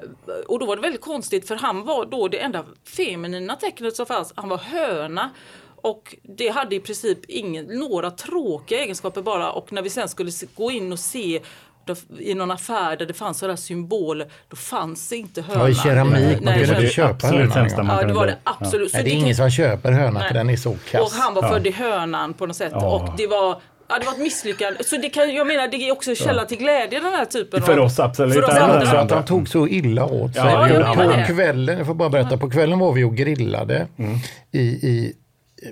och 0.47 0.59
då 0.59 0.65
var 0.65 0.75
det 0.75 0.81
väldigt 0.81 1.01
konstigt 1.01 1.47
för 1.47 1.55
han 1.55 1.85
var 1.85 2.05
då 2.05 2.27
det 2.27 2.39
enda 2.39 2.63
feminina 2.97 3.55
tecknet 3.55 3.95
som 3.95 4.05
fanns. 4.05 4.33
Han 4.35 4.49
var 4.49 4.57
höna. 4.57 5.29
Och 5.75 6.15
det 6.23 6.49
hade 6.49 6.75
i 6.75 6.79
princip 6.79 7.19
ingen, 7.27 7.65
några 7.65 8.11
tråkiga 8.11 8.79
egenskaper 8.79 9.21
bara. 9.21 9.51
Och 9.51 9.73
när 9.73 9.81
vi 9.81 9.89
sen 9.89 10.09
skulle 10.09 10.31
gå 10.55 10.71
in 10.71 10.91
och 10.93 10.99
se 10.99 11.41
då, 11.85 11.95
i 12.19 12.33
någon 12.33 12.51
affär 12.51 12.97
där 12.97 13.05
det 13.05 13.13
fanns 13.13 13.37
sådana 13.39 13.57
symboler, 13.57 14.27
då 14.49 14.55
fanns 14.55 15.09
det 15.09 15.15
inte 15.15 15.41
hönan. 15.41 15.61
Ja, 15.61 15.69
i 15.69 15.75
keramik, 15.75 16.41
man 16.41 16.53
kunde 16.53 16.77
inte 16.79 16.87
köpa 16.93 17.09
absolut 17.13 17.53
hönan. 17.53 17.87
ja. 17.87 18.01
Ja, 18.01 18.07
det 18.07 18.13
var 18.13 18.25
det 18.27 18.37
absolut. 18.43 18.91
Så 18.91 18.97
Nej, 18.97 19.03
det 19.03 19.09
är 19.11 19.15
ingen 19.15 19.35
som 19.35 19.49
köper 19.49 19.91
hönan 19.91 20.13
Nej. 20.13 20.27
för 20.27 20.33
den 20.33 20.49
är 20.49 20.55
så 20.55 20.71
och 20.71 20.77
kass. 20.91 21.17
han 21.19 21.33
var 21.33 21.41
född 21.49 21.67
i 21.67 21.71
hönan 21.71 22.33
på 22.33 22.45
något 22.45 22.55
sätt. 22.55 22.71
Ja. 22.75 22.95
Och 22.95 23.17
det 23.17 23.27
var, 23.27 23.61
ja, 23.89 23.99
det 23.99 24.05
var 24.05 24.13
ett 24.13 24.19
misslyckande. 24.19 24.83
Så 24.83 24.97
det 24.97 25.09
kan, 25.09 25.33
jag 25.35 25.47
menar, 25.47 25.67
det 25.67 25.77
är 25.77 25.91
också 25.91 26.09
en 26.09 26.15
källa 26.15 26.45
till 26.45 26.57
glädje 26.57 26.99
den 26.99 27.13
här 27.13 27.25
typen 27.25 27.61
För 27.61 27.77
av... 27.77 27.85
oss 27.85 27.99
absolut. 27.99 28.33
För 28.33 28.43
oss 28.43 28.49
Alla 28.49 28.73
andra. 28.73 28.85
Så 28.85 28.97
att 28.97 29.11
han 29.11 29.25
tog 29.25 29.49
så 29.49 29.67
illa 29.67 30.05
åt 30.05 30.33
sig. 30.33 30.43
Ja, 30.45 30.93
på, 30.95 31.33
kvällen, 31.33 31.77
jag 31.77 31.87
får 31.87 31.93
bara 31.93 32.09
berätta, 32.09 32.37
på 32.37 32.49
kvällen 32.49 32.79
var 32.79 32.93
vi 32.93 33.03
och 33.03 33.15
grillade 33.15 33.87
Mm. 33.97 34.17
i, 34.51 34.59
i 34.61 35.13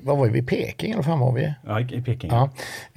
vad 0.01 0.17
var 0.17 0.27
vi, 0.27 0.39
i 0.39 0.43
Peking 0.43 0.89
eller 0.91 0.97
vad 0.97 1.05
fan 1.05 1.19
var 1.19 1.31
vi? 1.33 1.53
Ja, 1.67 1.79
i 1.79 2.01
Peking. 2.01 2.29
Ja. 2.33 2.49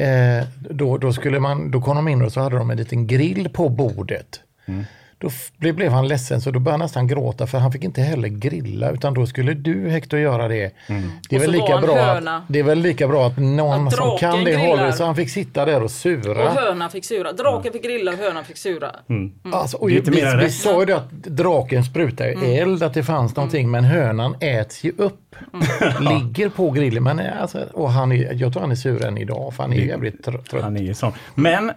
Eh, 0.05 0.45
då, 0.71 0.99
då, 0.99 1.13
skulle 1.13 1.41
man, 1.41 1.71
då 1.71 1.81
kom 1.81 1.97
de 1.97 2.09
in 2.09 2.23
och 2.23 2.33
så 2.33 2.41
hade 2.41 2.57
de 2.57 2.71
en 2.71 2.77
liten 2.77 3.07
grill 3.07 3.49
på 3.53 3.69
bordet. 3.69 4.41
Mm. 4.67 4.85
Då 5.19 5.31
blev, 5.59 5.75
blev 5.75 5.93
han 5.93 6.09
ledsen 6.09 6.41
så 6.41 6.51
då 6.51 6.59
började 6.59 6.73
han 6.73 6.85
nästan 6.85 7.07
gråta 7.07 7.47
för 7.47 7.59
han 7.59 7.73
fick 7.73 7.85
inte 7.85 8.01
heller 8.03 8.29
grilla 8.29 8.91
utan 8.91 9.15
då 9.15 9.27
skulle 9.27 9.55
du 9.55 9.91
Hector 9.91 10.19
göra 10.19 10.49
det. 10.49 10.71
Mm. 10.89 11.03
Det, 11.29 11.37
är 11.37 11.41
Och 11.41 11.43
väl 11.45 11.51
lika 11.53 11.79
bra 11.81 11.95
höna. 11.97 12.37
att, 12.37 12.43
det 12.49 12.59
är 12.59 12.63
väl 12.63 12.79
lika 12.79 13.09
bra 13.09 13.27
att 13.27 13.39
någon 13.39 13.87
Att 13.89 13.95
som 13.97 14.19
kan 14.19 14.45
det 14.45 14.51
grillar. 14.53 14.67
håller 14.67 14.93
så 14.93 15.05
han 15.05 15.17
fick 15.17 15.31
sitta 15.31 15.65
där 15.65 15.83
och 15.83 15.91
sura. 15.91 16.49
Och 16.49 16.55
hönan 16.57 16.91
fick 16.91 17.05
sura. 17.05 17.33
Draken 17.33 17.73
fick 17.73 17.85
grilla 17.85 18.13
och 18.13 18.19
hönan 18.19 18.45
fick 18.45 18.57
sura. 18.57 18.91
Alltså, 19.53 19.77
och 19.77 19.89
Det 19.89 19.95
är 19.95 19.99
inte 19.99 20.11
vi, 20.11 20.17
vi 20.21 20.27
rätt. 20.27 20.53
sa 20.55 20.81
ju 20.81 20.87
det 20.87 20.97
att 20.97 21.11
draken 21.13 21.85
sprutar 21.85 22.25
Mm. 22.29 22.45
ju 22.51 22.57
eld, 22.57 22.83
att 22.83 22.95
det 22.95 23.03
fanns 23.03 23.37
någonting, 23.37 23.71
men 23.71 23.85
hönan 23.85 24.37
äts 24.41 24.85
ju 24.85 24.93
upp. 24.99 25.21
Mm. 25.53 25.67
Ligger 26.25 26.49
på 26.49 26.71
grillen. 26.71 27.03
Men 27.03 27.19
eh, 27.19 27.43
alltså, 27.43 27.67
och 27.73 27.91
han 27.91 28.13
är, 28.13 28.35
jag 28.35 28.53
tror 28.53 28.61
han 28.61 28.71
är 28.71 28.75
sur 28.75 29.05
än 29.05 29.19
idag, 29.19 29.55
för 29.55 29.63
han 29.63 29.73
är 29.73 29.77
jävligt 29.77 30.27
tr- 30.27 30.43
trött. 30.45 30.63
Han 30.63 30.77
är 30.77 30.93
sån. 30.95 31.13
Men 31.35 31.73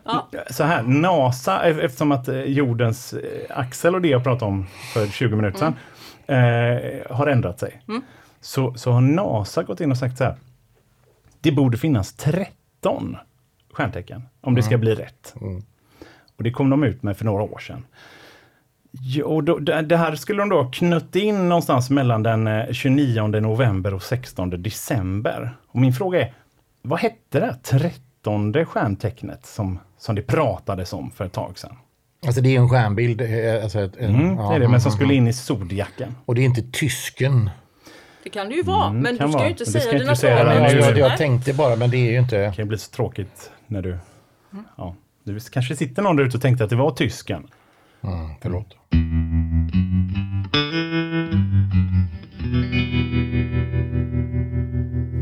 så 0.51 0.63
här, 0.63 0.83
NASA, 0.83 1.69
e- 1.69 1.81
eftersom 1.85 2.11
att 2.11 2.27
eh, 2.27 2.41
jordens 2.41 3.13
eh, 3.13 3.19
axel 3.57 3.95
och 3.95 4.01
det 4.01 4.07
jag 4.07 4.23
pratade 4.23 4.51
om 4.51 4.65
för 4.93 5.07
20 5.07 5.35
minuter 5.35 5.57
sedan 5.59 5.73
eh, 6.27 7.15
har 7.17 7.27
ändrat 7.27 7.59
sig. 7.59 7.81
Så, 8.41 8.73
så 8.73 8.91
har 8.91 9.01
NASA 9.01 9.63
gått 9.63 9.81
in 9.81 9.91
och 9.91 9.97
sagt 9.97 10.17
så 10.17 10.23
här. 10.23 10.35
Det 11.41 11.51
borde 11.51 11.77
finnas 11.77 12.13
13 12.13 13.17
stjärntecken 13.73 14.21
om 14.41 14.55
det 14.55 14.63
ska 14.63 14.77
bli 14.77 14.95
rätt. 14.95 15.33
Och 16.37 16.43
det 16.43 16.51
kom 16.51 16.69
de 16.69 16.83
ut 16.83 17.03
med 17.03 17.17
för 17.17 17.25
några 17.25 17.43
år 17.43 17.59
sedan. 17.59 17.85
Och 19.23 19.43
då, 19.43 19.57
det 19.59 19.81
det 19.81 19.97
här 19.97 20.15
skulle 20.15 20.41
de 20.41 20.49
då 20.49 20.69
knött 20.71 21.15
in 21.15 21.49
någonstans 21.49 21.89
mellan 21.89 22.23
den 22.23 22.47
eh, 22.47 22.71
29 22.71 23.27
november 23.27 23.93
och 23.93 24.03
16 24.03 24.63
december. 24.63 25.57
Och 25.67 25.79
min 25.79 25.93
fråga 25.93 26.21
är, 26.21 26.33
vad 26.81 26.99
hette 26.99 27.39
det 27.39 27.45
här 27.45 27.53
trettonde 27.53 28.65
stjärntecknet 28.65 29.45
som, 29.45 29.79
som 29.97 30.15
det 30.15 30.21
pratades 30.21 30.93
om 30.93 31.11
för 31.11 31.25
ett 31.25 31.33
tag 31.33 31.59
sedan? 31.59 31.75
Alltså 32.25 32.41
det 32.41 32.55
är 32.55 32.59
en 32.59 32.69
stjärnbild. 32.69 33.21
eh, 33.21 33.63
Alltså, 33.63 33.79
ett- 33.79 33.97
Mm, 33.97 34.35
ja, 34.37 34.49
det 34.49 34.55
är 34.55 34.59
det, 34.59 34.67
men 34.67 34.81
som 34.81 34.89
mm, 34.89 34.95
skulle 34.97 35.13
mm. 35.13 35.23
in 35.23 35.27
i 35.27 35.33
zodiaken. 35.33 36.15
Och 36.25 36.35
det 36.35 36.41
är 36.41 36.45
inte 36.45 36.61
tysken. 36.71 37.49
Det 38.23 38.29
kan 38.29 38.49
det 38.49 38.55
ju 38.55 38.63
vara. 38.63 38.91
men 38.91 39.03
du 39.03 39.15
ska 39.15 39.27
vara. 39.27 39.43
ju 39.43 39.49
inte 39.49 39.63
det 39.63 39.71
säga 39.71 39.99
dina 39.99 40.15
svar. 40.15 40.95
jag, 40.97 41.17
tänkte 41.17 41.53
bara, 41.53 41.75
men 41.75 41.89
det 41.89 41.97
är 41.97 42.11
ju 42.11 42.19
inte... 42.19 42.37
Det 42.37 42.55
kan 42.55 42.65
ju 42.65 42.69
bli 42.69 42.77
så 42.77 42.91
tråkigt 42.91 43.51
när 43.67 43.81
du... 43.81 43.97
Ja, 44.77 44.95
du 45.23 45.39
kanske 45.39 45.75
sitter 45.75 46.01
någon 46.01 46.15
där 46.15 46.23
ute 46.23 46.37
och 46.37 46.41
tänkte 46.41 46.63
att 46.63 46.69
det 46.69 46.75
var 46.75 46.91
tysken. 46.91 47.47
Mm, 48.07 48.29
förlåt. 48.41 48.75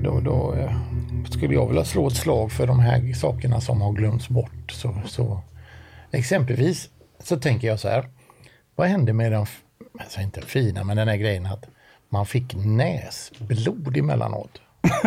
Då, 0.04 0.20
då 0.20 0.54
eh, 0.54 0.72
skulle 1.32 1.54
jag 1.54 1.68
vilja 1.68 1.86
slå 1.86 2.08
ett 2.08 2.16
slag 2.16 2.52
för 2.52 2.68
de 2.68 2.80
här 2.80 3.14
sakerna 3.14 3.62
som 3.62 3.82
har 3.82 3.92
glömts 3.94 4.30
bort. 4.30 4.72
Så, 4.72 5.02
så, 5.06 5.42
exempelvis 6.12 6.90
så 7.24 7.38
tänker 7.38 7.68
jag 7.68 7.80
så 7.80 7.88
här. 7.88 8.06
Vad 8.76 8.88
hände 8.88 9.14
med 9.14 9.32
den, 9.32 9.46
alltså 10.00 10.22
inte 10.22 10.42
fina, 10.42 10.84
men 10.84 10.98
den 10.98 11.08
här 11.08 11.18
grejen 11.18 11.46
att 11.46 11.66
man 12.10 12.26
fick 12.26 12.56
näsblod 12.56 13.98
emellanåt. 13.98 14.62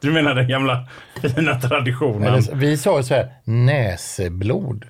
Du 0.00 0.12
menar 0.12 0.34
den 0.34 0.48
gamla 0.48 0.88
fina 1.22 1.60
traditionen? 1.60 2.22
Eller, 2.22 2.54
vi 2.54 2.76
sa 2.76 2.96
ju 2.96 3.02
så 3.02 3.14
här, 3.14 3.32
näseblod. 3.44 4.86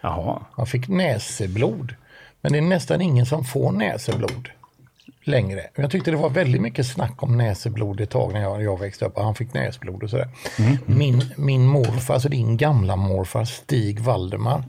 Jaha. 0.00 0.42
Man 0.56 0.66
fick 0.66 0.88
näseblod. 0.88 1.94
Men 2.40 2.52
det 2.52 2.58
är 2.58 2.62
nästan 2.62 3.00
ingen 3.00 3.26
som 3.26 3.44
får 3.44 3.72
näseblod 3.72 4.48
längre. 5.24 5.66
Jag 5.74 5.90
tyckte 5.90 6.10
det 6.10 6.16
var 6.16 6.30
väldigt 6.30 6.60
mycket 6.62 6.86
snack 6.86 7.22
om 7.22 7.36
näseblod 7.36 8.00
ett 8.00 8.10
tag 8.10 8.32
när 8.32 8.40
jag, 8.40 8.62
jag 8.62 8.78
växte 8.78 9.04
upp. 9.04 9.18
Han 9.18 9.34
fick 9.34 9.54
näsblod 9.54 10.02
och 10.02 10.10
sådär. 10.10 10.28
Min, 10.86 11.22
min 11.36 11.66
morfar, 11.66 12.14
alltså 12.14 12.28
din 12.28 12.56
gamla 12.56 12.96
morfar 12.96 13.44
Stig 13.44 14.00
Valdemar. 14.00 14.64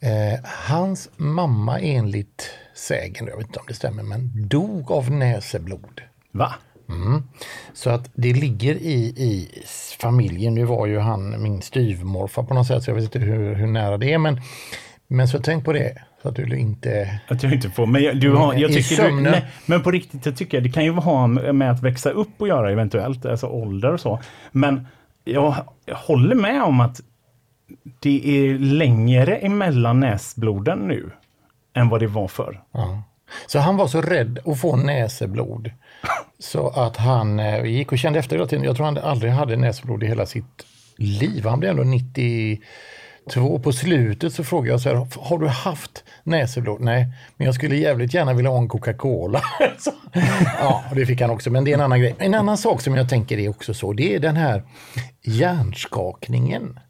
Eh, 0.00 0.40
hans 0.44 1.08
mamma 1.16 1.80
enligt 1.80 2.50
sägen, 2.74 3.26
jag 3.26 3.36
vet 3.36 3.46
inte 3.46 3.58
om 3.58 3.64
det 3.68 3.74
stämmer, 3.74 4.02
men 4.02 4.48
dog 4.48 4.90
av 4.90 5.10
näseblod. 5.10 6.00
Va? 6.32 6.54
Så 7.72 7.90
att 7.90 8.10
det 8.14 8.32
ligger 8.32 8.74
i, 8.74 8.96
i 9.16 9.48
familjen. 10.00 10.54
Nu 10.54 10.64
var 10.64 10.86
ju 10.86 10.98
han 10.98 11.42
min 11.42 11.62
styvmorfar 11.62 12.42
på 12.42 12.54
något 12.54 12.66
sätt, 12.66 12.82
så 12.82 12.90
jag 12.90 12.94
vet 12.94 13.04
inte 13.04 13.18
hur, 13.18 13.54
hur 13.54 13.66
nära 13.66 13.98
det 13.98 14.12
är. 14.12 14.18
Men, 14.18 14.40
men 15.08 15.28
så 15.28 15.38
tänk 15.38 15.64
på 15.64 15.72
det, 15.72 16.02
så 16.22 16.28
att 16.28 16.34
du 16.34 16.58
inte... 16.58 17.20
Att 17.28 17.42
jag 17.42 17.52
inte 17.52 17.70
får. 17.70 17.86
Men 17.86 18.02
jag, 18.02 18.20
du 18.20 18.32
har, 18.32 18.54
jag 18.54 18.70
I 18.70 18.74
tycker 18.74 19.08
du, 19.08 19.20
nej, 19.20 19.46
men 19.66 19.82
på 19.82 19.90
riktigt, 19.90 20.26
jag 20.26 20.36
tycker 20.36 20.60
det 20.60 20.70
kan 20.70 20.84
ju 20.84 20.92
ha 20.92 21.26
med 21.26 21.70
att 21.70 21.82
växa 21.82 22.10
upp 22.10 22.42
att 22.42 22.48
göra 22.48 22.72
eventuellt, 22.72 23.26
alltså 23.26 23.46
ålder 23.46 23.92
och 23.92 24.00
så. 24.00 24.20
Men 24.52 24.86
jag, 25.24 25.54
jag 25.84 25.96
håller 25.96 26.34
med 26.34 26.62
om 26.62 26.80
att 26.80 27.00
det 28.00 28.28
är 28.28 28.58
längre 28.58 29.36
emellan 29.36 30.00
näsbloden 30.00 30.78
nu 30.78 31.10
än 31.74 31.88
vad 31.88 32.00
det 32.00 32.06
var 32.06 32.28
förr. 32.28 32.60
Ja. 32.72 33.02
Så 33.46 33.58
han 33.58 33.76
var 33.76 33.86
så 33.86 34.00
rädd 34.00 34.38
att 34.44 34.60
få 34.60 34.76
näseblod. 34.76 35.70
Så 36.40 36.68
att 36.68 36.96
han 36.96 37.40
eh, 37.40 37.64
gick 37.64 37.92
och 37.92 37.98
kände 37.98 38.18
efter 38.18 38.36
hela 38.36 38.48
tiden. 38.48 38.64
Jag 38.64 38.76
tror 38.76 38.86
han 38.86 38.98
aldrig 38.98 39.32
hade 39.32 39.56
näsblod 39.56 40.02
i 40.02 40.06
hela 40.06 40.26
sitt 40.26 40.66
liv. 40.96 41.44
Han 41.44 41.60
blev 41.60 41.70
ändå 41.70 41.82
92. 41.82 43.58
På 43.58 43.72
slutet 43.72 44.32
så 44.32 44.44
frågade 44.44 44.70
jag 44.70 44.80
så 44.80 44.88
här, 44.88 45.06
har 45.18 45.38
du 45.38 45.48
haft 45.48 46.04
näsblod? 46.22 46.80
Nej, 46.80 47.06
men 47.36 47.44
jag 47.44 47.54
skulle 47.54 47.76
jävligt 47.76 48.14
gärna 48.14 48.32
vilja 48.32 48.50
ha 48.50 48.58
en 48.58 48.68
Coca-Cola. 48.68 49.42
Ja, 50.60 50.84
det 50.94 51.06
fick 51.06 51.20
han 51.20 51.30
också, 51.30 51.50
men 51.50 51.64
det 51.64 51.70
är 51.70 51.74
en 51.74 51.80
annan 51.80 52.00
grej. 52.00 52.14
En 52.18 52.34
annan 52.34 52.58
sak 52.58 52.80
som 52.80 52.94
jag 52.94 53.08
tänker 53.08 53.38
är 53.38 53.48
också 53.48 53.74
så, 53.74 53.92
det 53.92 54.14
är 54.14 54.18
den 54.18 54.36
här 54.36 54.62
hjärnskakningen. 55.22 56.80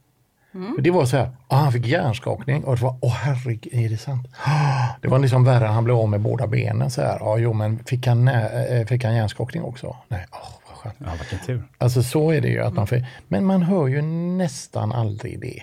För 0.53 0.81
Det 0.83 0.91
var 0.91 1.05
så 1.05 1.17
här, 1.17 1.31
ah, 1.49 1.57
han 1.57 1.73
fick 1.73 1.87
hjärnskakning 1.87 2.65
och 2.65 2.77
det 2.77 2.83
var, 2.83 2.97
åh 3.03 3.13
herregud, 3.13 3.69
är 3.75 3.89
det 3.89 3.97
sant? 3.97 4.27
Ah, 4.47 4.87
Det 5.03 5.09
var 5.09 5.19
liksom 5.19 5.45
värre, 5.45 5.65
han 5.65 5.85
blev 5.85 5.97
av 5.97 6.09
med 6.09 6.21
båda 6.21 6.47
benen 6.47 6.91
så 6.91 7.03
här. 7.03 7.17
Ja, 7.21 7.39
jo, 7.39 7.53
men 7.53 7.85
fick 7.85 8.07
han, 8.07 8.29
eh, 8.29 8.87
fick 8.87 9.05
han 9.05 9.15
hjärnskakning 9.15 9.63
också? 9.63 9.97
Nej, 10.09 10.27
åh 10.33 10.39
vad 10.69 10.77
skönt. 10.79 10.95
Ja, 10.99 11.07
vilken 11.21 11.47
tur. 11.47 11.63
Alltså 11.79 12.03
så 12.03 12.31
är 12.31 12.41
det 12.41 12.49
ju 12.49 12.61
att 12.61 12.75
man 12.75 12.87
får, 12.87 13.05
men 13.29 13.45
man 13.45 13.63
hör 13.63 13.87
ju 13.87 14.03
nästan 14.03 14.93
aldrig 14.93 15.41
det. 15.41 15.63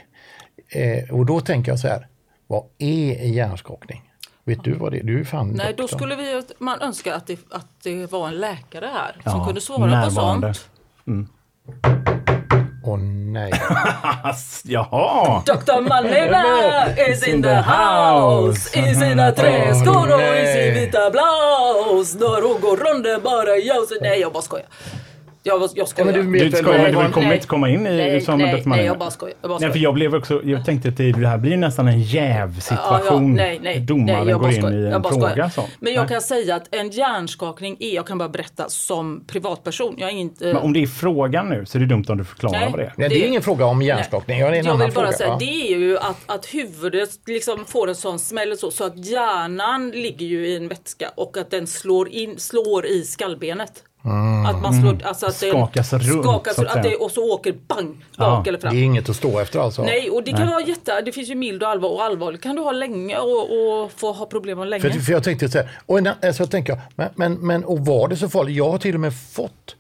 Eh, 0.70 1.10
och 1.16 1.26
då 1.26 1.40
tänker 1.40 1.72
jag 1.72 1.80
så 1.80 1.88
här, 1.88 2.08
vad 2.48 2.64
är 2.78 3.26
hjärnskakning? 3.26 4.02
Vet 4.44 4.64
du 4.64 4.74
vad 4.74 4.92
det 4.92 5.00
är? 5.00 5.04
Du 5.04 5.20
är 5.20 5.24
fan 5.24 5.50
Nej, 5.50 5.74
då 5.78 5.84
doktor. 5.84 5.98
skulle 5.98 6.16
vi, 6.16 6.42
man 6.60 6.82
önska 6.82 7.16
att 7.16 7.28
det, 7.28 7.40
att 7.52 7.68
det 7.84 8.12
var 8.12 8.28
en 8.28 8.36
läkare 8.36 8.86
här 8.94 9.32
som 9.32 9.40
Ja, 9.40 9.46
kunde 9.46 9.62
svara 9.62 10.04
på 10.06 10.12
sånt. 10.12 10.70
Åh 12.88 12.98
nej. 12.98 13.52
Jaha! 14.64 15.44
Dr. 15.46 15.82
Manila 15.82 16.44
is 17.12 17.28
in 17.28 17.42
the 17.42 17.56
house 17.56 18.80
i 18.80 18.96
sina 18.96 19.32
träskor 19.32 20.14
och 20.14 20.22
i 20.22 20.46
sin 20.54 20.74
vita 20.74 21.10
blouse. 21.12 22.18
När 22.18 22.42
hon 22.42 22.62
går 22.62 22.78
runt 22.78 23.24
bara 23.24 23.58
jag 23.58 23.88
så 23.88 23.96
Nej, 24.02 24.20
jag 24.20 24.34
bara 24.34 24.44
skojar. 24.44 24.68
Jag, 25.48 25.62
jag 25.62 25.70
Ja, 25.76 25.86
skojar. 25.86 26.06
men 26.14 26.32
du 26.32 26.39
Du, 26.39 26.50
du 26.50 26.64
kommer 26.64 27.22
Nej. 27.26 27.36
inte 27.36 27.48
komma 27.48 27.70
in 27.70 27.88
i 27.88 27.98
Nej, 27.98 28.22
som 28.22 28.39
nej, 28.39 28.62
Dr. 28.62 28.70
nej, 28.70 28.86
jag 28.86 28.98
bara 29.00 29.12
skojar. 29.12 29.36
Jag 29.41 29.50
bara 29.50 29.60
Nej, 29.60 29.68
för 29.68 29.72
skojar. 29.74 29.84
jag 29.84 29.93
blev 29.93 30.16
också, 30.16 30.41
jag 30.43 30.66
tänkte 30.66 30.89
att 30.89 30.98
det, 30.98 31.12
det 31.12 31.28
här 31.28 31.38
blir 31.38 31.58
nästan 31.58 31.88
en 31.88 32.02
jävsituation. 32.02 33.34
nej, 33.34 33.60
nej, 33.64 33.80
Domaren 33.80 34.20
nej, 34.20 34.30
jag 34.30 34.39
går 34.39 34.50
in 34.50 34.62
skojar. 34.62 34.78
i 34.78 34.84
Jag 34.84 34.93
en 34.93 35.04
fråga. 35.04 35.30
skojar. 35.30 35.50
Så. 35.50 35.64
Men 35.80 35.93
jag 35.93 36.02
Nej. 36.02 36.10
kan 36.10 36.22
säga 36.22 36.56
att 36.56 36.76
en 36.76 36.89
hjärnskakning 36.89 37.78
är, 37.80 37.95
jag 37.95 38.08
kan 38.08 38.18
bara 38.18 38.30
berätta 38.30 38.70
som 38.70 39.24
privatperson. 39.28 39.95
Jag 39.98 40.10
är 40.10 40.14
inte... 40.14 40.45
Men 40.45 40.58
om 40.58 40.74
det 40.74 40.82
är 40.84 40.88
frågan 40.88 41.50
nu 41.50 41.66
så 41.66 41.78
är 41.78 41.80
det 41.80 41.86
dumt 41.86 42.06
om 42.10 42.18
du 42.18 42.24
förklarar 42.26 42.60
Nej. 42.60 42.70
vad 42.72 42.80
det 42.80 42.86
är. 42.86 42.93
Nej, 42.98 43.10
det 43.10 43.24
är 43.24 43.28
ingen 43.28 43.41
fråga 43.41 43.66
om 43.66 43.82
hjärnskakning. 43.82 44.39
Ja, 44.39 44.50
det 44.50 44.56
är 44.56 44.60
en 44.60 44.66
jag 44.66 44.74
annan 44.74 44.88
vill 44.88 44.95
bara 44.95 45.06
fråga. 45.06 45.18
säga, 45.18 45.30
Ja. 45.30 45.38
det 45.39 45.74
är 45.74 45.78
ju 45.78 45.98
att, 45.98 46.18
att 46.26 46.45
huvudet 46.45 47.10
liksom 47.26 47.66
får 47.66 47.89
en 47.89 47.95
sån 47.95 48.20
smäll 48.20 48.58
så, 48.58 48.72
så 48.72 48.84
att 48.84 49.06
hjärnan 49.06 49.91
ligger 49.91 50.26
ju 50.26 50.48
i 50.48 50.56
en 50.58 50.68
vätska 50.68 51.10
och 51.16 51.38
att 51.38 51.52
den 51.52 51.68
slår, 51.68 52.10
in, 52.10 52.39
slår 52.39 52.86
i 52.86 53.04
skallbenet. 53.04 53.84
Att 54.47 54.62
man 54.62 54.82
slår, 54.82 54.97
alltså 55.03 55.26
att 55.26 55.39
den 55.39 55.49
Skakas 55.49 55.93
runt, 55.93 56.26
skakas, 56.26 56.55
så 56.55 56.62
att 56.62 56.76
att 56.76 56.84
det, 56.84 56.95
och 56.95 57.12
så 57.12 57.34
åker 57.34 57.55
bang 57.68 58.05
Ja, 58.18 58.26
bak 58.30 58.47
eller 58.47 58.60
fram. 58.60 58.74
Det 58.74 58.80
är 58.80 58.84
inget 58.84 59.10
att 59.10 59.16
stå 59.16 59.39
efter 59.39 59.60
alltså. 59.60 59.84
Nej, 59.84 60.10
och 60.10 60.24
det 60.24 60.32
kan 60.32 60.47
vara 60.47 60.62
jätte, 60.62 61.01
det 61.01 61.12
finns 61.12 61.30
ju 61.30 61.36
mild 61.36 61.64
och 61.64 61.70
allvar 61.70 61.89
och 61.89 62.03
allvarligt 62.03 62.41
kan 62.41 62.55
du 62.55 62.62
ha 62.62 62.72
länge 62.72 63.18
och, 63.18 63.41
och 63.41 63.91
få 63.91 64.12
ha 64.12 64.26
problem 64.26 64.58
med 64.58 64.68
länge. 64.68 64.82
För, 64.82 64.89
för 64.89 65.12
jag 65.12 65.24
tänkte 65.24 65.49
så 65.49 65.58
här, 65.58 65.70
och 65.86 65.97
en, 65.97 66.08
alltså 66.08 66.43
jag 66.43 66.51
tänker, 66.51 66.82
men, 66.95 67.10
men, 67.16 67.34
men 67.34 67.64
och 67.64 67.80
var 67.80 68.08
det 68.08 68.16
så 68.18 68.30
farligt? 68.30 68.55
Jag 68.55 68.72
har 68.72 68.78
till 68.78 68.95
och 68.95 69.01
med 69.01 69.14
fått 69.14 69.76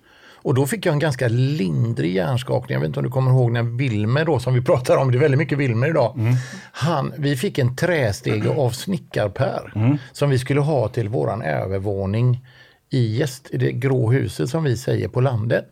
och 0.47 0.53
då 0.53 0.67
fick 0.67 0.85
jag 0.85 0.93
en 0.93 0.99
ganska 0.99 1.27
lindrig 1.27 2.15
hjärnskakning. 2.15 2.73
Jag 2.73 2.79
vet 2.79 2.87
inte 2.87 2.99
om 2.99 3.05
du 3.05 3.11
kommer 3.11 3.31
ihåg 3.31 3.51
när 3.51 3.63
Wilmer 3.63 4.25
då, 4.25 4.39
som 4.39 4.53
vi 4.53 4.61
pratar 4.61 4.97
om, 4.97 5.11
det 5.11 5.17
är 5.17 5.19
väldigt 5.19 5.37
mycket 5.37 5.57
Wilmer 5.57 5.87
idag. 5.87 6.19
Han, 6.71 7.13
vi 7.17 7.35
fick 7.35 7.57
en 7.57 7.75
trästege 7.75 8.49
av 8.57 8.69
Snickarpär 8.71 9.97
som 10.11 10.29
vi 10.29 10.39
skulle 10.39 10.61
ha 10.61 10.87
till 10.87 11.09
våran 11.09 11.41
övervåning 11.41 12.39
i, 12.89 13.17
gäst, 13.17 13.47
i 13.51 13.57
det 13.57 13.71
grå 13.71 14.11
huset 14.11 14.49
som 14.49 14.63
vi 14.63 14.77
säger 14.77 15.07
på 15.07 15.21
landet. 15.21 15.65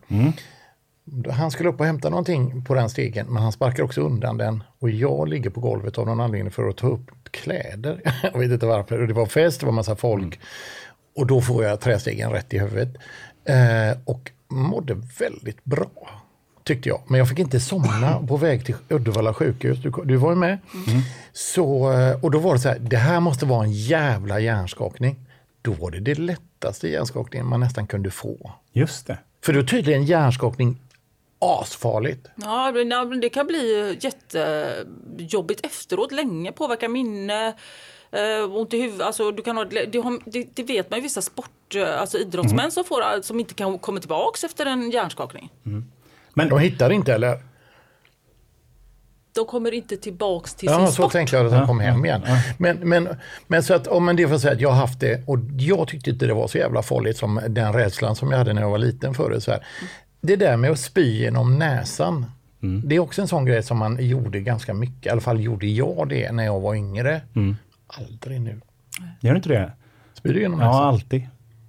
Han 1.32 1.52
skulle 1.52 1.70
upp 1.70 1.80
och 1.80 1.86
hämta 1.86 2.10
någonting 2.10 2.66
på 2.66 2.74
den 2.74 2.90
stegen 2.90 3.28
men 3.28 3.44
han 3.44 3.52
sparkar 3.52 3.84
också 3.84 4.02
undan 4.02 4.38
den 4.38 4.64
och 4.80 4.90
jag 4.90 5.28
ligger 5.28 5.50
på 5.50 5.60
golvet 5.60 5.98
av 5.98 6.06
någon 6.06 6.20
anledning 6.20 6.52
för 6.52 6.70
att 6.70 6.78
ta 6.78 6.88
upp 6.88 7.12
kläder. 7.32 8.02
Jag 8.34 8.40
vet 8.40 8.52
inte 8.52 8.66
varför. 8.66 9.08
Det 9.08 9.14
var 9.14 9.26
fest, 9.26 9.60
det 9.60 9.66
var 9.66 9.74
massa 9.74 9.96
folk. 9.96 10.40
Och 11.16 11.28
då 11.28 11.42
får 11.42 11.64
jag 11.64 11.82
trästegen 11.82 12.32
rätt 12.32 12.54
i 12.54 12.60
huvudet. 12.60 12.98
Eh, 13.46 13.98
och 14.06 14.32
mådde 14.48 14.94
väldigt 15.20 15.64
bra. 15.64 15.92
Tyckte 16.64 16.90
jag. 16.90 17.02
Men 17.08 17.18
jag 17.20 17.30
fick 17.30 17.40
inte 17.40 17.60
somna 17.60 18.24
på 18.28 18.38
väg 18.38 18.66
till 18.66 18.76
Uddevalla 18.90 19.34
sjukhus. 19.34 19.80
Du, 19.80 19.92
du 20.06 20.16
var 20.16 20.30
ju 20.30 20.36
med. 20.36 20.58
Så, 21.34 21.92
eh, 21.92 22.24
och 22.24 22.32
då 22.32 22.40
var 22.40 22.54
det 22.54 22.60
så 22.60 22.70
här, 22.70 22.80
det 22.80 22.98
här 22.98 23.20
måste 23.20 23.46
vara 23.46 23.64
en 23.64 23.72
jävla 23.72 24.40
hjärnskakning. 24.40 25.25
Då 25.66 25.72
var 25.72 25.92
det 25.92 26.00
det 26.00 26.16
lättaste 26.16 26.88
hjärnskakningen 26.88 27.48
man 27.48 27.60
nästan 27.60 27.88
kunde 27.88 28.12
få. 28.12 28.52
Just 28.74 29.08
det. 29.08 29.18
För 29.42 29.54
då 29.54 29.60
är 29.60 29.64
tydligen 29.64 30.06
hjärnskakning 30.06 30.78
asfarligt. 31.40 32.28
Ja, 32.36 32.72
det 33.22 33.30
kan 33.30 33.48
bli 33.48 33.98
jättejobbigt 34.02 35.66
efteråt, 35.66 36.12
länge, 36.12 36.52
påverka 36.52 36.90
minne, 36.90 37.48
eh, 38.12 38.56
ont 38.56 38.74
i 38.74 38.82
huvudet. 38.82 39.08
Alltså, 39.08 39.32
du 39.32 39.44
kan 39.44 39.58
ha, 39.58 39.66
det, 39.66 39.86
det, 40.26 40.48
det 40.56 40.64
vet 40.64 40.90
man 40.90 41.00
ju 41.00 41.04
vissa 41.04 41.22
sport, 41.22 41.76
eh, 41.76 42.02
alltså 42.02 42.18
idrottsmän 42.18 42.72
som, 42.72 42.84
får, 42.84 43.22
som 43.22 43.40
inte 43.40 43.54
kan 43.54 43.80
komma 43.80 44.00
tillbaks 44.00 44.44
efter 44.44 44.66
en 44.66 44.92
hjärnskakning. 44.92 45.52
Men 46.34 46.50
De 46.50 46.60
hittar 46.60 46.90
inte 46.90 47.14
eller? 47.14 47.40
De 49.36 49.46
kommer 49.46 49.72
inte 49.74 49.98
tillbaks 49.98 50.56
till 50.56 50.70
Ja, 50.72 50.78
sin 50.78 50.88
så 50.88 50.94
sport. 50.94 51.12
tänkte 51.12 51.36
jag 51.38 51.46
att 51.46 51.52
de 51.52 51.68
kom 51.68 51.80
hem 51.80 52.06
igen. 52.06 52.22
Men, 52.58 52.78
men, 52.78 53.10
men 53.48 53.64
så 53.64 53.74
att, 53.74 53.88
om 53.88 54.06
man 54.06 54.16
det 54.16 54.28
får 54.28 54.38
säga 54.38 54.54
att 54.54 54.62
jag 54.62 54.70
har 54.70 54.76
haft 54.78 55.00
det 55.00 55.28
och 55.28 55.40
jag 55.58 55.88
tyckte 55.88 56.10
inte 56.10 56.26
det 56.28 56.34
var 56.34 56.48
så 56.48 56.58
jävla 56.58 56.82
farligt 56.82 57.18
som 57.18 57.42
den 57.50 57.74
rädslan 57.74 58.16
som 58.16 58.32
jag 58.32 58.38
hade 58.38 58.54
när 58.54 58.62
jag 58.62 58.70
var 58.70 58.78
liten 58.78 59.14
förut. 59.14 59.44
Så 59.44 59.52
här. 59.52 59.66
Det 60.22 60.36
där 60.36 60.58
med 60.58 60.72
att 60.72 60.80
spy 60.80 61.18
genom 61.20 61.60
näsan. 61.60 62.26
Det 62.84 62.96
är 62.96 63.00
också 63.00 63.22
en 63.22 63.28
sån 63.28 63.46
grej 63.46 63.64
som 63.64 63.78
man 63.78 63.98
gjorde 64.08 64.40
ganska 64.40 64.74
mycket. 64.74 65.06
I 65.06 65.10
alla 65.10 65.22
fall 65.22 65.40
gjorde 65.42 65.68
jag 65.68 66.10
det 66.10 66.32
när 66.32 66.46
jag 66.46 66.60
var 66.60 66.76
yngre. 66.76 67.22
Aldrig 67.88 68.42
nu. 68.42 68.62
gör 69.22 69.32
du 69.32 69.38
inte 69.38 69.50
det? 69.50 69.72
Spyr 70.14 70.34
du 70.34 70.42
genom 70.42 70.60
Ja, 70.60 70.68
näsan? 70.68 70.84
alltid. 70.84 71.28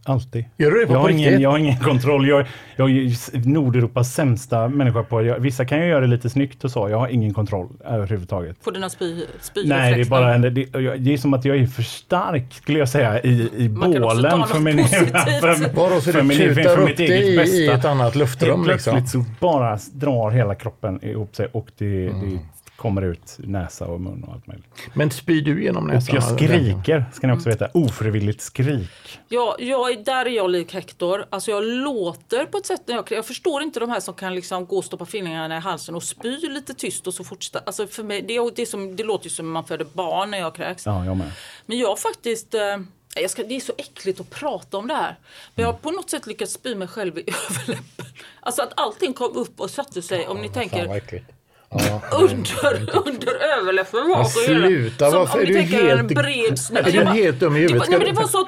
Alltid. 0.09 0.45
Gör 0.57 0.71
du 0.71 0.81
det 0.81 0.87
på 0.87 0.93
jag, 0.93 0.99
har 0.99 1.09
riktigt? 1.09 1.27
ingen, 1.27 1.41
jag 1.41 1.51
har 1.51 1.59
ingen 1.59 1.79
kontroll. 1.79 2.29
Jag, 2.29 2.47
jag 2.77 2.91
är 2.91 3.49
Nordeuropas 3.49 4.15
sämsta 4.15 4.69
människa 4.69 5.03
på 5.03 5.23
jag, 5.23 5.39
Vissa 5.39 5.65
kan 5.65 5.79
ju 5.79 5.87
göra 5.87 6.01
det 6.01 6.07
lite 6.07 6.31
snyggt 6.31 6.65
och 6.65 6.71
så. 6.71 6.89
Jag 6.89 6.99
har 6.99 7.09
ingen 7.09 7.35
kontroll 7.35 7.69
överhuvudtaget. 7.85 8.65
På 8.65 8.71
dina 8.71 8.89
spy, 8.89 9.25
Nej, 9.65 9.95
det 9.95 10.01
är 10.01 10.05
bara 10.05 10.35
en, 10.35 10.43
det, 10.43 10.51
det 10.51 11.13
är 11.13 11.17
som 11.17 11.35
att 11.35 11.45
jag 11.45 11.57
är 11.57 11.67
för 11.67 11.83
stark 11.83 12.55
skulle 12.55 12.79
jag 12.79 12.89
säga 12.89 13.23
i, 13.23 13.51
i 13.57 13.69
Man 13.69 13.91
bålen 13.91 14.47
för, 14.47 14.61
min, 14.61 14.85
för, 14.89 16.01
för, 16.01 16.13
du 16.13 16.23
min, 16.23 16.55
för 16.55 16.85
mitt 16.85 17.01
eget 17.01 17.25
i, 17.25 17.37
bästa. 17.37 17.57
i 17.57 17.67
ett 17.67 17.85
annat 17.85 18.15
luftrum 18.15 18.51
Helt 18.51 18.67
plötsligt 18.67 18.95
liksom? 18.95 19.25
så 19.25 19.31
bara 19.41 19.79
drar 19.93 20.31
hela 20.31 20.55
kroppen 20.55 21.05
ihop 21.05 21.37
sig 21.37 21.49
och 21.53 21.69
det, 21.79 22.09
det 22.09 22.39
kommer 22.77 23.03
ut 23.03 23.37
näsa 23.39 23.87
och 23.87 24.01
mun 24.01 24.25
och 24.25 24.33
allt 24.35 24.47
möjligt. 24.47 24.67
Men 24.95 25.11
spyr 25.11 25.43
du 25.43 25.63
genom 25.63 25.85
Och 25.85 25.91
näsan? 25.95 26.15
jag 26.15 26.25
skriker, 26.25 27.05
ska 27.15 27.27
ni 27.27 27.33
också 27.33 27.49
veta. 27.49 27.69
Ofrivilligt 27.75 28.41
skrik. 28.41 29.19
Ja, 29.29 29.57
jag, 29.59 29.91
är- 29.91 30.05
där 30.05 30.27
är 30.27 30.31
jag 30.31 30.51
lik 30.51 30.75
Hector. 30.75 31.27
Alltså 31.31 31.51
jag 31.51 31.65
låter 31.65 32.45
på 32.47 32.59
ett 32.59 32.67
sätt 32.67 32.83
när 32.87 32.95
jag 32.95 33.05
Jag 33.11 33.27
förstår 33.27 33.63
inte 33.63 33.81
de 33.81 33.91
här 33.91 34.01
som 34.01 34.15
kan 34.15 34.35
liksom 34.35 34.67
gå 34.67 34.77
och 34.79 34.85
stoppa 34.85 35.05
fingrarna 35.07 35.57
i 35.57 35.61
halsen 35.61 35.95
och 35.95 36.03
spy 36.03 36.37
lite 36.49 36.75
tyst 36.75 37.07
och 37.07 37.15
så 37.15 37.25
fortsätta. 37.25 37.59
Alltså 37.67 37.87
för 37.87 38.03
mig, 38.03 38.23
det, 38.23 38.51
det, 38.57 38.67
som, 38.67 38.97
det 38.97 39.05
låter 39.05 39.25
ju 39.25 39.31
som 39.31 39.51
man 39.51 39.65
föder 39.65 39.87
barn 39.93 40.31
när 40.31 40.39
jag 40.39 40.55
kräks. 40.55 40.87
Ja, 40.87 41.05
jag 41.05 41.17
med. 41.17 41.31
Men 41.67 41.79
jag 41.79 41.99
faktiskt... 41.99 42.55
Eh, 42.55 42.61
jag 43.21 43.31
ska, 43.31 43.43
det 43.43 43.57
är 43.57 43.61
så 43.61 43.73
äckligt 43.79 44.21
att 44.21 44.31
prata 44.31 44.77
om 44.77 44.89
det 44.89 44.95
här. 44.95 45.19
Men 45.55 45.63
jag 45.65 45.73
har 45.73 45.79
på 45.79 45.91
något 45.91 46.11
sätt 46.11 46.27
lyckats 46.27 46.53
spy 46.53 46.75
mig 46.75 46.89
själv 46.89 47.19
i 47.19 47.21
överläppen. 47.51 48.07
Alltså 48.41 48.63
att 48.63 48.73
allting 48.77 49.13
kom 49.13 49.37
upp 49.37 49.61
och 49.61 49.71
satte 49.71 50.03
sig. 50.03 50.27
Om 50.27 50.41
ni 50.41 50.49
tänker. 50.49 50.87
Ja. 51.71 52.01
under, 52.13 52.99
under 53.07 53.35
överläppen. 53.59 54.09
Bak 54.09 54.27
och 54.27 54.43
hela. 54.49 54.67
sluta, 54.67 55.11
Som 55.11 55.19
varför 55.19 55.39
är 55.39 55.47
du 55.47 55.59
helt- 55.59 56.01
en 56.01 56.07
bred 56.07 56.59
snö. 56.59 56.81
är 56.81 56.85
du 56.85 56.91
Det 56.93 57.05
var- 57.05 57.13
helt 57.13 57.41
dum 57.41 57.57
i 57.57 57.59
det 57.59 57.61
huvudet? 57.63 57.79
var, 57.79 57.85
Ska 57.87 57.91
nej, 57.99 58.07
men 58.07 58.15
det 58.15 58.21
var 58.21 58.29
så 58.29 58.45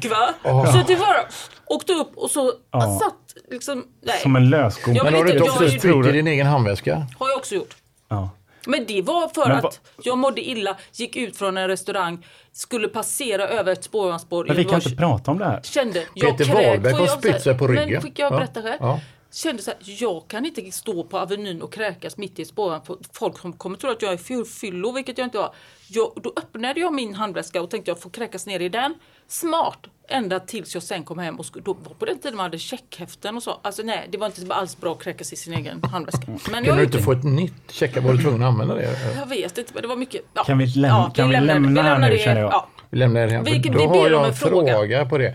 tryck 0.00 0.10
va? 0.12 0.34
Så 0.72 0.78
att 0.78 0.86
det 0.86 0.96
bara 0.96 1.24
åkte 1.66 1.92
upp 1.92 2.12
och 2.16 2.30
så 2.30 2.52
Ja. 2.72 2.98
satt 3.02 3.42
liksom... 3.50 3.84
Nej. 4.02 4.18
Som 4.22 4.36
en 4.36 4.50
lösgom. 4.50 4.94
Ja, 4.94 5.04
Men 5.04 5.12
men 5.12 5.20
har 5.20 5.26
du 5.26 5.32
inte- 5.32 5.44
också 5.50 5.68
spytt 5.68 6.06
i 6.06 6.12
din 6.12 6.26
egen 6.26 6.46
handväska? 6.46 7.06
Har 7.18 7.28
jag 7.28 7.36
också 7.38 7.54
gjort. 7.54 7.74
Ja. 8.08 8.30
Men 8.66 8.84
det 8.88 9.02
var 9.02 9.28
för 9.28 9.48
Men 9.48 9.66
att 9.66 9.80
jag 10.02 10.18
mådde 10.18 10.40
illa, 10.40 10.76
gick 10.92 11.16
ut 11.16 11.36
från 11.36 11.56
en 11.56 11.68
restaurang, 11.68 12.26
skulle 12.52 12.88
passera 12.88 13.48
över 13.48 13.72
ett 13.72 13.84
spårvagnsspår. 13.84 14.44
Men 14.44 14.56
vi 14.56 14.64
kan 14.64 14.74
inte 14.74 14.96
prata 14.96 15.30
om 15.30 15.38
det 15.38 15.44
här. 15.44 15.60
Kände, 15.62 16.02
jag 16.14 16.38
Peter 16.38 16.44
får 16.52 16.98
har 16.98 17.06
spytt 17.06 17.42
sig 17.42 17.58
på 17.58 17.66
ryggen. 17.68 17.92
Men 17.92 18.02
fick 18.02 18.18
jag 18.18 18.32
Ja. 18.32 18.36
berätta 18.36 18.62
själv? 18.62 18.76
Ja. 18.80 19.00
Kände 19.34 19.62
så 19.62 19.70
här, 19.70 19.78
jag 19.84 20.28
kan 20.28 20.46
inte 20.46 20.72
stå 20.72 21.04
på 21.04 21.18
Avenyn 21.18 21.62
och 21.62 21.72
kräkas 21.72 22.16
mitt 22.16 22.38
i 22.38 22.44
spårvagn. 22.44 22.82
för 22.84 22.96
Folk 23.12 23.38
som 23.38 23.52
kommer 23.52 23.76
tro 23.76 23.90
att 23.90 24.02
jag 24.02 24.12
är 24.12 24.16
fyll- 24.16 24.44
fyllo, 24.44 24.92
vilket 24.92 25.18
jag 25.18 25.26
inte 25.26 25.38
var. 25.38 25.54
Jag, 25.88 26.12
då 26.22 26.32
öppnade 26.36 26.80
jag 26.80 26.94
min 26.94 27.14
handväska 27.14 27.62
och 27.62 27.70
tänkte 27.70 27.90
jag 27.90 28.00
får 28.00 28.10
kräkas 28.10 28.46
ner 28.46 28.60
i 28.60 28.68
den. 28.68 28.94
Smart! 29.28 29.78
Ända 30.08 30.40
tills 30.40 30.74
jag 30.74 30.82
sen 30.82 31.04
kom 31.04 31.18
hem 31.18 31.38
och 31.40 31.46
då 31.64 31.72
var 31.72 31.94
på 31.94 32.04
den 32.04 32.18
tiden 32.18 32.36
man 32.36 32.44
hade 32.44 32.58
checkhäften 32.58 33.36
och 33.36 33.42
så. 33.42 33.60
Alltså 33.62 33.82
nej, 33.82 34.08
det 34.12 34.18
var 34.18 34.26
inte 34.26 34.54
alls 34.54 34.80
bra 34.80 34.92
att 34.92 35.02
kräkas 35.02 35.32
i 35.32 35.36
sin 35.36 35.52
egen 35.54 35.82
handväska. 35.82 36.20
Men 36.26 36.36
jag 36.54 36.64
Kunde 36.64 36.80
du 36.80 36.84
inte 36.84 36.98
det. 36.98 37.02
få 37.04 37.12
ett 37.12 37.24
nytt 37.24 37.70
checka? 37.70 38.00
Var 38.00 38.12
du 38.12 38.18
tvungen 38.22 38.42
att 38.42 38.48
använda 38.48 38.74
det? 38.74 38.98
Jag 39.16 39.26
vet 39.26 39.58
inte, 39.58 39.70
men 39.74 39.82
det 39.82 39.88
var 39.88 39.96
mycket. 39.96 40.22
Ja. 40.34 40.44
Kan 40.44 40.58
vi 40.58 40.64
läm- 40.66 41.12
kan 41.14 41.28
vi 41.28 41.34
lämnar- 41.36 41.54
lämna 41.54 41.82
här 41.82 41.98
nu, 41.98 42.08
det. 42.10 42.18
känner 42.18 42.40
jag? 42.40 42.52
Ja. 42.52 42.68
Vi 42.90 42.98
lämnar 42.98 43.26
det 43.26 43.32
här. 43.32 43.42
Vi- 43.42 43.58
då 43.58 43.86
har 43.86 44.10
jag 44.10 44.26
en 44.28 44.34
fråga. 44.34 44.72
fråga 44.74 45.06
på 45.06 45.18
det. 45.18 45.34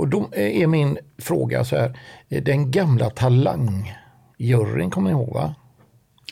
Och 0.00 0.08
då 0.08 0.28
är 0.32 0.66
min 0.66 0.98
fråga 1.18 1.64
så 1.64 1.76
här. 1.76 1.98
Den 2.28 2.70
gamla 2.70 3.10
talangjuryn 3.10 4.90
kommer 4.90 5.10
ni 5.10 5.16
ihåg 5.16 5.34
va? 5.34 5.54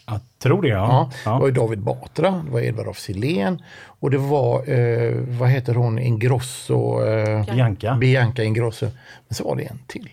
Jag 0.07 0.21
tror 0.39 0.63
det, 0.63 0.69
Ja, 0.69 1.11
ja. 1.25 1.33
Det 1.33 1.39
var 1.41 1.47
ju 1.47 1.53
David 1.53 1.79
Batra, 1.79 2.43
det 2.45 2.51
var 2.51 2.61
Edvard 2.61 2.89
af 2.89 2.99
Sillén 2.99 3.63
och 4.01 4.11
det 4.11 4.19
var, 4.19 4.71
eh, 4.71 5.15
vad 5.39 5.49
heter 5.49 5.75
hon, 5.75 5.99
Ingrosso? 5.99 7.05
Eh, 7.05 7.55
Bianca. 7.55 7.95
Bianca 7.95 8.43
Ingrosso. 8.43 8.87
Men 9.29 9.35
så 9.35 9.45
var 9.45 9.57
det 9.57 9.65
en 9.65 9.79
till. 9.87 10.11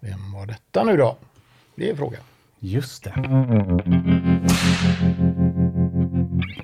Vem 0.00 0.32
var 0.32 0.46
detta 0.46 0.84
nu 0.84 0.96
då? 0.96 1.16
Det 1.74 1.90
är 1.90 1.96
frågan. 1.96 2.20
Just 2.58 3.04
det. 3.04 3.12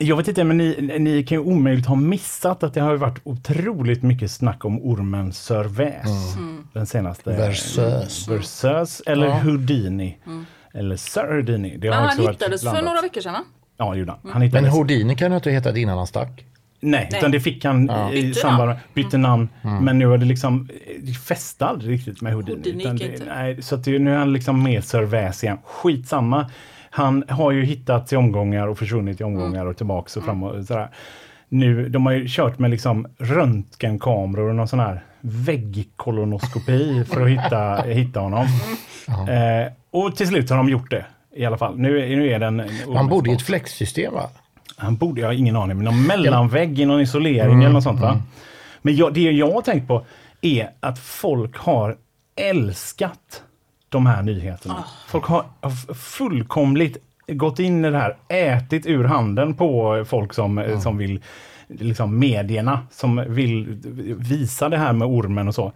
Jag 0.01 0.17
vet 0.17 0.29
inte, 0.29 0.45
men 0.45 0.57
ni, 0.59 0.97
ni 0.99 1.23
kan 1.23 1.39
ju 1.39 1.45
omöjligt 1.45 1.87
ha 1.87 1.95
missat 1.95 2.63
att 2.63 2.75
det 2.75 2.81
har 2.81 2.97
varit 2.97 3.21
otroligt 3.25 4.03
mycket 4.03 4.31
snack 4.31 4.65
om 4.65 4.81
ormen 4.83 5.33
Sir 5.33 5.65
Väs. 5.65 6.35
Den 6.73 6.87
senaste. 6.87 7.31
Versus. 7.31 8.29
Versus 8.29 9.03
eller 9.07 9.27
Ja. 9.27 9.39
Houdini. 9.39 10.19
Eller 10.75 10.97
Sir 10.97 11.35
Houdini. 11.35 11.77
Det 11.77 11.89
har 11.89 12.01
Men 12.01 12.09
han 12.09 12.19
hittades 12.29 12.63
för 12.63 12.83
några 12.83 13.01
veckor 13.01 13.21
sedan? 13.21 13.45
Ja, 13.77 13.93
det 13.93 13.99
gjorde 13.99 14.11
han. 14.13 14.21
Han 14.23 14.33
Men 14.33 14.43
hittades. 14.43 14.75
Houdini 14.75 15.15
kan 15.17 15.31
ju 15.31 15.37
inte 15.37 15.49
ha 15.51 15.55
hetat 15.55 15.77
innan 15.77 15.99
han 15.99 16.07
stack. 16.07 16.45
Nej, 16.81 17.09
Nej. 17.11 17.19
utan 17.21 17.31
det 17.31 17.41
fick 17.41 17.65
han 17.65 17.91
i 18.13 18.23
Bytte 18.23 18.41
samband 18.41 18.59
med, 18.69 18.69
namn. 18.69 18.81
bytte 18.95 19.19
namn. 19.19 19.49
Men 19.63 19.99
nu 19.99 20.13
är 20.15 20.19
det 20.19 20.25
liksom, 20.27 20.69
det 21.01 21.13
fäste 21.13 21.67
aldrig 21.67 21.93
riktigt 21.99 22.21
med 22.21 22.33
Houdini. 22.33 22.57
Houdini 22.57 22.85
det, 22.99 23.13
inte. 23.13 23.25
nej, 23.25 23.63
så 23.63 23.75
att 23.75 23.85
det, 23.85 23.99
nu 23.99 24.13
är 24.15 24.19
han 24.19 24.33
liksom 24.33 24.63
med 24.63 24.85
Sir 24.85 25.03
Väs 25.03 25.45
igen. 25.45 25.59
Skitsamma. 25.65 26.51
Han 26.97 27.25
har 27.29 27.51
ju 27.53 27.65
hittats 27.65 28.13
i 28.13 28.17
omgångar 28.17 28.67
och 28.67 28.79
försvunnit 28.79 29.21
i 29.21 29.25
omgångar 29.25 29.61
Mm. 29.61 29.69
och 29.69 29.77
tillbaks 29.77 30.17
och 30.17 30.25
fram 30.25 30.43
och 30.43 30.65
sådär. 30.65 30.89
Nu, 31.49 31.89
de 31.89 32.07
har 32.07 32.13
ju 32.13 32.25
kört 32.29 32.59
med 32.59 32.71
liksom 32.71 33.07
röntgenkameror 33.19 34.49
och 34.49 34.55
någon 34.55 34.69
sån 34.69 34.81
här 34.81 35.05
väggkolonoskopi 35.21 37.05
för 37.05 37.21
att 37.23 37.29
hitta, 37.31 37.83
hitta 37.93 38.21
honom. 38.21 38.47
Eh, 39.09 39.73
och 39.91 40.17
till 40.17 40.29
slut 40.29 40.51
har 40.51 40.57
de 40.57 40.69
gjort 40.69 40.91
det. 40.91 41.05
I 41.35 41.45
alla 41.45 41.59
fall. 41.59 41.79
Nu, 41.79 42.17
nu 42.17 42.31
är 42.31 42.39
den... 42.39 42.63
Han 42.95 43.09
bodde 43.09 43.31
i 43.31 43.33
ett 43.33 43.43
flexsystem 43.43 44.15
va? 44.15 44.31
Han 44.77 44.97
borde, 44.97 45.21
jag 45.21 45.29
har 45.29 45.35
ingen 45.35 45.57
aning, 45.57 45.77
men 45.77 45.85
någon 45.85 46.03
mellanvägg 46.03 46.81
i 46.81 46.85
någon 46.85 47.01
isolering 47.01 47.63
eller 47.63 47.73
något 47.73 47.83
sånt 47.83 48.01
va? 48.01 48.23
Men 48.83 48.97
jag, 48.97 49.15
det 49.15 49.21
jag 49.21 49.51
har 49.53 49.63
tänkt 49.63 49.89
på 49.89 50.07
är 50.41 50.71
att 50.81 50.99
folk 50.99 51.57
har 51.57 51.97
älskat 52.41 53.43
de 53.89 54.07
här 54.07 54.23
nyheterna. 54.23 54.85
Folk 55.07 55.25
har 55.25 55.45
fullkomligt 55.95 56.97
gått 57.29 57.59
in 57.59 57.85
i 57.85 57.91
det 57.91 57.99
här, 57.99 58.17
ätit 58.29 58.87
ur 58.87 59.05
handen 59.05 59.55
på 59.55 60.05
folk 60.09 60.35
som, 60.35 60.79
som 60.83 60.99
vill 60.99 61.21
liksom 61.69 62.19
medierna 62.19 62.87
som 62.91 63.25
vill 63.29 63.81
visa 64.19 64.69
det 64.69 64.77
här 64.77 64.93
med 64.93 65.09
ormen 65.09 65.49
och 65.49 65.55
så. 65.55 65.73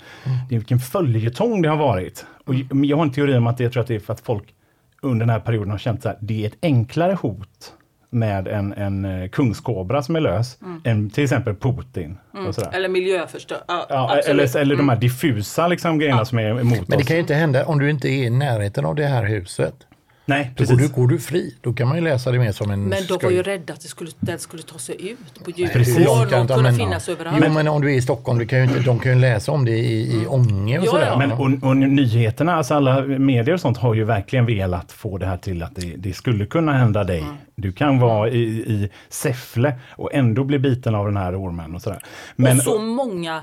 Det 0.49 0.55
är 0.55 0.59
vilken 0.59 0.79
följetong 0.79 1.63
det 1.63 1.69
har 1.69 1.77
varit. 1.77 2.27
Och 2.47 2.55
jag 2.55 2.85
jag 2.85 2.97
har 2.97 3.05
en 3.05 3.13
teori 3.13 3.37
om 3.37 3.47
att 3.47 3.59
det, 3.59 3.63
jag 3.63 3.73
tror 3.73 3.81
att 3.81 3.89
det 3.89 3.95
är 3.95 4.01
för 4.01 4.13
att 4.13 4.21
folk 4.21 4.55
under 5.03 5.27
den 5.27 5.31
här 5.31 5.41
perioden 5.41 5.71
har 5.71 5.79
känt 5.79 6.07
att 6.07 6.17
det 6.21 6.43
är 6.43 6.47
ett 6.47 6.57
enklare 6.63 7.15
hot 7.15 7.73
med 8.11 8.49
en, 8.49 8.73
en 8.73 9.05
eh, 9.05 9.29
kungskobra 9.29 10.03
som 10.03 10.17
är 10.17 10.21
lös 10.21 10.59
än 10.85 11.11
till 11.11 11.25
exempel 11.25 11.55
Putin. 11.55 12.19
Och 12.49 12.55
sådär. 12.55 12.71
Eller 12.73 12.89
miljöförstör. 12.89 13.59
Ja, 13.69 13.87
Ja, 13.89 14.17
eller, 14.17 14.57
eller 14.57 14.77
de 14.77 14.89
här 14.89 14.97
diffusa 14.97 15.69
liksom, 15.69 15.99
grejerna 15.99 16.25
som 16.25 16.39
är 16.39 16.51
emot 16.51 16.63
Men 16.63 16.85
det 16.89 16.97
oss. 16.97 17.07
kan 17.07 17.17
ju 17.17 17.21
inte 17.21 17.35
hända 17.35 17.65
om 17.67 17.79
du 17.79 17.91
inte 17.91 18.09
är 18.09 18.25
i 18.25 18.31
närheten 18.31 18.85
av 18.85 18.95
det 18.95 19.07
här 19.07 19.25
huset. 19.25 19.75
Nej, 20.31 20.51
Då 20.57 20.65
går, 20.65 20.71
du, 20.73 20.77
precis. 20.79 20.93
går 20.97 21.09
du 21.09 21.19
fri. 21.19 21.55
Då 21.61 21.73
kan 21.73 21.89
man 21.89 21.97
ju 21.97 22.03
läsa 22.05 22.33
det 22.33 22.39
mer 22.39 22.53
som 22.53 22.71
en 22.71 22.85
Men 22.85 22.99
de 23.09 23.19
var 23.23 23.31
ju 23.31 23.43
rädda 23.43 23.73
att 23.73 23.81
det 23.81 23.89
skulle, 23.89 24.11
den 24.21 24.39
skulle 24.39 24.63
ta 24.63 24.79
sig 24.79 25.11
ut 25.11 25.45
på 25.45 25.53
Precis. 25.53 25.99
Djurgården 25.99 26.29
kan 26.29 26.39
och 26.39 26.41
inte 26.43 26.55
kunna 26.55 26.69
använda- 26.69 26.85
finnas 26.85 27.09
överallt. 27.09 27.43
Jo, 27.47 27.53
men 27.53 27.69
om 27.69 27.83
du 27.83 27.93
är 27.93 27.97
i 27.97 28.03
Stockholm, 28.03 28.39
du 28.39 28.47
kan 28.47 28.59
ju 28.59 28.65
inte, 28.65 28.81
de 28.81 28.99
kan 28.99 29.13
ju 29.13 29.19
läsa 29.21 29.53
om 29.53 29.65
det 29.65 29.71
i, 29.79 30.23
i 30.23 30.27
Ånge 30.27 30.79
och 30.79 30.87
Ja, 30.87 30.91
sådär. 30.91 31.07
ja. 31.07 31.19
Men, 31.19 31.33
och, 31.33 31.69
och 31.69 31.77
nyheterna, 31.77 32.55
alltså 32.55 32.75
alla 32.75 33.01
medier 33.03 33.55
och 33.55 33.61
sånt 33.61 33.79
har 33.79 33.95
ju 33.95 34.05
verkligen 34.05 34.47
velat 34.47 34.93
få 34.93 35.19
det 35.19 35.27
här 35.27 35.37
till 35.37 35.63
att 35.63 35.75
det, 35.75 35.95
det 35.97 36.13
skulle 36.13 36.47
kunna 36.47 36.73
hända 36.73 37.05
dig. 37.05 37.25
Du 37.55 37.73
kan 37.73 37.99
vara 37.99 38.29
i, 38.31 38.41
i 38.43 38.91
Säffle 39.09 39.75
och 39.91 40.15
ändå 40.15 40.45
bli 40.45 40.59
biten 40.59 40.95
av 40.95 41.07
den 41.07 41.17
här 41.17 41.41
ormen 41.43 41.75
och 41.75 41.83
sådär. 41.83 42.03
Men, 42.37 42.57
och 42.57 42.63
så 42.65 42.79
många 42.79 43.43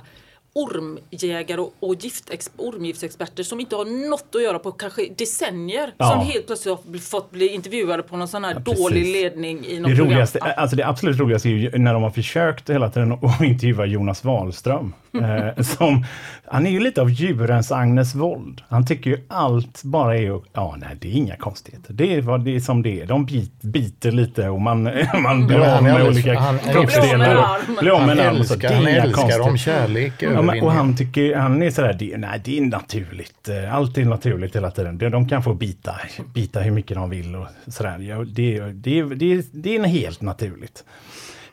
ormjägare 0.58 1.62
och, 1.62 1.74
och 1.80 1.96
giftex, 1.96 2.52
ormgiftsexperter 2.58 3.44
som 3.44 3.60
inte 3.60 3.76
har 3.76 4.10
något 4.10 4.36
att 4.36 4.44
göra 4.44 4.60
på 4.60 4.72
kanske 4.72 5.02
decennier. 5.18 5.94
Ja. 5.98 6.10
Som 6.12 6.20
helt 6.20 6.48
plötsligt 6.48 6.76
har 6.76 7.00
fått 7.00 7.32
bli 7.32 7.48
intervjuade 7.48 8.04
på 8.04 8.18
någon 8.18 8.28
sån 8.28 8.44
här 8.44 8.56
precis. 8.56 8.84
dålig 8.84 9.06
ledning 9.06 9.66
i 9.66 9.80
något 9.80 9.90
det, 9.90 9.96
program. 9.96 10.14
roligaste, 10.14 10.40
Ja. 10.42 10.52
alltså 10.52 10.76
det 10.76 10.88
absolut 10.88 11.20
roligaste 11.20 11.50
är 11.50 11.52
ju 11.52 11.78
när 11.78 11.94
de 11.94 12.04
har 12.04 12.10
försökt 12.10 12.70
hela 12.70 12.90
tiden 12.90 13.12
att 13.12 13.42
intervjua 13.42 13.86
Jonas 13.86 14.24
Wahlström. 14.24 14.94
eh, 15.58 15.64
som, 15.64 16.06
han 16.46 16.68
är 16.68 16.72
ju 16.72 16.80
lite 16.80 17.02
av 17.02 17.10
djurens 17.10 17.72
Agnes 17.72 18.16
Wold. 18.16 18.62
Han 18.70 18.86
tycker 18.88 19.10
ju 19.10 19.26
allt 19.28 19.84
bara 19.84 20.18
är, 20.18 20.42
ja 20.54 20.76
nej 20.78 20.90
det 21.02 21.08
är 21.08 21.12
inga 21.12 21.36
konstigheter. 21.36 21.94
Det 21.94 22.14
är 22.16 22.22
vad 22.22 22.46
det 22.46 22.56
är 22.56 22.60
som 22.60 22.82
det 22.84 23.02
är. 23.02 23.06
De 23.06 23.26
bit, 23.26 23.62
biter 23.62 24.12
lite 24.12 24.50
och 24.50 24.62
man, 24.62 24.84
man 25.24 25.48
blir 25.48 25.60
av 25.76 25.84
med 25.84 26.08
olika 26.08 26.40
han- 26.40 26.60
kroppsdelar. 26.60 27.18
Blir 27.18 27.22
av 27.22 27.28
med 27.28 27.30
en 27.32 27.38
och- 27.38 27.48
arm. 27.48 27.78
Blir 27.82 27.92
av 27.92 28.08
med 28.08 28.18
Han 28.18 28.36
älskar, 28.36 28.74
han 28.74 28.88
älskar 28.88 29.40
om 29.42 29.58
kärlek 29.58 30.14
Ja, 30.20 30.42
men, 30.56 30.64
och 30.64 30.72
han 30.72 30.96
tycker, 30.96 31.36
han 31.36 31.64
är 31.64 31.72
sådär, 31.72 31.96
det, 32.00 32.18
nej 32.18 32.42
det 32.44 32.58
är 32.58 32.62
naturligt. 32.62 33.50
Eh, 33.50 33.76
Allt 33.76 33.98
är 33.98 34.06
naturligt 34.06 34.56
hela 34.56 34.72
tiden. 34.72 34.98
De, 34.98 35.10
de 35.10 35.30
kan 35.30 35.44
få 35.44 35.54
bita, 35.54 35.96
bita 36.34 36.60
hur 36.60 36.72
mycket 36.72 36.98
de 36.98 37.10
vill 37.10 37.36
och 37.36 37.48
sådär. 37.68 38.00
Ja, 38.00 38.24
det, 38.24 38.60
det, 38.60 39.04
det, 39.04 39.46
det 39.52 39.76
är 39.76 39.86
helt 39.86 40.22
naturligt. 40.22 40.84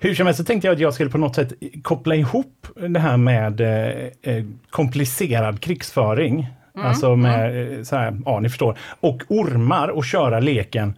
Hur 0.01 0.15
som 0.15 0.27
helst 0.27 0.39
så 0.39 0.45
tänkte 0.45 0.69
jag 0.69 0.75
att 0.75 0.81
jag 0.81 0.95
skulle 0.95 1.11
på 1.11 1.19
något 1.19 1.35
sätt 1.35 1.53
koppla 1.83 2.15
ihop 2.15 2.67
det 2.89 3.01
här 3.01 3.17
med 3.17 3.61
eh, 3.61 4.07
eh, 4.23 4.45
komplicerad 4.71 5.61
krigsföring. 5.61 6.49
Alltså 6.75 7.17
med, 7.17 7.73
eh, 7.79 7.83
så 7.83 7.97
här, 7.97 8.19
ja 8.25 8.41
ni 8.41 8.49
förstår. 8.49 8.79
Och 9.01 9.23
ormar 9.29 9.89
och 9.89 10.05
köra 10.05 10.41
leken 10.41 10.95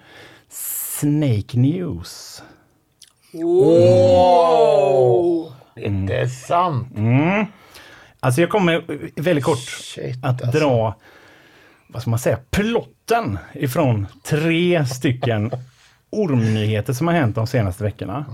Snake 1.01 1.59
News. 1.59 2.42
Det 6.07 6.20
är 6.20 6.26
sant. 6.26 6.88
Alltså 8.26 8.40
jag 8.40 8.50
kommer 8.50 8.84
väldigt 9.20 9.44
kort 9.44 9.58
Shit, 9.58 10.24
att 10.24 10.42
alltså. 10.42 10.58
dra, 10.58 10.94
vad 11.88 12.02
ska 12.02 12.10
man 12.10 12.18
säga, 12.18 12.38
plotten 12.50 13.38
ifrån 13.54 14.06
tre 14.24 14.86
stycken 14.86 15.50
ormnyheter 16.10 16.92
som 16.92 17.06
har 17.06 17.14
hänt 17.14 17.34
de 17.34 17.46
senaste 17.46 17.84
veckorna. 17.84 18.24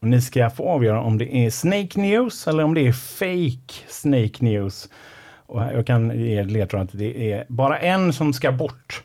Och 0.00 0.08
ni 0.08 0.20
ska 0.20 0.50
få 0.50 0.68
avgöra 0.68 1.00
om 1.00 1.18
det 1.18 1.36
är 1.36 1.50
Snake 1.50 2.00
News 2.00 2.46
eller 2.48 2.64
om 2.64 2.74
det 2.74 2.86
är 2.86 2.92
Fake 2.92 3.74
Snake 3.88 4.44
News. 4.44 4.88
Och 5.46 5.62
jag 5.62 5.86
kan 5.86 6.20
ge 6.20 6.44
ledtråd 6.44 6.82
att 6.82 6.88
det 6.92 7.32
är 7.32 7.44
bara 7.48 7.78
en 7.78 8.12
som 8.12 8.32
ska 8.32 8.52
bort. 8.52 9.02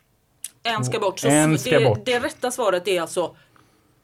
En 0.64 0.86
ska 0.86 1.00
bort. 1.00 1.20
Så 1.20 1.28
En 1.28 1.52
det, 1.52 1.58
ska 1.58 1.80
bort. 1.80 2.06
det 2.06 2.20
rätta 2.20 2.52
svaret 2.52 2.88
är 2.88 3.02
alltså 3.02 3.36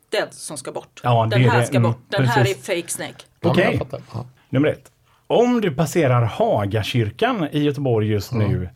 den 0.09 0.27
som 0.31 0.57
ska 0.57 0.71
bort. 0.71 1.01
Ja, 1.03 1.23
det 1.25 1.35
den 1.35 1.45
är 1.45 1.49
här 1.49 1.59
det. 1.59 1.65
ska 1.65 1.77
Mm, 1.77 1.91
bort. 1.91 2.01
Den 2.09 2.25
här 2.25 2.41
är 2.41 2.43
precis. 2.45 2.65
fake 2.65 2.87
snake. 2.87 3.23
Okej. 3.41 3.81
Ja. 4.13 4.25
Nummer 4.49 4.67
ett. 4.67 4.91
Om 5.27 5.61
du 5.61 5.71
passerar 5.71 6.21
Hagakyrkan 6.21 7.47
i 7.51 7.59
Göteborg 7.63 8.07
just 8.07 8.31
nu 8.31 8.69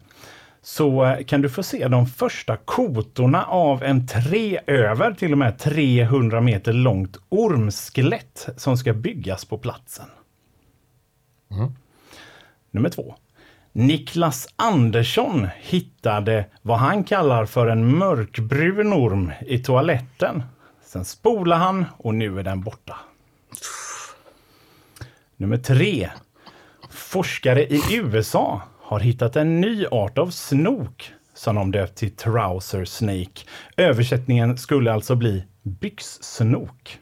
så 0.62 1.18
kan 1.28 1.41
du 1.41 1.49
få 1.49 1.64
se 1.64 1.88
de 1.88 2.08
första 2.08 2.58
kotorna 2.58 3.45
av 3.45 3.84
en 3.84 4.08
tre 4.08 4.60
över 4.68 5.14
till 5.14 5.32
och 5.32 5.38
med 5.38 5.60
300 5.60 6.41
meter 6.41 6.74
långt 6.74 7.18
ormskelett 7.30 8.49
som 8.58 8.78
ska 8.78 8.93
byggas 8.93 9.45
på 9.45 9.58
platsen. 9.58 10.06
Nummer 12.72 12.89
två. 12.89 13.16
Niklas 13.72 14.47
Andersson 14.56 15.47
hittade 15.62 16.45
vad 16.62 16.78
han 16.78 17.04
kallar 17.04 17.45
för 17.45 17.68
en 17.68 17.97
mörkbrun 17.97 18.93
orm 18.93 19.32
i 19.47 19.60
toaletten. 19.60 20.43
Sen 20.86 21.06
spolade 21.06 21.62
han 21.62 21.86
och 21.97 22.16
nu 22.16 22.39
är 22.39 22.43
den 22.43 22.62
borta. 22.62 22.95
Nummer 25.38 25.58
tre. 25.58 26.10
Forskare 27.12 27.66
i 27.66 27.82
USA 27.95 28.62
har 28.80 28.99
hittat 28.99 29.36
en 29.36 29.62
ny 29.62 29.86
art 29.86 30.18
av 30.18 30.30
snok 30.30 31.14
som 31.34 31.55
de 31.55 31.72
döpt 31.72 31.97
till 31.97 32.16
trouser 32.16 32.86
snake. 32.86 33.41
Översättningen 33.78 34.57
skulle 34.57 34.93
alltså 34.93 35.16
bli 35.16 35.43
byxsnok. 35.62 36.99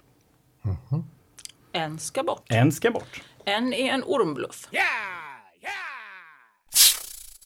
En 1.72 2.00
ska 2.00 2.24
bort. 2.24 2.44
En 2.50 2.72
ska 2.72 2.92
bort. 2.92 3.22
En 3.46 3.74
är 3.74 3.90
en 3.94 4.04
ormbluff. 4.04 4.70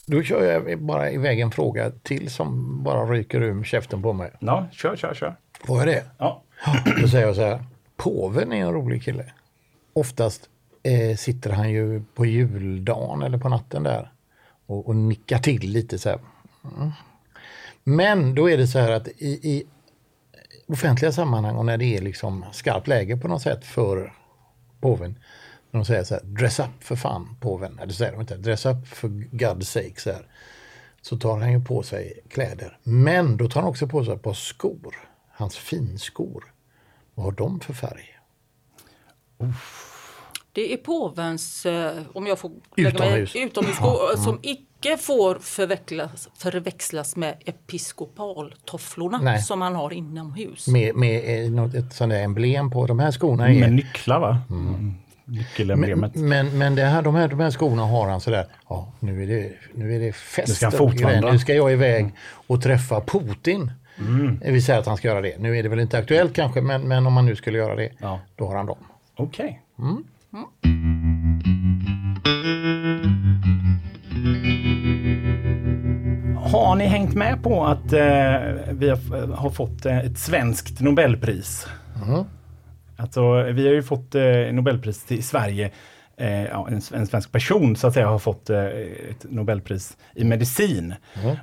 Då 0.05 0.23
kör 0.23 0.43
jag 0.43 0.81
bara 0.81 1.11
iväg 1.11 1.39
en 1.39 1.51
fråga 1.51 1.91
till 1.91 2.31
som 2.31 2.83
bara 2.83 3.05
ryker 3.05 3.41
ur 3.41 3.63
käften 3.63 4.01
på 4.01 4.13
mig. 4.13 4.31
Ja, 4.39 4.67
kör, 4.71 4.95
kör, 4.95 5.13
kör. 5.13 5.35
Får 5.65 5.77
jag 5.77 5.87
det? 5.87 6.03
Ja. 6.17 6.43
Då 7.01 7.07
säger 7.07 7.27
jag 7.27 7.35
så 7.35 7.41
här. 7.41 7.65
Påven 7.97 8.53
är 8.53 8.61
en 8.61 8.73
rolig 8.73 9.03
kille. 9.03 9.33
Oftast 9.93 10.49
eh, 10.83 11.17
sitter 11.17 11.49
han 11.49 11.71
ju 11.71 12.03
på 12.13 12.25
juldagen 12.25 13.21
eller 13.21 13.37
på 13.37 13.49
natten 13.49 13.83
där 13.83 14.11
och, 14.65 14.87
och 14.87 14.95
nickar 14.95 15.39
till 15.39 15.71
lite 15.71 15.99
så 15.99 16.09
här. 16.09 16.19
Mm. 16.77 16.91
Men 17.83 18.35
då 18.35 18.49
är 18.49 18.57
det 18.57 18.67
så 18.67 18.79
här 18.79 18.91
att 18.91 19.07
i, 19.07 19.27
i 19.27 19.63
offentliga 20.67 21.11
sammanhang 21.11 21.55
och 21.55 21.65
när 21.65 21.77
det 21.77 21.97
är 21.97 22.01
liksom 22.01 22.45
skarpt 22.51 22.87
läge 22.87 23.17
på 23.17 23.27
något 23.27 23.41
sätt 23.41 23.65
för 23.65 24.13
påven. 24.79 25.19
När 25.71 25.79
de 25.79 25.85
säger 25.85 26.03
så 26.03 26.13
här, 26.13 26.23
dress 26.23 26.59
up 26.59 26.69
för 26.79 26.95
fan 26.95 27.35
påven. 27.39 27.79
Eller 27.79 27.93
säger 27.93 28.11
de 28.11 28.21
inte, 28.21 28.37
dress 28.37 28.65
up 28.65 28.87
for 28.87 29.07
God's 29.09 29.61
sake. 29.63 30.01
Så, 30.01 30.11
här. 30.11 30.27
så 31.01 31.17
tar 31.17 31.39
han 31.39 31.51
ju 31.51 31.65
på 31.65 31.83
sig 31.83 32.19
kläder. 32.29 32.77
Men 32.83 33.37
då 33.37 33.49
tar 33.49 33.61
han 33.61 33.69
också 33.69 33.87
på 33.87 34.05
sig 34.05 34.13
ett 34.13 34.21
par 34.21 34.33
skor. 34.33 34.95
Hans 35.29 35.57
finskor. 35.57 36.53
Vad 37.15 37.25
har 37.25 37.31
de 37.31 37.59
för 37.59 37.73
färg? 37.73 38.19
Det 40.55 40.73
är 40.73 40.77
påvens, 40.77 41.65
eh, 41.65 41.91
om 42.13 42.27
jag 42.27 42.39
får 42.39 42.51
lägga 42.77 42.89
Utomhus. 42.89 43.33
mig 43.33 43.43
utomhusskor, 43.43 44.17
som 44.17 44.39
icke 44.41 44.97
får 44.97 45.35
förväxlas, 45.39 46.29
förväxlas 46.37 47.15
med 47.15 47.35
episkopaltofflorna 47.45 49.19
Nej. 49.21 49.41
som 49.41 49.61
han 49.61 49.75
har 49.75 49.93
inomhus. 49.93 50.67
Med, 50.67 50.95
med 50.95 51.45
eh, 51.45 51.51
något, 51.51 51.73
ett 51.75 51.93
sånt 51.93 52.11
där 52.11 52.23
emblem 52.23 52.71
på. 52.71 52.87
De 52.87 52.99
här 52.99 53.11
skorna 53.11 53.49
är... 53.49 53.59
Med 53.59 53.73
nycklar 53.73 54.19
va? 54.19 54.37
Mm. 54.49 54.93
Nyckelemblemet. 55.25 56.15
Men, 56.15 56.29
men, 56.29 56.57
men 56.57 56.75
det 56.75 56.81
här, 56.81 57.01
de, 57.01 57.15
här, 57.15 57.27
de 57.27 57.39
här 57.39 57.51
skorna 57.51 57.85
har 57.85 58.09
han 58.09 58.21
sådär, 58.21 58.47
ja 58.69 58.91
nu 58.99 59.23
är 59.23 59.27
det, 59.27 59.51
nu 59.73 59.95
är 59.95 59.99
det 59.99 60.13
fest. 60.13 60.47
Nu 60.47 60.53
ska 60.53 60.71
fotvandra. 60.71 61.31
Nu 61.31 61.39
ska 61.39 61.53
jag 61.53 61.71
iväg 61.71 62.11
och 62.47 62.61
träffa 62.63 63.01
Putin. 63.01 63.71
Det 64.41 64.51
vill 64.51 64.65
säga 64.65 64.79
att 64.79 64.85
han 64.85 64.97
ska 64.97 65.07
göra 65.07 65.21
det. 65.21 65.37
Nu 65.39 65.57
är 65.57 65.63
det 65.63 65.69
väl 65.69 65.79
inte 65.79 65.97
aktuellt 65.97 66.33
kanske, 66.35 66.61
men, 66.61 66.87
men 66.87 67.07
om 67.07 67.13
man 67.13 67.25
nu 67.25 67.35
skulle 67.35 67.57
göra 67.57 67.75
det, 67.75 67.89
Ja. 67.97 68.19
då 68.35 68.47
har 68.47 68.55
han 68.55 68.65
dem. 68.65 68.77
Okej. 69.15 69.61
Har 76.51 76.75
ni 76.75 76.85
hängt 76.85 77.15
med 77.15 77.43
på 77.43 77.65
att 77.65 77.93
eh, 77.93 77.99
vi 78.71 78.89
har, 78.89 79.33
har 79.35 79.49
fått 79.49 79.85
eh, 79.85 79.97
ett 79.97 80.17
svenskt 80.17 80.79
Nobelpris? 80.81 81.67
Alltså, 82.97 83.43
vi 83.43 83.67
har 83.67 83.73
ju 83.73 83.83
fått 83.83 84.15
eh, 84.15 84.23
Nobelpris 84.51 85.03
till 85.03 85.23
Sverige. 85.23 85.71
Eh, 86.17 86.43
ja, 86.43 86.67
en, 86.67 86.81
en 86.93 87.07
svensk 87.07 87.31
person 87.31 87.75
så 87.75 87.87
att 87.87 87.93
säga 87.93 88.07
har 88.07 88.19
fått 88.19 88.49
eh, 88.49 88.63
ett 89.09 89.25
Nobelpris 89.29 89.97
i 90.15 90.23
medicin. 90.23 90.93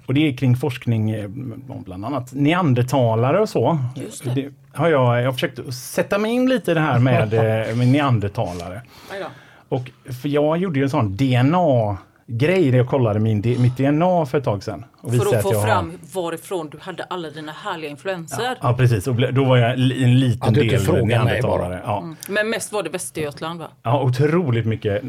Och 0.07 0.15
det 0.15 0.29
är 0.29 0.37
kring 0.37 0.57
forskning 0.57 1.11
eh, 1.11 1.25
om 1.69 1.83
bland 1.85 2.05
annat 2.05 2.33
neandertalare 2.33 3.41
och 3.41 3.49
så. 3.49 3.79
Just 3.97 4.25
det. 4.35 4.53
Har 4.75 4.89
jag, 4.89 5.21
jag 5.21 5.25
har 5.27 5.33
försökt 5.33 5.75
sätta 5.75 6.19
mig 6.19 6.31
in 6.33 6.49
lite 6.49 6.71
i 6.71 6.75
det 6.75 6.81
här 6.81 6.99
med, 6.99 7.35
eh, 7.69 7.77
med 7.77 7.89
neandertalare. 7.89 8.83
Och 9.69 9.91
för 10.23 10.29
jag 10.29 10.59
gjorde 10.59 10.79
ju 10.79 10.83
en 10.83 10.91
sån 10.91 11.17
DNA-grej 11.17 12.71
där 12.71 12.79
jag 12.79 12.89
kollade 12.89 13.21
min, 13.21 13.37
mitt 13.59 13.77
DNA 13.77 14.27
för 14.27 14.39
ett 14.39 14.45
tag 14.45 14.63
sedan. 14.63 14.85
Och 15.03 15.15
För 15.15 15.37
att 15.37 15.43
få 15.43 15.53
jag 15.53 15.59
har- 15.61 15.67
fram 15.67 15.93
varifrån 16.15 16.69
du 16.73 16.79
hade 16.81 17.05
alla 17.05 17.31
dina 17.31 17.53
härliga 17.53 17.91
influenser. 17.91 18.59
Ja 18.63 18.75
precis, 18.79 19.07
och 19.07 19.33
då 19.35 19.45
var 19.45 19.57
jag 19.57 19.71
en 19.73 19.89
liten 20.21 20.49
inte 20.49 20.61
del 20.61 21.07
neandertalare. 21.07 21.81
Ja. 21.85 22.05
Men 22.29 22.51
mest 22.51 22.73
var 22.73 22.83
det 22.83 22.91
Västergötland 22.91 23.61
va? 23.61 23.67
ja, 23.83 24.03
otroligt 24.03 24.67
mycket. 24.67 25.03
Eh, 25.05 25.09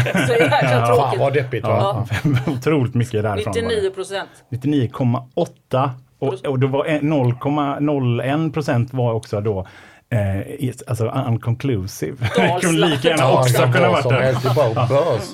Så 0.26 0.32
jäkla 0.32 0.48
Fan 0.60 0.86
tråkigt. 0.96 1.20
vad 1.20 1.32
deppigt 1.34 1.64
va? 1.64 2.06
ja, 2.46 2.52
otroligt 2.52 2.94
mycket 2.94 3.22
därifrån. 3.22 3.52
var 3.54 3.62
det. 3.62 3.68
99 3.68 3.90
procent. 3.90 4.28
99,8 4.50 5.90
och, 6.18 6.46
och 6.46 6.58
då 6.58 6.66
var 6.66 6.84
en- 6.84 7.12
0,01 7.12 8.52
procent 8.52 8.94
var 8.94 9.12
också 9.12 9.40
då 9.40 9.66
eh, 10.10 10.70
alltså 10.86 11.08
unconclusive. 11.08 12.16
Det 12.36 12.58
kunde 12.60 12.86
lika 12.88 13.08
gärna 13.08 13.32
också 13.32 13.62
kunna 13.72 13.88
varit 13.88 14.02
det. 14.08 14.32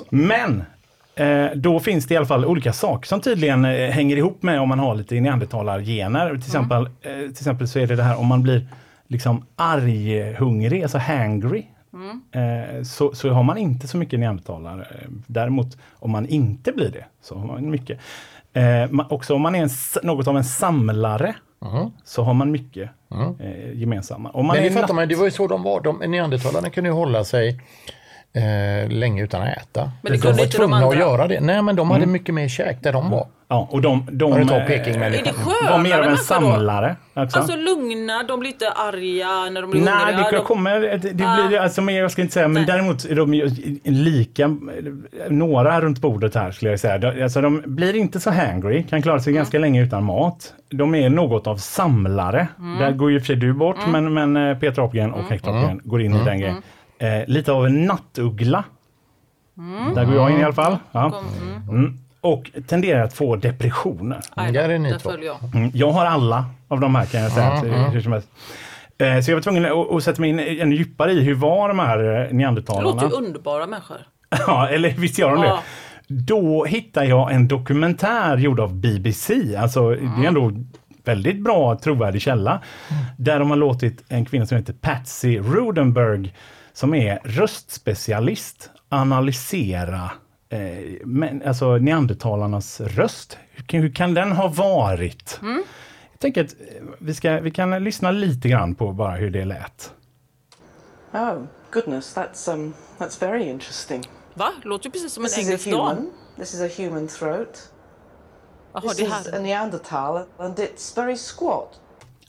Men 0.09 0.63
eh, 1.15 1.51
då 1.55 1.79
finns 1.79 2.05
det 2.07 2.13
i 2.13 2.17
alla 2.17 2.25
fall 2.25 2.45
olika 2.45 2.73
saker 2.73 3.07
som 3.07 3.21
tydligen 3.21 3.65
eh, 3.65 3.89
hänger 3.89 4.17
ihop 4.17 4.43
med 4.43 4.59
om 4.61 4.69
man 4.69 4.79
har 4.79 4.95
lite 4.95 5.15
neandertalargener. 5.21 6.29
Till, 6.29 6.37
exempel, 6.37 6.85
eh, 7.01 7.11
till 7.19 7.29
exempel 7.29 7.67
så 7.67 7.79
är 7.79 7.87
det 7.87 7.95
det 7.95 8.03
här 8.03 8.19
om 8.19 8.27
man 8.27 8.43
blir 8.43 8.67
liksom 9.07 9.45
arghungrig, 9.55 10.83
alltså 10.83 10.97
hangry. 10.97 11.63
Eh, 12.31 12.83
så, 12.83 13.13
så 13.15 13.29
har 13.29 13.43
man 13.43 13.57
inte 13.57 13.87
så 13.87 13.97
mycket 13.97 14.19
neandertalare. 14.19 14.87
Däremot 15.27 15.77
om 15.93 16.11
man 16.11 16.25
inte 16.25 16.71
blir 16.71 16.89
det 16.91 17.05
så 17.21 17.37
har 17.37 17.47
man 17.47 17.69
mycket. 17.69 17.99
Eh, 18.55 19.05
också 19.09 19.35
om 19.35 19.41
man 19.41 19.55
är 19.55 19.63
en, 19.63 19.69
något 20.03 20.27
av 20.27 20.37
en 20.37 20.43
samlare 20.43 21.35
så 22.03 22.23
har 22.23 22.33
man 22.33 22.51
mycket 22.51 22.89
eh, 23.39 23.73
gemensamma. 23.73 24.29
Om 24.29 24.45
man 24.45 24.55
Men 24.55 24.65
är 24.65 24.69
det 24.69 24.75
fattar 24.75 24.87
nat- 24.87 24.95
man, 24.95 25.07
det 25.07 25.15
var 25.15 25.25
ju 25.25 25.31
så 25.31 25.47
de 25.47 25.63
var. 25.63 25.81
De, 25.81 25.97
neandertalarna 25.97 26.69
kunde 26.69 26.89
ju 26.89 26.93
hålla 26.93 27.23
sig 27.23 27.59
eh, 28.33 28.89
länge 28.89 29.23
utan 29.23 29.41
att 29.41 29.57
äta. 29.57 29.91
Men 30.01 30.11
det 30.11 30.17
de 30.17 30.21
kunde 30.21 30.37
var 30.37 30.43
inte 30.43 30.57
de 30.57 30.57
tvungna 30.57 30.77
att 30.77 30.83
andra. 30.83 30.97
göra 30.99 31.27
det. 31.27 31.39
Nej, 31.39 31.61
men 31.61 31.75
de 31.75 31.81
Mm. 31.87 31.91
hade 31.91 32.05
mycket 32.11 32.35
mer 32.35 32.47
käk 32.47 32.83
där 32.83 32.93
de 32.93 33.09
var. 33.09 33.27
Ja, 33.47 33.67
och 33.71 33.81
de, 33.81 34.07
de 34.11 34.31
tagit 34.31 34.51
eh, 34.51 34.65
Pekingmänniskan? 34.67 35.27
Är 35.27 35.63
det 35.65 35.71
var 35.71 35.79
mer 35.79 35.99
av 35.99 36.05
en 36.05 36.17
samlare. 36.17 36.95
Också. 37.13 37.39
Alltså 37.39 37.55
lugna, 37.55 38.23
de 38.23 38.39
blir 38.39 38.49
inte 38.51 38.69
arga 38.71 39.49
när 39.49 39.61
de 39.61 39.71
blir 39.71 39.81
Nej, 39.81 39.93
hungriga. 40.05 40.29
det 40.31 40.37
de... 40.37 40.45
kommer, 40.45 40.79
det, 40.79 40.97
det 40.97 41.23
Ah. 41.27 41.47
blir 41.47 41.59
alltså 41.59 41.81
mer, 41.81 42.01
jag 42.01 42.11
ska 42.11 42.21
inte 42.21 42.33
säga, 42.33 42.47
men 42.47 42.53
Nej. 42.63 42.65
däremot 42.65 43.05
är 43.05 43.15
de 43.15 43.33
lika, 43.83 44.57
några 45.29 45.81
runt 45.81 45.99
bordet 46.01 46.35
här 46.35 46.51
skulle 46.51 46.71
jag 46.71 46.79
säga. 46.79 46.97
De, 46.97 47.23
alltså 47.23 47.41
de 47.41 47.63
blir 47.65 47.95
inte 47.95 48.19
så 48.19 48.31
hangry, 48.31 48.83
kan 48.83 49.01
klara 49.01 49.19
sig 49.19 49.33
ganska 49.33 49.59
länge 49.59 49.83
utan 49.83 50.03
mat. 50.03 50.53
De 50.69 50.95
är 50.95 51.09
något 51.09 51.47
av 51.47 51.57
samlare. 51.57 52.47
Där 52.79 52.91
går 52.91 53.11
ju 53.11 53.17
och 53.17 53.21
för 53.21 53.27
sig 53.27 53.35
du 53.35 53.53
bort, 53.53 53.77
men, 53.87 54.13
men 54.13 54.37
eh, 54.37 54.57
Peter 54.57 54.81
Apelgren 54.81 55.13
och 55.13 55.23
Hector 55.29 55.49
Apelgren 55.51 55.81
går 55.83 56.01
in 56.01 56.15
i 56.15 56.23
den 56.23 56.39
grejen. 56.39 56.61
Eh, 56.99 57.07
lite 57.27 57.51
av 57.51 57.65
en 57.65 57.85
nattuggla. 57.85 58.63
Där 59.95 60.05
går 60.05 60.15
jag 60.15 60.31
in 60.31 60.39
i 60.39 60.43
alla 60.43 60.53
fall. 60.53 60.77
Ja. 60.91 61.21
Mm. 62.25 62.33
Och 62.39 62.51
tenderar 62.67 63.01
att 63.03 63.13
få 63.13 63.35
depressioner. 63.35 64.19
Aj 64.35 64.51
då, 64.51 64.59
Där 64.61 64.69
är 64.69 64.79
ni 64.79 64.91
två. 64.91 64.99
följer 65.09 65.25
jag. 65.27 65.55
Mm, 65.55 65.71
Jag 65.73 65.91
har 65.91 66.05
alla 66.05 66.45
av 66.67 66.79
de 66.79 66.95
här 66.95 67.05
kan 67.05 67.21
jag 67.21 67.31
säga. 67.31 67.61
så. 67.61 68.07
Eh, 69.03 69.19
Så 69.21 69.31
jag 69.31 69.35
var 69.35 69.41
tvungen 69.41 69.65
att, 69.95 70.03
sätta 70.03 70.21
mig 70.21 70.29
in 70.29 70.39
ännu 70.39 70.75
djupare 70.75 71.11
i 71.11 71.21
hur 71.23 71.35
var 71.35 71.67
de 71.67 71.79
här 71.79 71.99
eh, 71.99 72.27
Det 72.27 72.33
neandertalarna? 72.33 72.87
låter 72.91 73.07
ju 73.07 73.11
underbara 73.25 73.67
människor. 73.67 73.97
Ja, 74.47 74.67
eller 74.69 74.89
visst 74.89 75.19
gör 75.19 75.31
de 75.31 75.41
det. 75.41 75.47
Ja. 75.47 75.59
Då 76.07 76.65
hittade 76.65 77.05
jag 77.05 77.31
en 77.31 77.47
dokumentär 77.47 78.37
gjord 78.37 78.59
av 78.59 78.73
BBC. 78.75 79.55
Alltså 79.55 79.89
det 79.89 79.95
är 80.23 80.27
ändå 80.27 80.51
väldigt 81.03 81.43
bra 81.43 81.75
trovärdig 81.77 82.21
källa. 82.21 82.61
Där 83.17 83.39
de 83.39 83.49
har 83.49 83.57
låtit 83.57 84.03
en 84.09 84.25
kvinna 84.25 84.45
som 84.45 84.57
heter 84.57 84.73
Patsy 84.73 85.39
Rudenberg 85.39 86.33
som 86.73 86.93
är 86.95 87.19
röstspecialist 87.23 88.69
analysera 88.89 90.11
eh, 90.55 90.97
men, 91.05 91.41
alltså 91.45 91.77
neandertalarnas 91.77 92.81
röst. 92.81 93.37
Hur 93.51 93.63
kan, 93.63 93.81
hur 93.81 93.91
kan 93.93 94.13
den 94.13 94.31
ha 94.31 94.47
varit? 94.47 95.39
Jag 96.11 96.19
tänker 96.19 96.43
att 96.43 96.51
eh, 96.51 96.83
vi, 96.99 97.13
ska, 97.13 97.39
vi 97.39 97.51
kan 97.51 97.83
lyssna 97.83 98.11
lite 98.11 98.49
grann 98.49 98.75
på 98.75 98.91
bara 98.91 99.15
hur 99.15 99.29
det 99.29 99.45
lät. 99.45 99.91
Oh, 101.13 101.43
goodness, 101.71 102.15
that's 102.15 102.53
um, 102.53 102.73
that's 102.97 103.19
very 103.19 103.49
interesting. 103.49 104.03
Va? 104.33 104.51
Låter 104.63 104.85
ju 104.85 104.91
precis 104.91 105.13
som 105.13 105.23
en 105.23 105.29
This 105.29 105.37
is 105.37 105.43
a 105.43 105.47
engelsk 105.47 105.65
human. 105.67 105.95
dam. 105.95 106.11
This 106.37 106.53
is 106.53 106.61
a 106.61 106.81
human 106.83 107.07
throat. 107.07 107.71
Jaha, 108.73 108.81
This 108.81 108.97
det 108.97 109.03
is 109.03 109.27
a 109.33 109.39
Neanderthal, 109.39 110.25
and 110.37 110.59
it's 110.59 110.95
very 110.95 111.17
squat. 111.17 111.79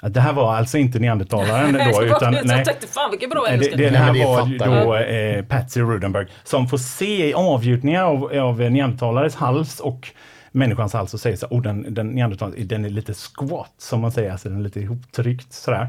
Att 0.01 0.15
det 0.15 0.21
här 0.21 0.33
var 0.33 0.55
alltså 0.55 0.79
inte 0.79 0.99
neandertalaren 0.99 1.73
då, 1.93 2.05
utan 2.05 2.35
jag 2.35 2.65
tänkte 2.65 2.87
fan 2.87 3.11
vilken 3.11 3.31
bra 3.31 3.43
Nej, 3.43 3.53
engelska. 3.53 3.77
Det, 3.77 3.85
det 3.85 3.91
Nej, 3.91 4.01
här 4.01 4.13
det 4.59 4.69
var 4.69 4.85
då 4.85 4.97
eh, 4.97 5.45
Patsy 5.45 5.81
Rudenberg 5.81 6.27
som 6.45 6.69
får 6.69 6.79
se 6.79 7.35
avgjutningar 7.35 8.05
av, 8.05 8.25
av 8.25 8.61
neandertalares 8.61 9.35
hals 9.35 9.81
och 9.81 10.09
människans 10.53 10.93
hals 10.93 11.15
och 11.15 11.21
säger 11.21 11.37
så 11.37 11.47
oh, 11.47 11.63
den, 11.63 11.95
den 11.95 12.09
neandertalaren, 12.09 12.69
den 12.69 12.85
är 12.85 12.91
lite 12.91 13.15
squat 13.15 13.75
som 13.79 14.01
man 14.01 14.13
säger, 14.13 14.33
alltså 14.33 14.49
den 14.49 14.59
är 14.59 14.63
lite 14.63 14.81
ihoptryckt 14.81 15.53
sådär. 15.53 15.89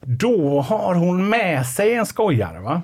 Då 0.00 0.60
har 0.60 0.94
hon 0.94 1.28
med 1.28 1.66
sig 1.66 1.94
en 1.94 2.06
skojare 2.06 2.60
va? 2.60 2.82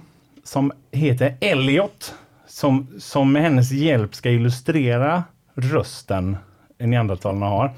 som 0.49 0.73
heter 0.93 1.37
Elliot 1.41 2.15
som, 2.47 2.87
som 2.99 3.33
med 3.33 3.43
hennes 3.43 3.71
hjälp 3.71 4.15
ska 4.15 4.31
illustrera 4.31 5.25
rösten 5.55 6.37
neandertalarna 6.79 7.47
har. 7.47 7.75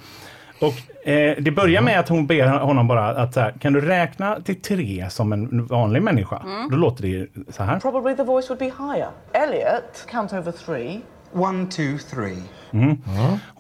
Och 0.61 0.75
eh, 1.05 1.35
det 1.39 1.51
börjar 1.51 1.83
med 1.83 2.01
att 2.01 2.09
hon 2.09 2.27
ber 2.27 2.47
honom 2.47 2.89
bara 2.89 3.09
att 3.09 3.35
så 3.35 3.41
här, 3.41 3.53
kan 3.61 3.73
du 3.73 3.81
räkna 3.81 4.41
till 4.41 4.63
tre 4.63 5.07
som 5.11 5.33
en 5.33 5.67
vanlig 5.67 6.03
människa? 6.03 6.43
Då 6.71 6.77
låter 6.77 7.03
det 7.03 7.27
så 7.53 7.63
här. 7.63 7.81
Probably 7.81 8.17
the 8.17 8.23
voice 8.23 8.51
would 8.51 8.59
be 8.59 8.65
higher. 8.65 9.09
Elliot, 9.33 10.07
count 10.11 10.33
over 10.33 10.53
three. 10.53 11.01
One, 11.33 11.67
two, 11.67 11.99
three. 12.15 12.43
Hon 12.71 12.99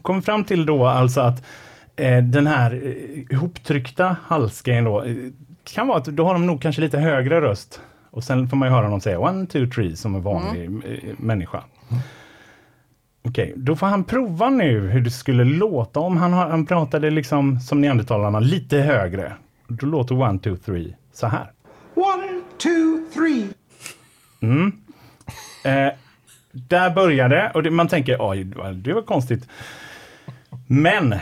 kommer 0.02 0.20
fram 0.20 0.44
till 0.44 0.66
då 0.66 0.86
alltså 0.86 1.20
att 1.20 1.42
eh, 1.96 2.18
den 2.18 2.46
här 2.46 2.74
eh, 2.84 3.34
ihoptryckta 3.34 4.16
halsgrejen 4.26 4.84
då 4.84 5.02
eh, 5.02 5.14
kan 5.74 5.86
vara 5.88 5.98
att 5.98 6.04
då 6.04 6.24
har 6.24 6.32
de 6.32 6.46
nog 6.46 6.62
kanske 6.62 6.82
lite 6.82 6.98
högre 6.98 7.40
röst. 7.40 7.80
Och 8.10 8.24
sen 8.24 8.48
får 8.48 8.56
man 8.56 8.68
ju 8.68 8.74
höra 8.74 8.88
dem 8.88 9.00
säga 9.00 9.18
one, 9.20 9.46
two, 9.46 9.66
three 9.74 9.96
som 9.96 10.14
en 10.14 10.22
vanlig 10.22 10.64
eh, 10.64 11.14
människa. 11.18 11.62
Okej, 13.22 13.52
då 13.56 13.76
får 13.76 13.86
han 13.86 14.04
prova 14.04 14.50
nu 14.50 14.88
hur 14.88 15.00
det 15.00 15.10
skulle 15.10 15.44
låta 15.44 16.00
om 16.00 16.16
han, 16.16 16.32
har- 16.32 16.48
han 16.50 16.66
pratade 16.66 17.10
liksom 17.10 17.60
som 17.60 17.80
neandertalarna 17.80 18.40
lite 18.40 18.78
högre. 18.78 19.32
Då 19.68 19.86
låter 19.86 20.20
one, 20.22 20.38
two, 20.38 20.56
three 20.56 20.96
så 21.12 21.26
här. 21.26 21.50
One, 21.94 22.40
two, 22.62 23.14
three. 23.14 23.46
Eh, 25.64 25.92
där 26.52 26.90
började 26.94 27.50
och 27.54 27.62
det, 27.62 27.70
man 27.70 27.88
tänker 27.88 28.16
oj, 28.20 28.44
det 28.74 28.92
var 28.92 29.02
konstigt. 29.02 29.48
Men 30.66 31.14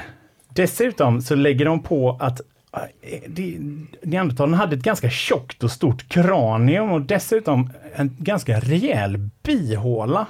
dessutom 0.54 1.22
så 1.22 1.34
lägger 1.34 1.64
de 1.64 1.82
på 1.82 2.16
att 2.20 2.40
eh, 3.02 3.60
neandertalarna 4.02 4.56
hade 4.56 4.76
ett 4.76 4.82
ganska 4.82 5.10
tjockt 5.10 5.64
och 5.64 5.70
stort 5.70 6.08
kranium 6.08 6.92
och 6.92 7.00
dessutom 7.02 7.70
en 7.94 8.16
ganska 8.18 8.60
rejäl 8.60 9.30
bihåla. 9.42 10.26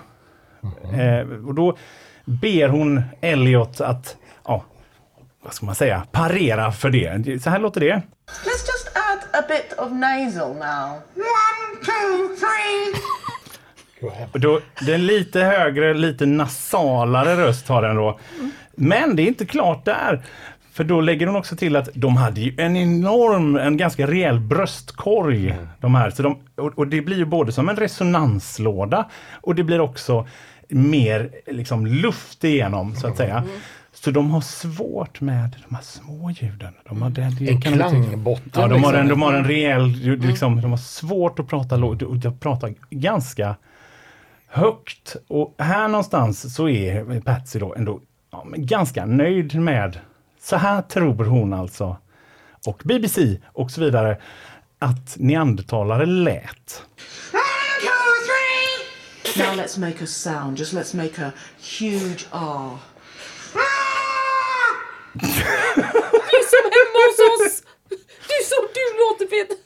Eh, 0.93 1.47
och 1.47 1.55
då 1.55 1.77
ber 2.25 2.69
hon 2.69 3.03
Elliot 3.21 3.81
att, 3.81 4.17
ja, 4.45 4.65
vad 5.45 5.55
ska 5.55 5.67
man 5.67 5.75
säga, 5.75 6.03
parera 6.13 6.73
för 6.73 6.91
det. 6.91 7.43
Så 7.43 7.51
här 7.51 7.59
låter 7.59 7.81
det. 7.81 7.95
Let's 8.27 8.67
just 8.67 8.89
add 8.95 9.43
a 9.43 9.45
bit 9.49 9.79
of 9.79 9.93
nasal 9.93 10.55
now. 10.55 11.01
One, 11.15 11.85
two, 11.85 12.37
three. 12.41 12.95
Och 14.33 14.41
Då, 14.41 14.61
det 14.87 14.95
är 14.95 14.99
lite 14.99 15.41
högre, 15.41 15.95
lite 15.95 16.27
nasalare 16.27 17.37
röst 17.37 17.69
har 17.69 17.83
den 17.83 17.97
då. 17.97 18.19
Men 18.75 19.17
det 19.17 19.23
är 19.23 19.27
inte 19.27 19.47
klart 19.47 19.85
där. 19.85 20.23
För 20.79 20.85
då 20.85 21.01
lägger 21.01 21.27
hon 21.27 21.37
också 21.37 21.57
till 21.57 21.77
att 21.77 21.89
de 21.95 22.17
hade 22.17 22.41
ju 22.41 22.55
en 22.59 22.77
enorm, 22.77 23.57
en 23.57 23.77
ganska 23.77 24.07
rejäl 24.07 24.41
bröstkorg. 24.41 25.55
De 25.81 25.95
här. 25.95 26.11
Så 26.11 26.23
de, 26.23 26.39
och, 26.55 26.79
och 26.79 26.89
det 26.89 27.01
blir 27.01 27.17
ju 27.17 27.25
både 27.25 27.53
som 27.53 27.69
en 27.69 27.77
resonanslåda 27.77 29.09
och 29.41 29.55
det 29.55 29.65
blir 29.65 29.81
också 29.81 30.27
mer 30.69 31.31
liksom, 31.47 31.87
luft 31.87 32.45
igenom 32.45 32.95
så 32.95 33.09
att 33.09 33.17
säga. 33.17 33.45
Så 33.93 34.11
de 34.11 34.31
har 34.31 34.41
svårt 34.41 35.21
med 35.21 35.57
de 35.69 35.75
här 35.75 35.83
små 35.83 36.31
ljuden. 36.31 36.73
De 36.89 37.03
har, 37.03 37.11
det 37.11 37.23
En 37.23 37.61
klangbotten, 37.61 38.51
Ja, 38.55 38.69
de 38.69 38.85
har, 38.85 38.95
en, 38.95 39.07
liksom. 39.07 39.21
de 39.21 39.23
har 39.23 39.33
en 39.33 39.45
rejäl, 39.45 39.87
liksom, 40.21 40.61
de 40.61 40.71
har 40.71 40.79
svårt 40.79 41.39
att 41.39 41.49
prata 41.49 41.77
lågt 41.77 42.03
och 42.03 42.17
de 42.17 42.39
pratar 42.39 42.75
ganska 42.91 43.57
högt. 44.47 45.17
Och 45.29 45.55
här 45.59 45.89
någonstans 45.89 46.55
så 46.55 46.69
är 46.69 47.21
Patsy 47.21 47.59
då 47.59 47.75
ändå 47.75 48.01
ja, 48.31 48.47
ganska 48.57 49.07
nöjd 49.07 49.61
med, 49.61 49.99
så 50.41 50.57
här 50.57 50.83
tror 50.83 51.25
hon 51.25 51.53
alltså, 51.53 51.97
och 52.67 52.83
BBC 52.85 53.39
och 53.53 53.71
så 53.71 53.81
vidare, 53.81 54.19
att 54.79 55.17
neandertalare 55.17 56.07
lät. 56.07 56.83
Now 59.37 59.55
let's 59.57 59.79
make 59.81 60.05
a 60.05 60.07
sound. 60.07 60.59
Just 60.59 60.73
let's 60.73 60.97
make 60.97 61.25
a 61.27 61.31
huge 61.81 62.27
R. 62.33 62.71
Du 65.15 65.27
är 66.39 66.45
som 66.51 66.65
hemma 66.77 66.99
hos 67.07 67.19
oss! 67.47 67.63
Du 68.29 68.35
är 68.35 68.45
som 68.45 68.69
du 68.75 68.85
låter 68.99 69.27
Peter! 69.27 69.57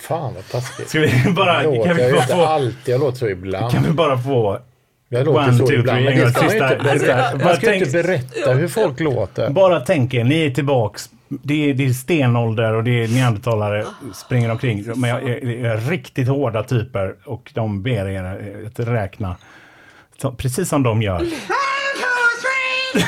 Fan 0.00 0.34
vad 0.34 0.48
taskigt. 0.48 0.88
Ska 0.88 1.00
vi 1.00 1.32
bara, 1.32 1.62
Jag 1.64 1.74
kan 1.74 1.74
låter, 1.74 1.94
vi 1.94 2.02
jag 2.02 2.10
gör 2.10 2.16
bara 2.16 2.22
inte 2.22 2.34
få, 2.34 2.44
alltid, 2.44 2.94
jag 2.94 3.00
låter 3.00 3.18
så 3.18 3.28
ibland. 3.28 3.72
kan 3.72 3.82
vi 3.82 3.90
bara 3.90 4.18
få 4.18 4.60
Jag 5.12 5.24
låter 5.26 5.40
one, 5.48 5.58
så 5.58 5.66
two, 5.66 5.72
ibland. 5.74 5.98
three, 5.98 6.04
Men 6.04 6.18
en 6.18 6.26
det 6.26 6.32
ska 6.32 6.42
man 6.42 6.52
inte. 6.52 7.36
Bara 7.38 7.44
man 7.44 7.56
ska 7.56 7.66
tänk- 7.66 7.82
inte 7.86 8.02
berätta 8.02 8.52
hur 8.52 8.68
folk 8.68 9.00
låter. 9.00 9.50
Bara 9.50 9.80
tänk 9.80 10.14
er, 10.14 10.24
ni 10.24 10.46
är 10.46 10.50
tillbaks. 10.50 11.10
Det 11.28 11.70
är, 11.70 11.74
det 11.74 11.84
är 11.86 11.92
stenålder 11.92 12.72
och 12.74 12.84
det 12.84 13.04
är 13.04 13.08
neandertalare 13.08 13.86
springer 14.14 14.50
omkring. 14.50 14.84
Men 14.96 15.10
jag 15.10 15.22
är, 15.22 15.46
jag 15.46 15.72
är 15.72 15.76
riktigt 15.90 16.28
hårda 16.28 16.62
typer 16.64 17.14
och 17.24 17.50
de 17.54 17.82
ber 17.82 18.08
er 18.08 18.24
att 18.66 18.78
räkna. 18.88 19.36
Så, 20.22 20.32
precis 20.32 20.68
som 20.68 20.82
de 20.82 21.02
gör. 21.02 21.18
Three. 21.18 23.04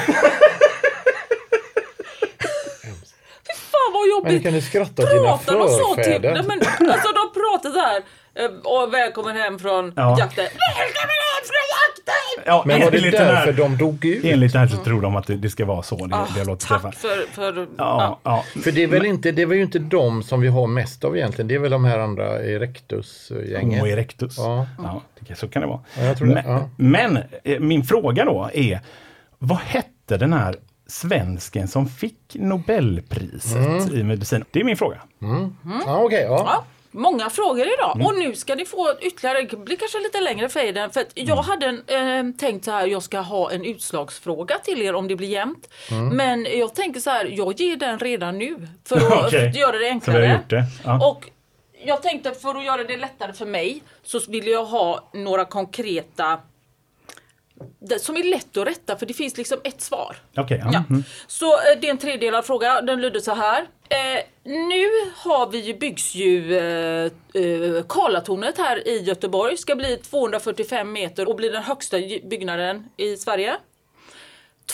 Fan 3.71 3.93
vad 3.93 4.03
Men 4.03 4.11
jobbigt! 4.11 4.43
kan 4.43 4.53
du 4.53 4.61
skratta 4.61 5.03
åt 5.03 5.11
dina 5.11 5.23
Pratar 5.23 5.59
de 5.59 5.69
så 5.69 5.95
till... 5.95 6.05
förfäder? 6.05 6.33
Nej, 6.35 6.43
men, 6.47 6.91
alltså 6.91 7.09
de 7.13 7.41
pratar 7.41 7.71
så 7.71 7.79
här. 7.81 8.03
Eh, 8.35 8.45
Och 8.65 8.95
välkommen 8.95 9.37
hem 9.37 9.59
från 9.59 9.93
Ja. 9.97 10.19
jakten. 10.19 10.45
Välkommen 10.45 11.19
hem 11.31 11.45
från 11.45 11.67
jakten! 11.77 12.45
Ja, 12.47 12.63
Men 12.67 12.81
var 12.81 12.91
det 12.91 13.11
därför 13.11 13.35
här, 13.35 13.53
de 13.53 13.77
dog 13.79 14.05
ut? 14.05 14.25
enligt 14.25 14.53
det 14.53 14.59
här 14.59 14.67
så 14.67 14.77
tror 14.77 15.03
de 15.03 15.17
att 15.17 15.27
det, 15.27 15.37
det 15.37 15.51
ska 15.51 15.65
vara 15.65 15.83
så. 15.83 16.07
Det, 16.07 16.17
det 16.37 16.45
låter 16.45 16.67
Tack 16.67 16.83
träffa. 16.83 16.93
för... 16.99 17.27
för 17.33 17.67
Ja, 17.79 18.21
ja. 18.23 18.45
För 18.65 18.73
det 18.73 18.83
är 18.83 18.87
väl 18.87 19.07
inte, 19.07 19.33
det 19.33 19.45
var 19.47 19.55
ju 19.55 19.63
inte 19.63 19.79
de 19.79 20.23
som 20.23 20.41
vi 20.41 20.49
har 20.49 20.67
mest 20.67 21.05
av 21.05 21.17
egentligen. 21.17 21.49
Det 21.49 21.55
är 21.55 21.59
väl 21.59 21.71
de 21.71 21.85
här 21.85 21.99
andra 21.99 22.43
Erectus-gänget. 22.43 23.81
Homo 23.81 23.93
erectus. 23.93 24.35
Ja. 24.39 24.67
Ja, 24.83 25.03
det- 25.21 25.35
så 25.35 25.49
kan 25.49 25.63
det 25.63 25.69
vara. 25.69 25.81
Ja, 25.99 26.05
jag 26.05 26.19
tror 26.19 26.29
det. 26.29 26.35
Men, 26.35 26.53
Ja. 26.53 26.69
men 26.77 27.19
eh, 27.45 27.61
min 27.61 27.85
fråga 27.85 28.25
då 28.25 28.51
är, 28.55 28.81
vad 29.39 29.59
hette 29.59 30.17
den 30.17 30.33
här 30.33 30.57
svensken 30.87 31.69
som 31.69 31.89
fick 31.89 32.19
Nobelpriset 32.35 33.57
Mm. 33.57 33.95
i 33.99 34.03
medicin? 34.03 34.45
Det 34.51 34.61
är 34.61 34.65
min 34.65 34.77
fråga. 34.77 35.01
Ja, 35.87 35.99
okej. 36.05 36.23
ja. 36.29 36.65
Många 36.97 37.31
frågor 37.31 37.67
idag. 37.67 37.93
Mm. 37.95 38.07
Och 38.07 38.19
nu 38.19 38.35
ska 38.35 38.55
ni 38.55 38.65
få 38.65 38.95
ytterligare, 39.01 39.43
det 39.43 39.57
blir 39.57 39.77
kanske 39.77 39.99
lite 39.99 40.21
längre 40.21 40.49
fejden. 40.49 40.91
För 40.91 41.05
jag 41.15 41.29
Mm. 41.29 41.45
hade 41.45 41.67
en, 41.67 42.29
eh, 42.31 42.37
tänkt 42.39 42.65
så 42.65 42.71
här, 42.71 42.87
jag 42.87 43.03
ska 43.03 43.19
ha 43.21 43.51
en 43.51 43.65
utslagsfråga 43.65 44.59
till 44.59 44.83
er 44.83 44.95
om 44.95 45.09
det 45.09 45.17
blir 45.17 45.29
jämnt. 45.29 45.69
Mm. 45.91 46.09
Men 46.17 46.47
jag 46.59 46.75
tänker 46.75 47.01
så 47.01 47.11
här, 47.11 47.25
jag 47.33 47.61
ger 47.61 47.77
den 47.77 47.99
redan 47.99 48.39
nu. 48.39 48.69
För 48.85 48.97
att 48.97 49.25
Okej. 49.27 49.53
göra 49.55 49.79
det 49.79 49.89
enklare. 49.89 50.41
det. 50.49 50.65
Ja. 50.85 51.09
Och 51.11 51.31
jag 51.85 52.03
tänkte 52.03 52.33
för 52.33 52.55
att 52.59 52.65
göra 52.65 52.85
det 52.85 52.97
lättare 52.97 53.33
för 53.33 53.47
mig 53.47 53.83
så 54.03 54.21
vill 54.29 54.47
jag 54.47 54.65
ha 54.65 55.11
några 55.13 55.45
konkreta 55.45 56.39
som 57.99 58.17
är 58.17 58.25
lätt 58.25 58.57
att 58.57 58.67
rätta 58.67 58.97
för 58.97 59.07
det 59.07 59.15
finns 59.15 59.37
liksom 59.37 59.59
ett 59.65 59.81
svar. 59.81 60.17
Okej, 60.37 60.63
ja. 60.65 60.71
Ja. 60.73 60.85
Mm. 60.91 61.05
Så 61.27 61.53
eh, 61.53 61.81
det 61.81 61.87
är 61.87 61.91
en 61.91 61.99
tredelad 61.99 62.45
fråga. 62.45 62.81
Den 62.81 63.01
lyder 63.01 63.21
så 63.21 63.35
här. 63.35 63.61
Eh, 63.89 64.23
nu 64.45 64.87
har 65.17 65.51
vi 65.51 65.59
ju, 65.59 65.75
byggs 65.75 66.15
ju 66.15 66.57
eh, 66.57 67.05
eh, 67.05 67.85
Karlatornet 67.89 68.59
här 68.59 68.89
i 68.89 69.03
Göteborg. 69.03 69.57
Ska 69.57 69.77
bli 69.77 69.97
245 69.97 70.93
meter 70.93 71.29
och 71.29 71.37
bli 71.37 71.49
den 71.49 71.63
högsta 71.63 71.97
byggnaden 72.25 72.89
i 72.97 73.17
Sverige. 73.17 73.57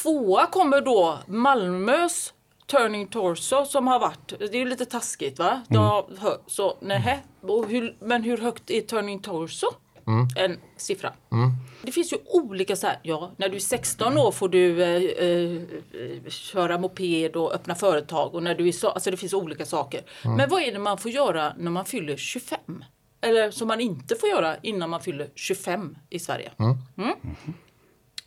Tvåa 0.02 0.46
kommer 0.46 0.80
då 0.80 1.18
Malmös 1.26 2.32
Turning 2.70 3.06
Torso 3.06 3.64
som 3.64 3.86
har 3.86 3.98
varit, 3.98 4.28
det 4.38 4.44
är 4.44 4.54
ju 4.54 4.68
lite 4.68 4.84
taskigt 4.84 5.38
va? 5.38 5.62
De 5.68 5.76
har 6.18 6.50
så 6.50 6.76
och 7.42 7.68
hur, 7.68 7.96
men 8.00 8.22
hur 8.22 8.38
högt 8.38 8.70
är 8.70 8.80
Turning 8.80 9.22
Torso? 9.22 9.66
En 10.36 10.58
siffra. 10.76 11.12
Det 11.82 11.92
finns 11.92 12.12
ju 12.12 12.16
olika 12.26 12.76
så 12.76 12.86
här, 12.86 12.98
ja 13.02 13.30
när 13.36 13.48
du 13.48 13.56
är 13.56 13.60
16 13.60 14.18
år 14.18 14.32
får 14.32 14.48
du 14.48 14.82
eh, 14.82 15.02
eh, 15.28 16.28
köra 16.28 16.78
moped 16.78 17.36
och 17.36 17.54
öppna 17.54 17.74
företag 17.74 18.34
och 18.34 18.42
när 18.42 18.54
du 18.54 18.68
är 18.68 18.72
så, 18.72 18.88
alltså 18.88 19.10
det 19.10 19.16
finns 19.16 19.34
olika 19.34 19.66
saker. 19.66 20.02
Men 20.24 20.50
vad 20.50 20.62
är 20.62 20.72
det 20.72 20.78
man 20.78 20.98
får 20.98 21.10
göra 21.10 21.54
när 21.58 21.70
man 21.70 21.84
fyller 21.84 22.16
25? 22.16 22.84
Eller 23.20 23.50
som 23.50 23.68
man 23.68 23.80
inte 23.80 24.16
får 24.16 24.28
göra 24.28 24.56
innan 24.62 24.90
man 24.90 25.00
fyller 25.00 25.30
25 25.34 25.96
i 26.10 26.18
Sverige. 26.18 26.52
Mm. 26.58 27.14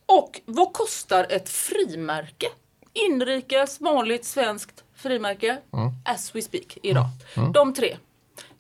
Och 0.05 0.41
vad 0.45 0.73
kostar 0.73 1.27
ett 1.29 1.49
frimärke? 1.49 2.47
Inrikes, 2.93 3.81
vanligt 3.81 4.25
svenskt 4.25 4.83
frimärke. 4.95 5.57
As 6.05 6.35
we 6.35 6.41
speak 6.41 6.77
idag. 6.81 7.05
De 7.53 7.73
tre. 7.73 7.97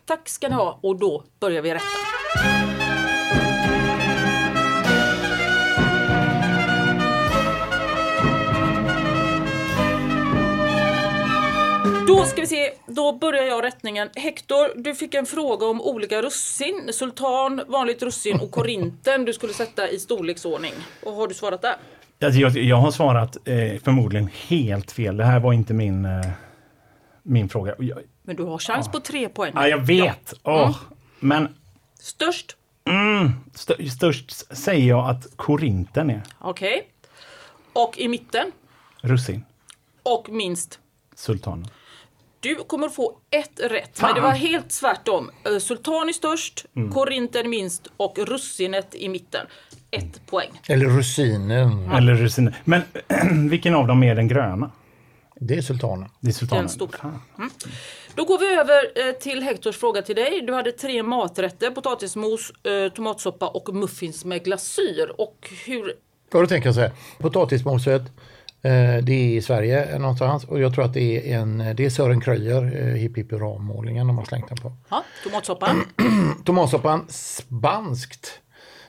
Tack 0.05 0.29
ska 0.29 0.49
ni 0.49 0.55
ha 0.55 0.79
och 0.81 0.95
då 0.99 1.23
börjar 1.39 1.61
vi 1.61 1.73
rätta. 1.73 2.72
Då 12.17 12.25
ska 12.25 12.41
vi 12.41 12.47
se, 12.47 12.73
då 12.87 13.11
börjar 13.17 13.43
jag 13.43 13.63
rättningen. 13.63 14.09
Hector, 14.15 14.81
du 14.83 14.95
fick 14.95 15.13
en 15.13 15.25
fråga 15.25 15.65
om 15.65 15.81
olika 15.81 16.21
russin. 16.21 16.89
Sultan, 16.93 17.61
vanligt 17.67 18.03
russin 18.03 18.39
och 18.39 18.51
korinten 18.51 19.25
du 19.25 19.33
skulle 19.33 19.53
sätta 19.53 19.89
i 19.89 19.99
storleksordning. 19.99 20.73
Och 21.03 21.13
har 21.13 21.27
du 21.27 21.33
svarat 21.33 21.61
där? 21.61 21.75
Alltså, 22.23 22.39
jag, 22.39 22.51
jag 22.57 22.75
har 22.77 22.91
svarat 22.91 23.35
eh, 23.47 23.81
förmodligen 23.83 24.29
helt 24.47 24.91
fel. 24.91 25.17
Det 25.17 25.23
här 25.25 25.39
var 25.39 25.53
inte 25.53 25.73
min, 25.73 26.05
eh, 26.05 26.25
min 27.23 27.49
fråga. 27.49 27.75
Jag, 27.79 27.99
Men 28.23 28.35
du 28.35 28.43
har 28.43 28.57
chans 28.57 28.91
på 28.91 28.99
tre 28.99 29.29
poäng. 29.29 29.51
ja, 29.55 29.67
jag 29.67 29.77
vet! 29.77 30.33
Åh, 30.43 30.77
Men 31.19 31.55
Störst? 31.99 32.55
st 33.55 33.89
störst 33.89 34.55
säger 34.57 34.87
jag 34.89 35.09
att 35.09 35.37
korinten 35.37 36.09
är 36.09 36.21
Okej. 36.39 36.87
Och 37.73 37.97
i 37.97 38.07
mitten? 38.07 38.51
russin. 39.01 39.45
Och 40.03 40.29
minst? 40.29 40.79
Sultanen. 41.15 41.67
Du 42.43 42.55
kommer 42.55 42.87
att 42.87 42.95
få 42.95 43.17
ett 43.31 43.59
rätt, 43.71 44.01
men 44.01 44.15
det 44.15 44.21
var 44.21 44.31
helt 44.31 44.69
tvärtom. 44.69 45.31
Eh, 45.45 45.57
Sultan 45.59 46.09
är 46.09 46.13
störst, 46.13 46.65
Mm. 46.75 46.91
korinten 46.91 47.49
minst 47.49 47.87
och 47.97 48.17
russinet 48.19 48.95
i 48.95 49.09
mitten. 49.09 49.47
Ett 49.91 50.25
poäng. 50.27 50.61
Eller 50.67 50.85
rusinen. 50.85 51.91
Eller 51.91 52.13
russin. 52.15 52.53
Men 52.63 52.81
vilken 53.49 53.75
av 53.75 53.87
dem 53.87 54.03
är 54.03 54.15
den 54.15 54.27
gröna? 54.27 54.71
Det 55.35 55.55
är 55.55 55.61
sultanen. 55.61 56.09
Det 56.19 56.29
är 56.29 56.33
sultanen. 56.33 56.63
Den 56.63 56.69
stora. 56.69 56.97
Fan. 56.97 57.49
Då 58.15 58.25
går 58.25 58.39
vi 58.39 58.45
över 58.55 59.07
eh, 59.09 59.13
till 59.13 59.43
Hektors 59.43 59.77
fråga 59.77 60.01
till 60.01 60.15
dig. 60.15 60.41
Du 60.47 60.53
hade 60.53 60.71
tre 60.71 61.03
maträtter, 61.03 61.71
potatismos, 61.71 62.51
eh, 62.65 62.93
tomatsoppa 62.93 63.47
och 63.47 63.75
muffins 63.75 64.25
med 64.25 64.43
glasyr. 64.43 65.11
Och 65.17 65.49
hur... 65.65 65.93
Ja, 66.31 66.39
då 66.39 66.47
tänker 66.47 66.67
jag 66.67 66.75
så 66.75 66.81
här. 66.81 66.91
Potatismoset, 67.19 68.01
det 69.03 69.13
är 69.13 69.37
i 69.37 69.41
Sverige 69.41 69.99
någonstans 69.99 70.43
och 70.43 70.59
jag 70.59 70.73
tror 70.75 70.85
att 70.85 70.93
det 70.93 71.31
är, 71.33 71.39
en, 71.39 71.57
det 71.57 71.85
är 71.85 71.89
Sören 71.89 72.21
Kröjer, 72.21 72.81
eh, 72.81 72.93
Hipp 72.93 73.17
Hipp 73.17 73.31
Hurra-målningen 73.31 74.07
de 74.07 74.17
har 74.17 74.25
slängt 74.25 74.47
den 74.49 74.57
på. 74.57 74.73
Ja, 74.89 75.03
tomatsoppan. 75.23 75.83
Tomatsoppan, 76.45 77.05
spanskt. 77.09 78.31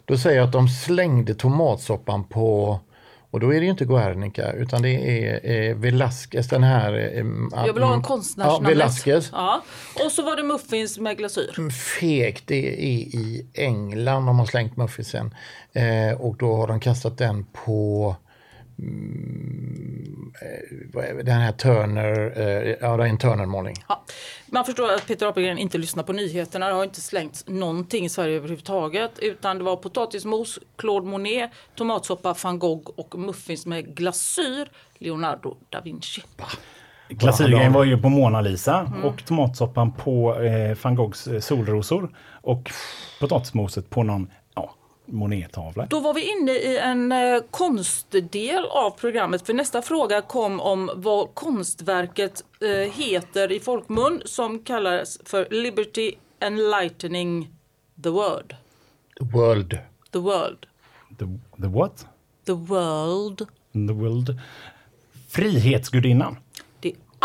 Då 0.04 0.18
säger 0.18 0.36
jag 0.38 0.46
att 0.46 0.52
de 0.52 0.68
slängde 0.68 1.34
tomatsoppan 1.34 2.24
på, 2.24 2.80
och 3.30 3.40
då 3.40 3.50
är 3.54 3.58
det 3.60 3.64
ju 3.64 3.70
inte 3.70 3.84
Guernica 3.84 4.52
utan 4.52 4.82
det 4.82 4.90
är 5.28 5.50
eh, 5.70 5.76
Velasquez, 5.76 6.48
den 6.48 6.62
här... 6.62 6.92
Eh, 6.94 7.24
Jag 7.66 7.72
vill 7.74 7.82
ha 7.82 7.94
en 7.94 8.00
Ja, 8.00 8.06
konstnärsnamnet. 8.06 8.70
Velasquez. 8.70 9.30
Ja. 9.32 9.62
Och 10.04 10.12
så 10.12 10.22
var 10.22 10.36
det 10.36 10.42
muffins 10.42 10.98
med 10.98 11.18
glasyr. 11.18 11.70
Fegt, 11.70 12.44
det 12.46 12.68
är 12.68 12.88
i 13.16 13.46
England 13.54 14.26
de 14.26 14.38
har 14.38 14.46
slängt 14.46 14.76
muffinsen. 14.76 15.34
Eh, 15.72 16.20
och 16.20 16.36
då 16.36 16.56
har 16.56 16.66
de 16.66 16.80
kastat 16.80 17.18
den 17.18 17.46
på 17.64 18.16
den 21.24 21.40
här 21.40 21.52
Turner, 21.52 22.32
eh, 22.36 22.76
ja 22.80 22.96
det 22.96 23.04
är 23.04 23.08
en 23.08 23.18
Turner-målning. 23.18 23.74
Ja. 23.88 24.04
Man 24.46 24.64
förstår 24.64 24.92
att 24.92 25.06
Peter 25.06 25.26
Apelgren 25.26 25.58
inte 25.58 25.78
lyssnar 25.78 26.02
på 26.02 26.12
nyheterna. 26.12 26.68
Det 26.68 26.74
har 26.74 26.84
inte 26.84 27.00
slängts 27.00 27.44
någonting 27.46 28.04
i 28.04 28.08
Sverige 28.08 28.36
överhuvudtaget. 28.36 29.18
Utan 29.18 29.58
det 29.58 29.64
var 29.64 29.76
potatismos, 29.76 30.58
Claude 30.76 31.06
Monet, 31.06 31.50
tomatsoppa, 31.74 32.34
van 32.42 32.58
Gogh 32.58 32.90
och 32.96 33.18
muffins 33.18 33.66
med 33.66 33.96
glasyr, 33.96 34.68
Leonardo 34.98 35.56
da 35.70 35.80
Vinci. 35.80 36.22
Glasyrgrejen 37.08 37.72
var 37.72 37.84
ju 37.84 37.98
på 37.98 38.08
Mona 38.08 38.40
Lisa 38.40 38.80
Mm. 38.80 39.04
och 39.04 39.24
tomatsoppan 39.24 39.92
på 39.92 40.42
eh, 40.42 40.76
van 40.82 40.94
Goghs 40.94 41.26
eh, 41.26 41.40
solrosor. 41.40 42.16
Och 42.42 42.70
potatismoset 43.20 43.90
på 43.90 44.02
någon 44.02 44.30
Monet-tavla. 45.06 45.86
Då 45.90 46.00
var 46.00 46.14
vi 46.14 46.30
inne 46.30 46.52
i 46.52 46.78
en 46.78 47.12
eh, 47.12 47.40
konstdel 47.50 48.64
av 48.64 48.90
programmet. 48.90 49.46
För 49.46 49.54
nästa 49.54 49.82
fråga 49.82 50.22
kom 50.22 50.60
om 50.60 50.90
vad 50.94 51.34
konstverket 51.34 52.44
eh, 52.60 52.92
heter 52.92 53.52
i 53.52 53.60
folkmun 53.60 54.22
som 54.24 54.58
kallas 54.58 55.18
för 55.24 55.48
Liberty 55.50 56.12
Enlightening 56.40 57.50
the 58.02 58.08
World. 58.08 58.54
World. 59.20 59.78
The 60.10 60.18
World. 60.18 60.66
The, 61.18 61.24
the 61.62 61.68
what? 61.68 62.06
The 62.46 62.52
World. 62.52 63.38
The 63.72 63.92
world. 63.92 64.40
Frihetsgudinnan. 65.28 66.36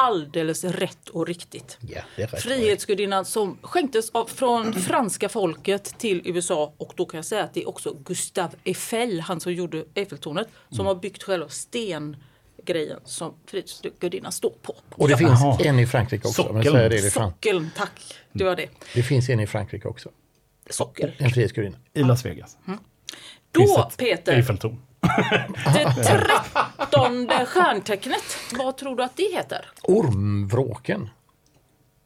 Alldeles 0.02 0.64
rätt 0.64 1.10
och 1.10 1.28
riktigt. 1.28 1.78
Ja, 1.82 2.02
rätt. 2.16 2.42
Frihetsgudinnan 2.42 3.26
som 3.26 3.58
skänktes 3.62 4.10
av, 4.10 4.26
från 4.26 4.74
franska 4.74 5.30
folket 5.30 5.84
till 5.98 6.22
USA 6.26 6.74
och 6.78 6.94
då 6.96 7.06
kan 7.06 7.18
jag 7.18 7.26
säga 7.26 7.44
att 7.44 7.54
det 7.54 7.62
är 7.62 7.70
också 7.70 7.96
Gustave 8.06 8.54
Eiffel, 8.64 9.20
han 9.20 9.40
som 9.40 9.54
gjorde 9.54 9.86
Eiffeltornet, 9.96 10.48
som 10.70 10.86
har 10.86 10.96
byggt 10.96 11.24
själva 11.24 11.50
stengrejen 11.50 13.00
som 13.06 13.34
Frihetsgudinnan 13.46 14.32
står 14.32 14.54
på. 14.62 14.76
Och 14.90 15.08
det 15.08 15.18
finns 15.18 15.42
Jaha. 15.42 15.58
en 15.64 15.80
i 15.80 15.88
Frankrike 15.88 16.28
också. 16.28 16.54
Men 16.54 16.64
Sockeln. 16.64 16.76
så 16.76 16.78
är 16.78 16.90
det, 16.90 17.12
fram. 17.12 17.32
Sockeln, 17.32 17.70
tack. 17.76 18.02
Det 18.32 18.44
var 18.44 18.56
det. 18.56 18.70
det 18.94 19.04
finns 19.04 19.30
en 19.30 19.40
i 19.40 19.48
Frankrike 19.48 19.88
också. 19.88 20.10
Sockel. 20.70 21.12
En 21.18 21.30
frihetsgudinna. 21.30 21.78
I 21.94 22.04
Las 22.04 22.26
Vegas. 22.26 22.58
Finns 23.56 23.76
Då 23.76 23.90
Peter, 23.98 24.34
Eiffeltorn. 24.34 24.78
det 25.74 26.04
trettonde 26.04 27.46
stjärntecknet, 27.46 28.38
vad 28.60 28.78
tror 28.78 28.96
du 28.96 29.04
att 29.04 29.18
det 29.18 29.34
heter? 29.34 29.66
Ormvråken. 29.84 31.10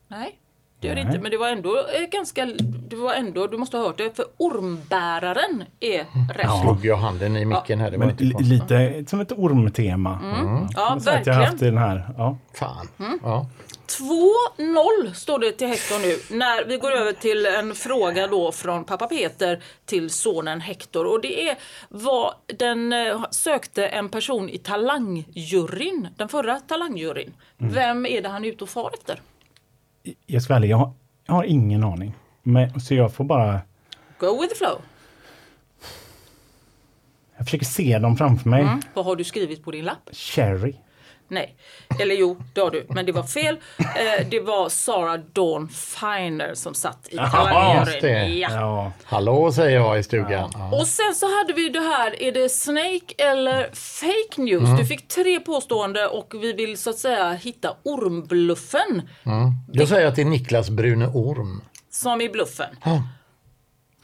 Nej, 0.07 0.39
det 0.79 0.87
gör 0.87 0.95
det 0.95 1.01
inte. 1.01 1.19
Men 1.19 1.31
det 1.31 1.37
var 1.37 1.49
ändå 1.49 1.77
eh, 1.77 2.09
ganska... 2.11 2.45
Det 2.89 2.95
var 2.95 3.13
ändå, 3.13 3.47
du 3.47 3.57
måste 3.57 3.77
ha 3.77 3.85
hört 3.85 3.97
det, 3.97 4.15
för 4.15 4.25
ormbäraren 4.37 5.63
är 5.79 6.05
rätt. 6.33 6.61
Slog 6.61 6.85
jag 6.85 6.97
handen 6.97 7.37
i 7.37 7.45
micken 7.45 7.79
här. 7.79 7.91
Det 7.91 7.97
var 7.97 8.05
Men 8.05 8.09
inte 8.21 8.33
konstigt. 8.33 8.47
lite 8.69 9.05
som 9.09 9.19
ett 9.19 9.31
ormtema. 9.31 10.19
Ja, 10.75 10.97
Så 10.99 11.09
att 11.09 11.25
jag 11.27 11.33
har 11.33 11.41
haft 11.41 11.53
verkligen. 11.53 11.75
den 11.75 11.83
här. 11.83 12.09
Ja. 12.17 12.37
Fan. 12.53 12.87
Mm. 12.99 13.19
Ja. 13.23 13.47
2-0 13.87 15.13
står 15.13 15.39
det 15.39 15.51
till 15.51 15.67
Hector 15.67 15.99
nu 15.99 16.37
när 16.37 16.65
vi 16.65 16.77
går 16.77 16.91
över 16.91 17.13
till 17.13 17.45
en 17.45 17.75
fråga 17.75 18.27
då 18.27 18.51
från 18.51 18.83
pappa 18.83 19.07
Peter 19.07 19.63
till 19.85 20.09
sonen 20.09 20.61
Hector. 20.61 21.05
Och 21.05 21.21
det 21.21 21.49
är 21.49 21.57
vad 21.89 22.33
den 22.57 22.93
eh, 22.93 23.25
sökte 23.31 23.87
en 23.87 24.09
person 24.09 24.49
i 24.49 24.57
talangjuryn, 24.57 26.07
den 26.17 26.29
förra 26.29 26.59
talangjuryn. 26.59 27.33
Vem 27.57 28.05
är 28.05 28.21
det 28.21 28.29
han 28.29 28.45
är 28.45 28.49
ute 28.49 28.63
och 28.63 28.69
far 28.69 28.91
efter? 28.93 29.21
Jag 30.25 30.41
ska 30.41 30.53
vara 30.53 30.57
ärlig, 30.57 30.69
jag 30.69 30.77
har, 30.77 30.93
jag 31.25 31.33
har 31.33 31.43
ingen 31.43 31.83
aning. 31.83 32.13
Men, 32.43 32.81
så 32.81 32.93
jag 32.93 33.13
får 33.13 33.23
bara... 33.23 33.61
Go 34.19 34.41
with 34.41 34.53
the 34.53 34.57
flow. 34.57 34.81
Jag 37.37 37.45
försöker 37.45 37.65
se 37.65 37.99
dem 37.99 38.17
framför 38.17 38.49
mig. 38.49 38.67
Vad 38.93 39.05
har 39.05 39.15
du 39.15 39.23
skrivit 39.23 39.63
på 39.63 39.71
din 39.71 39.85
lapp? 39.85 40.09
Cherry. 40.11 40.75
Nej, 41.33 41.55
eller 41.99 42.15
jo, 42.15 42.37
det 42.53 42.61
har 42.61 42.71
du, 42.71 42.85
men 42.89 43.05
det 43.05 43.11
var 43.11 43.23
fel. 43.23 43.57
Eh, 43.79 44.27
det 44.29 44.39
var 44.39 44.69
Sarah 44.69 45.19
Dawn 45.33 45.69
Finer 45.69 46.53
som 46.53 46.73
satt 46.73 47.07
i 47.11 47.15
talangjuryn. 47.17 48.37
Ja. 48.39 48.49
Ja. 48.51 48.91
Hallå 49.03 49.51
säger 49.51 49.77
jag 49.79 49.99
i 49.99 50.03
stugan. 50.03 50.51
Ja. 50.53 50.71
Och 50.79 50.87
sen 50.87 51.15
så 51.15 51.37
hade 51.37 51.53
vi 51.53 51.69
det 51.69 51.79
här, 51.79 52.21
är 52.23 52.31
det 52.31 52.49
snake 52.49 53.13
eller 53.17 53.63
fake 53.73 54.41
news? 54.41 54.63
Mm. 54.63 54.77
Du 54.77 54.85
fick 54.85 55.07
tre 55.07 55.39
påstående 55.39 56.07
och 56.07 56.33
vi 56.41 56.53
vill 56.53 56.77
så 56.77 56.89
att 56.89 56.97
säga 56.97 57.33
hitta 57.33 57.75
ormbluffen 57.83 59.09
Jag 59.71 59.87
säger 59.87 60.07
att 60.07 60.15
det 60.15 60.21
är 60.21 60.25
Niklas 60.25 60.69
Brune 60.69 61.07
Orm. 61.07 61.61
som 61.91 62.21
i 62.21 62.29
bluffen. 62.29 62.75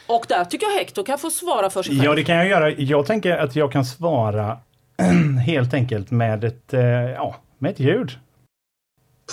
Och 0.08 0.26
där 0.30 0.46
tycker 0.46 0.68
jag 0.68 0.74
Hector 0.74 1.04
kan 1.04 1.20
få 1.20 1.30
svara 1.30 1.70
för 1.70 1.84
sig 1.84 1.94
själv. 1.96 2.06
ja, 2.06 2.16
det 2.16 2.24
kan 2.24 2.36
jag 2.36 2.48
göra. 2.48 2.72
Jag 2.72 3.06
tänker 3.06 3.38
att 3.38 3.56
jag 3.56 3.72
kan 3.72 3.86
svara 3.86 4.58
helt 5.46 5.74
enkelt 5.74 6.12
med 6.12 6.44
ett, 6.44 6.74
eh, 6.74 6.82
ja, 7.12 7.36
med 7.58 7.72
ett 7.72 7.80
ljud. 7.80 8.12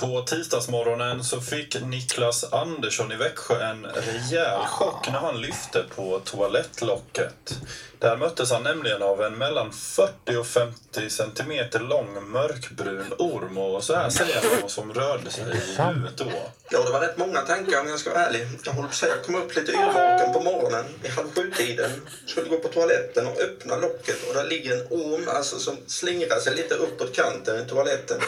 På 0.01 0.23
tisdagsmorgonen 0.23 1.25
så 1.25 1.41
fick 1.41 1.81
Niklas 1.83 2.53
Andersson 2.53 3.13
i 3.13 3.17
Växjö 3.17 3.61
en 3.63 3.87
rejäl 3.87 4.61
chock 4.67 5.09
när 5.09 5.19
han 5.19 5.41
lyfte 5.41 5.85
på 5.97 6.21
toalettlocket. 6.25 7.59
Där 7.99 8.17
möttes 8.17 8.51
han 8.51 8.63
nämligen 8.63 9.03
av 9.03 9.23
en 9.23 9.39
mellan 9.39 9.73
40 9.73 10.37
och 10.37 10.47
50 10.47 11.11
centimeter 11.11 11.81
lång 11.81 12.31
mörkbrun 12.31 13.13
orm 13.19 13.59
och 13.59 13.85
så 13.85 13.95
här 13.95 14.11
säger 14.11 14.35
han 14.35 14.61
vad 14.63 14.71
som 14.71 14.95
rörde 14.95 15.31
sig 15.31 15.45
i 15.45 15.83
huvudet 15.83 16.17
då. 16.17 16.33
Ja, 16.71 16.83
det 16.83 16.91
var 16.91 17.01
rätt 17.01 17.19
många 17.19 17.41
tankar 17.41 17.81
om 17.81 17.89
jag 17.89 17.99
ska 17.99 18.11
vara 18.11 18.27
ärlig. 18.27 18.49
Jag 18.65 18.73
håller 18.73 18.89
på 18.89 18.93
att 18.93 18.97
säga, 18.97 19.17
jag 19.17 19.25
kom 19.25 19.35
upp 19.35 19.57
lite 19.57 19.73
yrvaken 19.73 20.33
på 20.33 20.41
morgonen 20.41 20.85
i 21.03 21.09
halv 21.09 21.35
sju-tiden. 21.35 21.91
Skulle 22.27 22.49
gå 22.49 22.57
på 22.57 22.69
toaletten 22.69 23.27
och 23.27 23.41
öppna 23.41 23.77
locket 23.77 24.29
och 24.29 24.35
där 24.35 24.45
ligger 24.45 24.73
en 24.73 24.87
orm 24.91 25.29
alltså, 25.29 25.59
som 25.59 25.77
slingrar 25.87 26.41
sig 26.41 26.55
lite 26.55 26.75
uppåt 26.75 27.15
kanten 27.15 27.67
i 27.67 27.69
toaletten. 27.69 28.21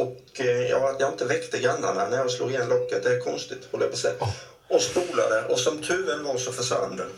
Och 0.00 0.40
eh, 0.40 0.68
ja, 0.70 0.90
att 0.90 1.00
jag 1.00 1.12
inte 1.12 1.24
väckte 1.24 1.58
grannarna 1.58 2.08
när 2.08 2.16
jag 2.16 2.30
slog 2.30 2.50
igen 2.50 2.68
locket, 2.68 3.02
det 3.02 3.10
är 3.10 3.20
konstigt, 3.20 3.68
håller 3.70 3.84
jag 3.84 3.90
på 3.90 3.94
att 3.94 4.00
säga. 4.00 4.14
Och 4.68 4.82
spolade 4.82 5.44
och 5.48 5.60
som 5.60 5.82
tuven 5.82 6.24
var 6.24 6.38
så 6.38 6.52
försvann 6.52 6.96
den. 6.96 7.10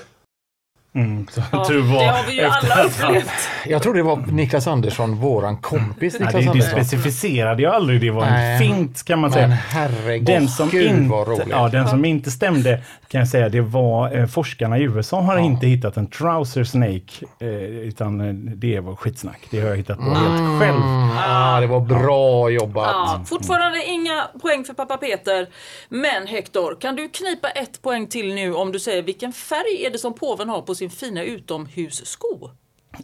Mm, 0.95 1.26
så 1.30 1.40
Ja, 1.53 1.59
det 1.68 1.74
har 1.80 2.26
vi 2.26 2.32
ju 2.32 2.40
efter 2.40 2.70
alla 2.70 2.84
upplevt. 2.84 3.30
Jag 3.66 3.82
tror 3.82 3.95
det 3.95 4.03
var 4.03 4.16
Niklas 4.16 4.66
Andersson, 4.66 5.14
våran 5.16 5.57
kompis 5.57 6.16
Ja, 6.20 6.26
Niklas 6.26 6.32
det, 6.32 6.40
det 6.40 6.51
Andersson. 6.51 6.70
specificerade 6.84 7.62
jag 7.62 7.74
aldrig. 7.74 8.01
Det 8.01 8.11
var 8.11 8.22
en 8.24 8.32
Nej. 8.32 8.59
fint 8.59 9.03
kan 9.05 9.18
man 9.18 9.30
Men 9.30 9.38
säga. 9.38 9.47
herregud, 9.47 10.26
den 10.26 10.49
som, 10.49 10.68
gud, 10.68 11.09
vad 11.09 11.20
inte, 11.28 11.30
roligt. 11.30 11.49
ja, 11.51 11.68
den 11.68 11.88
som 11.88 12.05
inte 12.05 12.30
stämde 12.30 12.80
kan 13.09 13.18
jag 13.18 13.28
säga, 13.28 13.49
det 13.49 13.61
var 13.61 14.16
eh, 14.18 14.26
forskarna 14.26 14.78
i 14.78 14.82
USA 14.82 15.20
har 15.20 15.38
inte 15.38 15.66
hittat 15.66 15.97
en 15.97 16.07
trouser 16.07 16.64
snake. 16.64 17.24
Eh, 17.40 17.49
utan 17.64 18.20
eh, 18.20 18.34
det 18.34 18.80
var 18.80 18.97
skitsnack. 18.97 19.40
Det 19.51 19.61
har 19.61 19.68
jag 19.68 19.76
hittat 19.76 19.99
på 19.99 20.05
helt 20.14 20.62
själv. 20.62 20.80
Ah, 21.26 21.61
det 21.61 21.66
var 21.66 21.80
bra 21.80 22.51
jobbat. 22.51 22.86
Ja, 22.86 23.24
fortfarande 23.26 23.84
inga 23.84 24.24
poäng 24.43 24.64
för 24.64 24.72
pappa 24.74 24.97
Peter. 24.97 25.47
Men 25.88 26.26
Hector, 26.26 26.76
kan 26.80 26.97
du 26.97 27.09
knipa 27.09 27.49
ett 27.51 27.82
poäng 27.82 28.07
till 28.07 28.34
nu 28.34 28.55
om 28.55 28.72
du 28.72 28.78
säger 28.80 29.03
vilken 29.03 29.32
färg 29.32 29.84
är 29.86 29.90
det 29.90 29.99
som 29.99 30.14
påven 30.14 30.49
har 30.49 30.62
på 30.62 30.74
sin 30.74 30.82
fina 30.91 31.22
utomhussko? 31.22 32.51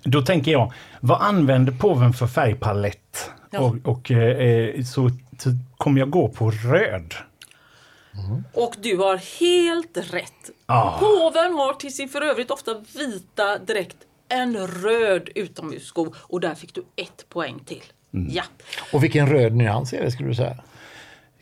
Då 0.02 0.22
tänker 0.22 0.52
jag, 0.52 0.72
vad 1.00 1.22
använder 1.22 1.72
påven 1.72 2.12
för 2.12 2.26
färgpalett? 2.26 3.30
Ja. 3.50 3.60
Och, 3.60 3.76
och 3.84 4.10
eh, 4.10 4.82
så, 4.84 5.10
så 5.38 5.50
kommer 5.76 6.00
jag 6.00 6.10
gå 6.10 6.28
på 6.28 6.50
röd. 6.50 7.14
Och 8.52 8.74
du 8.82 8.96
har 8.96 9.16
helt 9.40 9.96
rätt. 10.14 10.50
Ah. 10.66 10.98
Påven 10.98 11.52
har 11.52 11.72
till 11.74 11.94
sin 11.94 12.08
för 12.08 12.22
övrigt 12.22 12.50
ofta 12.50 12.74
vita 12.96 13.58
dräkt 13.58 13.96
en 14.28 14.66
röd 14.66 15.28
utomhussko 15.34 16.14
och 16.16 16.40
där 16.40 16.54
fick 16.54 16.74
du 16.74 16.84
ett 16.96 17.28
poäng 17.28 17.58
till. 17.66 17.82
Mm. 18.14 18.28
Ja, 18.32 18.42
Och 18.92 19.04
vilken 19.04 19.28
röd 19.28 19.52
nyans 19.56 19.92
är 19.92 20.02
det 20.02 20.10
skulle 20.10 20.28
du 20.28 20.34
säga? 20.34 20.56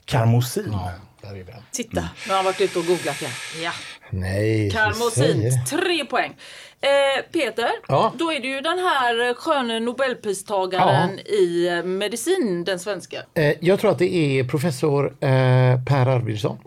Karmosin. 0.05 0.77
Där 1.23 1.37
är 1.37 1.45
den. 1.45 1.63
titta. 1.71 2.09
Nu 2.27 2.29
har 2.29 2.37
han 2.37 2.45
varit 2.45 2.61
ute 2.61 2.79
och 2.79 2.87
googlat 2.87 3.21
igen. 3.23 3.33
Ja. 3.63 3.73
Nej, 4.11 4.65
du 4.65 4.71
Karmosin, 4.71 5.13
säger. 5.13 5.65
tre 5.67 6.05
poäng. 6.05 6.37
Eh, 6.81 7.23
Peter, 7.33 7.71
Ja. 7.89 8.13
då 8.19 8.33
är 8.33 8.41
det 8.41 8.47
ju 8.49 8.61
den 8.61 8.79
här 8.79 9.35
sköne 9.35 9.81
nobelpristagaren 9.81 11.19
i 11.19 11.67
eh, 11.69 11.83
medicin, 11.83 12.65
den 12.65 12.79
svenska. 12.79 13.17
Eh, 13.35 13.53
Jag 13.61 13.81
tror 13.81 13.91
att 13.91 13.99
det 13.99 14.15
är 14.15 14.45
professor 14.45 15.07
eh, 15.07 15.85
Per 15.87 16.07
Arvidsson. 16.07 16.59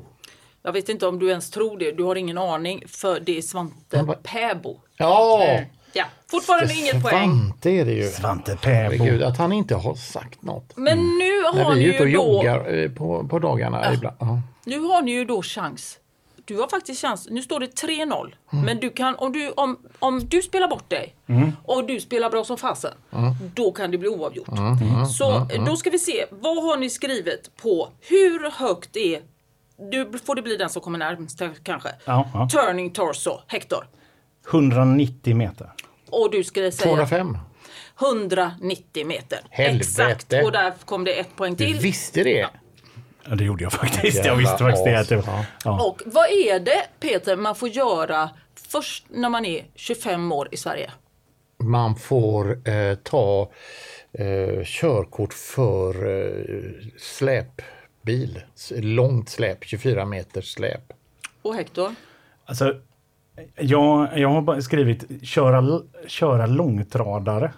Jag 0.63 0.71
vet 0.73 0.89
inte 0.89 1.07
om 1.07 1.19
du 1.19 1.29
ens 1.29 1.51
tror 1.51 1.77
det, 1.79 1.91
du 1.91 2.03
har 2.03 2.15
ingen 2.15 2.37
aning, 2.37 2.83
för 2.87 3.19
det 3.19 3.37
är 3.37 3.41
Svante 3.41 3.97
Ja, 3.97 4.03
vad- 4.03 4.23
Pääbo. 4.23 4.77
Ja, 4.97 5.59
Ja, 5.93 6.05
fortfarande 6.31 6.73
inget 6.73 7.03
poäng. 7.03 7.29
Svante 7.29 7.69
är 7.69 7.85
det 7.85 7.91
ju. 7.93 8.03
Svante 8.07 8.57
Herregud, 8.61 9.07
Pääbo. 9.07 9.25
att 9.25 9.37
han 9.37 9.51
inte 9.53 9.75
har 9.75 9.95
sagt 9.95 10.41
något. 10.43 10.71
Men 10.77 10.97
nu 10.97 11.41
När 11.55 11.63
har, 11.63 11.73
vi 11.75 11.79
ni 11.79 11.85
är 11.89 11.93
ute 11.93 12.03
och 12.03 12.09
ju 12.09 12.15
då, 12.17 12.23
joggar 12.23 12.77
eh, 12.83 12.89
på, 12.91 13.27
på 13.27 13.39
dagarna 13.39 13.93
ibland. 13.93 14.15
Ja. 14.19 14.41
nu 14.65 14.79
har 14.79 15.01
ni 15.01 15.11
ju 15.11 15.25
då 15.25 15.41
chans. 15.41 15.97
Du 16.55 16.59
har 16.59 16.67
faktiskt 16.67 17.01
chans. 17.01 17.27
Nu 17.31 17.41
står 17.41 17.59
det 17.59 17.65
3-0. 17.83 18.33
Mm. 18.53 18.65
Men 18.65 18.79
du 18.79 18.89
kan, 18.89 19.15
om, 19.15 19.31
du, 19.31 19.51
om, 19.51 19.79
om 19.99 20.19
du 20.27 20.41
spelar 20.41 20.67
bort 20.67 20.89
dig 20.89 21.15
och 21.63 21.87
du 21.87 21.99
spelar 21.99 22.29
bra 22.29 22.43
som 22.43 22.57
fasen, 22.57 22.93
Mm. 23.13 23.33
då 23.55 23.71
kan 23.71 23.91
det 23.91 23.97
bli 23.97 24.09
oavgjort. 24.09 24.47
Så 25.17 25.31
eh, 25.51 25.65
då 25.65 25.75
ska 25.77 25.89
vi 25.89 25.99
se, 25.99 26.25
vad 26.29 26.63
har 26.63 26.77
ni 26.77 26.89
skrivit 26.89 27.51
på 27.61 27.89
hur 28.01 28.51
högt 28.51 28.97
är 28.97 29.21
du 29.91 30.19
får 30.25 30.35
det 30.35 30.41
bli 30.41 30.57
den 30.57 30.69
som 30.69 30.81
kommer 30.81 30.99
närmast 30.99 31.41
kanske. 31.63 31.89
Ja, 32.05 32.29
ja. 32.33 32.49
Turning 32.51 32.89
torso, 32.91 33.39
Hector. 33.47 33.87
190 34.51 35.35
meter. 35.35 35.71
Och 36.09 36.31
du 36.31 36.43
skulle 36.43 36.71
säga 36.71 36.87
205. 36.95 37.37
190 38.01 39.05
meter. 39.05 39.39
Helvete. 39.49 39.77
Exakt. 39.89 40.33
Och 40.45 40.51
där 40.51 40.73
kom 40.85 41.03
det 41.03 41.13
ett 41.19 41.35
poäng 41.35 41.55
Du 41.55 41.65
till. 41.65 41.79
visste 41.79 42.23
det? 42.23 42.29
Ja, 42.31 42.49
det 43.35 43.43
gjorde 43.43 43.63
jag 43.63 43.73
faktiskt. 43.73 44.15
Jävla 44.17 44.31
Jag 44.31 44.37
visste 44.37 44.57
faktiskt 44.57 44.85
det. 44.85 44.99
Att 44.99 45.09
det 45.09 45.19
as. 45.19 45.27
var, 45.27 45.45
ja. 45.63 45.85
Och 45.85 46.01
vad 46.05 46.25
är 46.25 46.59
det 46.59 46.83
Peter 46.99 47.35
man 47.35 47.55
får 47.55 47.69
göra 47.69 48.29
först 48.55 49.05
när 49.09 49.29
man 49.29 49.45
är 49.45 49.65
25 49.75 50.31
år 50.31 50.47
i 50.51 50.57
Sverige? 50.57 50.91
Man 51.63 51.95
får 51.95 52.69
eh, 52.69 52.95
ta 52.95 53.51
eh, 54.11 54.63
körkort 54.65 55.33
för 55.33 55.93
eh, 56.07 56.71
släpbil. 56.97 58.41
Långt 58.71 59.29
släp, 59.29 59.57
24 59.65 60.05
meters 60.05 60.53
släp. 60.53 60.93
Och 61.41 61.55
Hector? 61.55 61.95
Alltså, 62.45 62.75
jag, 63.55 64.19
jag 64.19 64.29
har 64.29 64.61
skrivit 64.61 65.25
köra, 65.25 65.81
köra 66.07 66.45
långtradare. 66.45 67.53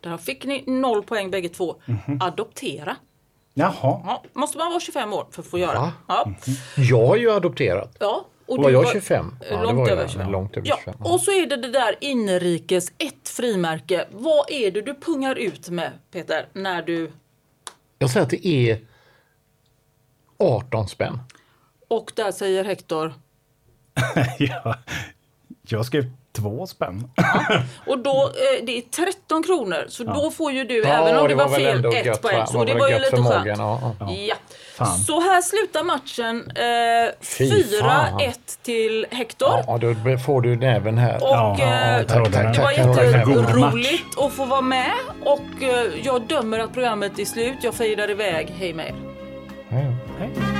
Där 0.00 0.16
fick 0.16 0.44
ni 0.44 0.64
noll 0.66 1.02
poäng 1.02 1.30
bägge 1.30 1.48
två. 1.48 1.76
Mhm. 1.84 2.18
Adoptera. 2.22 2.96
Jaha. 3.60 4.00
Ja, 4.04 4.22
måste 4.32 4.58
man 4.58 4.68
vara 4.70 4.80
25 4.80 5.12
år 5.12 5.26
för 5.30 5.42
att 5.42 5.48
få 5.48 5.58
göra. 5.58 5.80
Va? 5.80 5.92
Ja. 6.08 6.32
Jag 6.76 7.06
har 7.06 7.16
ju 7.16 7.30
adopterat. 7.30 7.96
Ja. 8.00 8.26
Och 8.46 8.58
Var 8.58 8.70
jag 8.70 8.88
25? 8.88 9.34
Ja, 9.50 9.56
det 9.56 9.62
långt 9.62 9.78
var 9.78 9.88
jag. 9.88 9.98
över 9.98 10.08
25. 10.08 10.30
Långt 10.32 10.56
över 10.56 10.68
ja. 10.68 10.78
25. 10.84 11.02
Och 11.02 11.20
så 11.20 11.30
är 11.30 11.46
det 11.46 11.56
det 11.56 11.70
där 11.70 11.96
inrikes, 12.00 12.92
ett 12.98 13.28
frimärke. 13.28 14.06
Vad 14.10 14.50
är 14.50 14.70
det 14.70 14.80
du 14.82 14.94
pungar 14.94 15.34
ut 15.34 15.68
med 15.68 15.92
Peter 16.10 16.48
när 16.52 16.82
du... 16.82 17.12
Jag 17.98 18.10
säger 18.10 18.24
att 18.24 18.30
det 18.30 18.46
är 18.46 18.78
18 20.38 20.88
spänn. 20.88 21.18
Och 21.88 22.12
där 22.16 22.32
säger 22.32 22.64
Hector. 22.64 23.14
ja. 24.38 24.76
Jag 25.68 25.86
skrev 25.86 26.04
två 26.32 26.66
spänn. 26.66 27.10
Och 27.86 27.98
då, 27.98 28.10
eh, 28.34 28.64
det 28.66 28.78
är 28.78 28.80
13 28.80 29.42
kronor. 29.42 29.84
Så 29.88 30.04
då 30.04 30.30
får 30.30 30.52
ju 30.52 30.64
du, 30.64 30.78
Ja, 30.78 30.88
även 30.88 31.16
om 31.16 31.22
det 31.22 31.28
det 31.28 31.34
var 31.34 31.48
fel, 31.48 31.84
ett 31.84 32.22
poäng. 32.22 32.46
Så 32.46 32.58
Var 32.58 32.66
det 32.66 32.74
var 32.74 32.88
ju 32.88 32.98
lite 32.98 33.16
skönt. 33.16 33.46
ja, 33.46 33.92
Ja. 34.00 34.34
Fan. 34.76 34.98
Så 34.98 35.20
här 35.20 35.42
slutar 35.42 35.82
matchen. 35.84 36.50
Eh, 36.56 37.12
Fy 37.20 37.50
4-1 37.62 38.58
till 38.62 39.06
Hector. 39.10 39.48
Ja, 39.66 39.78
då 39.78 40.18
får 40.18 40.40
du 40.42 40.56
näven 40.56 40.98
här. 40.98 41.14
Och 41.16 41.28
Ja, 41.28 41.56
eh, 41.60 41.96
ja, 41.98 42.02
tack, 42.08 42.32
tack, 42.32 42.56
det 42.56 42.62
var 42.62 42.94
tack. 42.94 43.06
Jätteroligt 43.16 44.18
att 44.18 44.32
få 44.32 44.44
vara 44.44 44.60
med. 44.60 44.92
Och 45.24 45.62
eh, 45.62 45.86
jag 46.02 46.22
dömer 46.22 46.58
att 46.58 46.72
programmet 46.72 47.18
är 47.18 47.24
slut. 47.24 47.56
Jag 47.62 47.74
fejdar 47.74 48.10
iväg. 48.10 48.54
Hej 48.58 48.72
med 48.74 48.86
er. 48.86 48.94
Ja, 49.68 49.78
ja. 50.20 50.59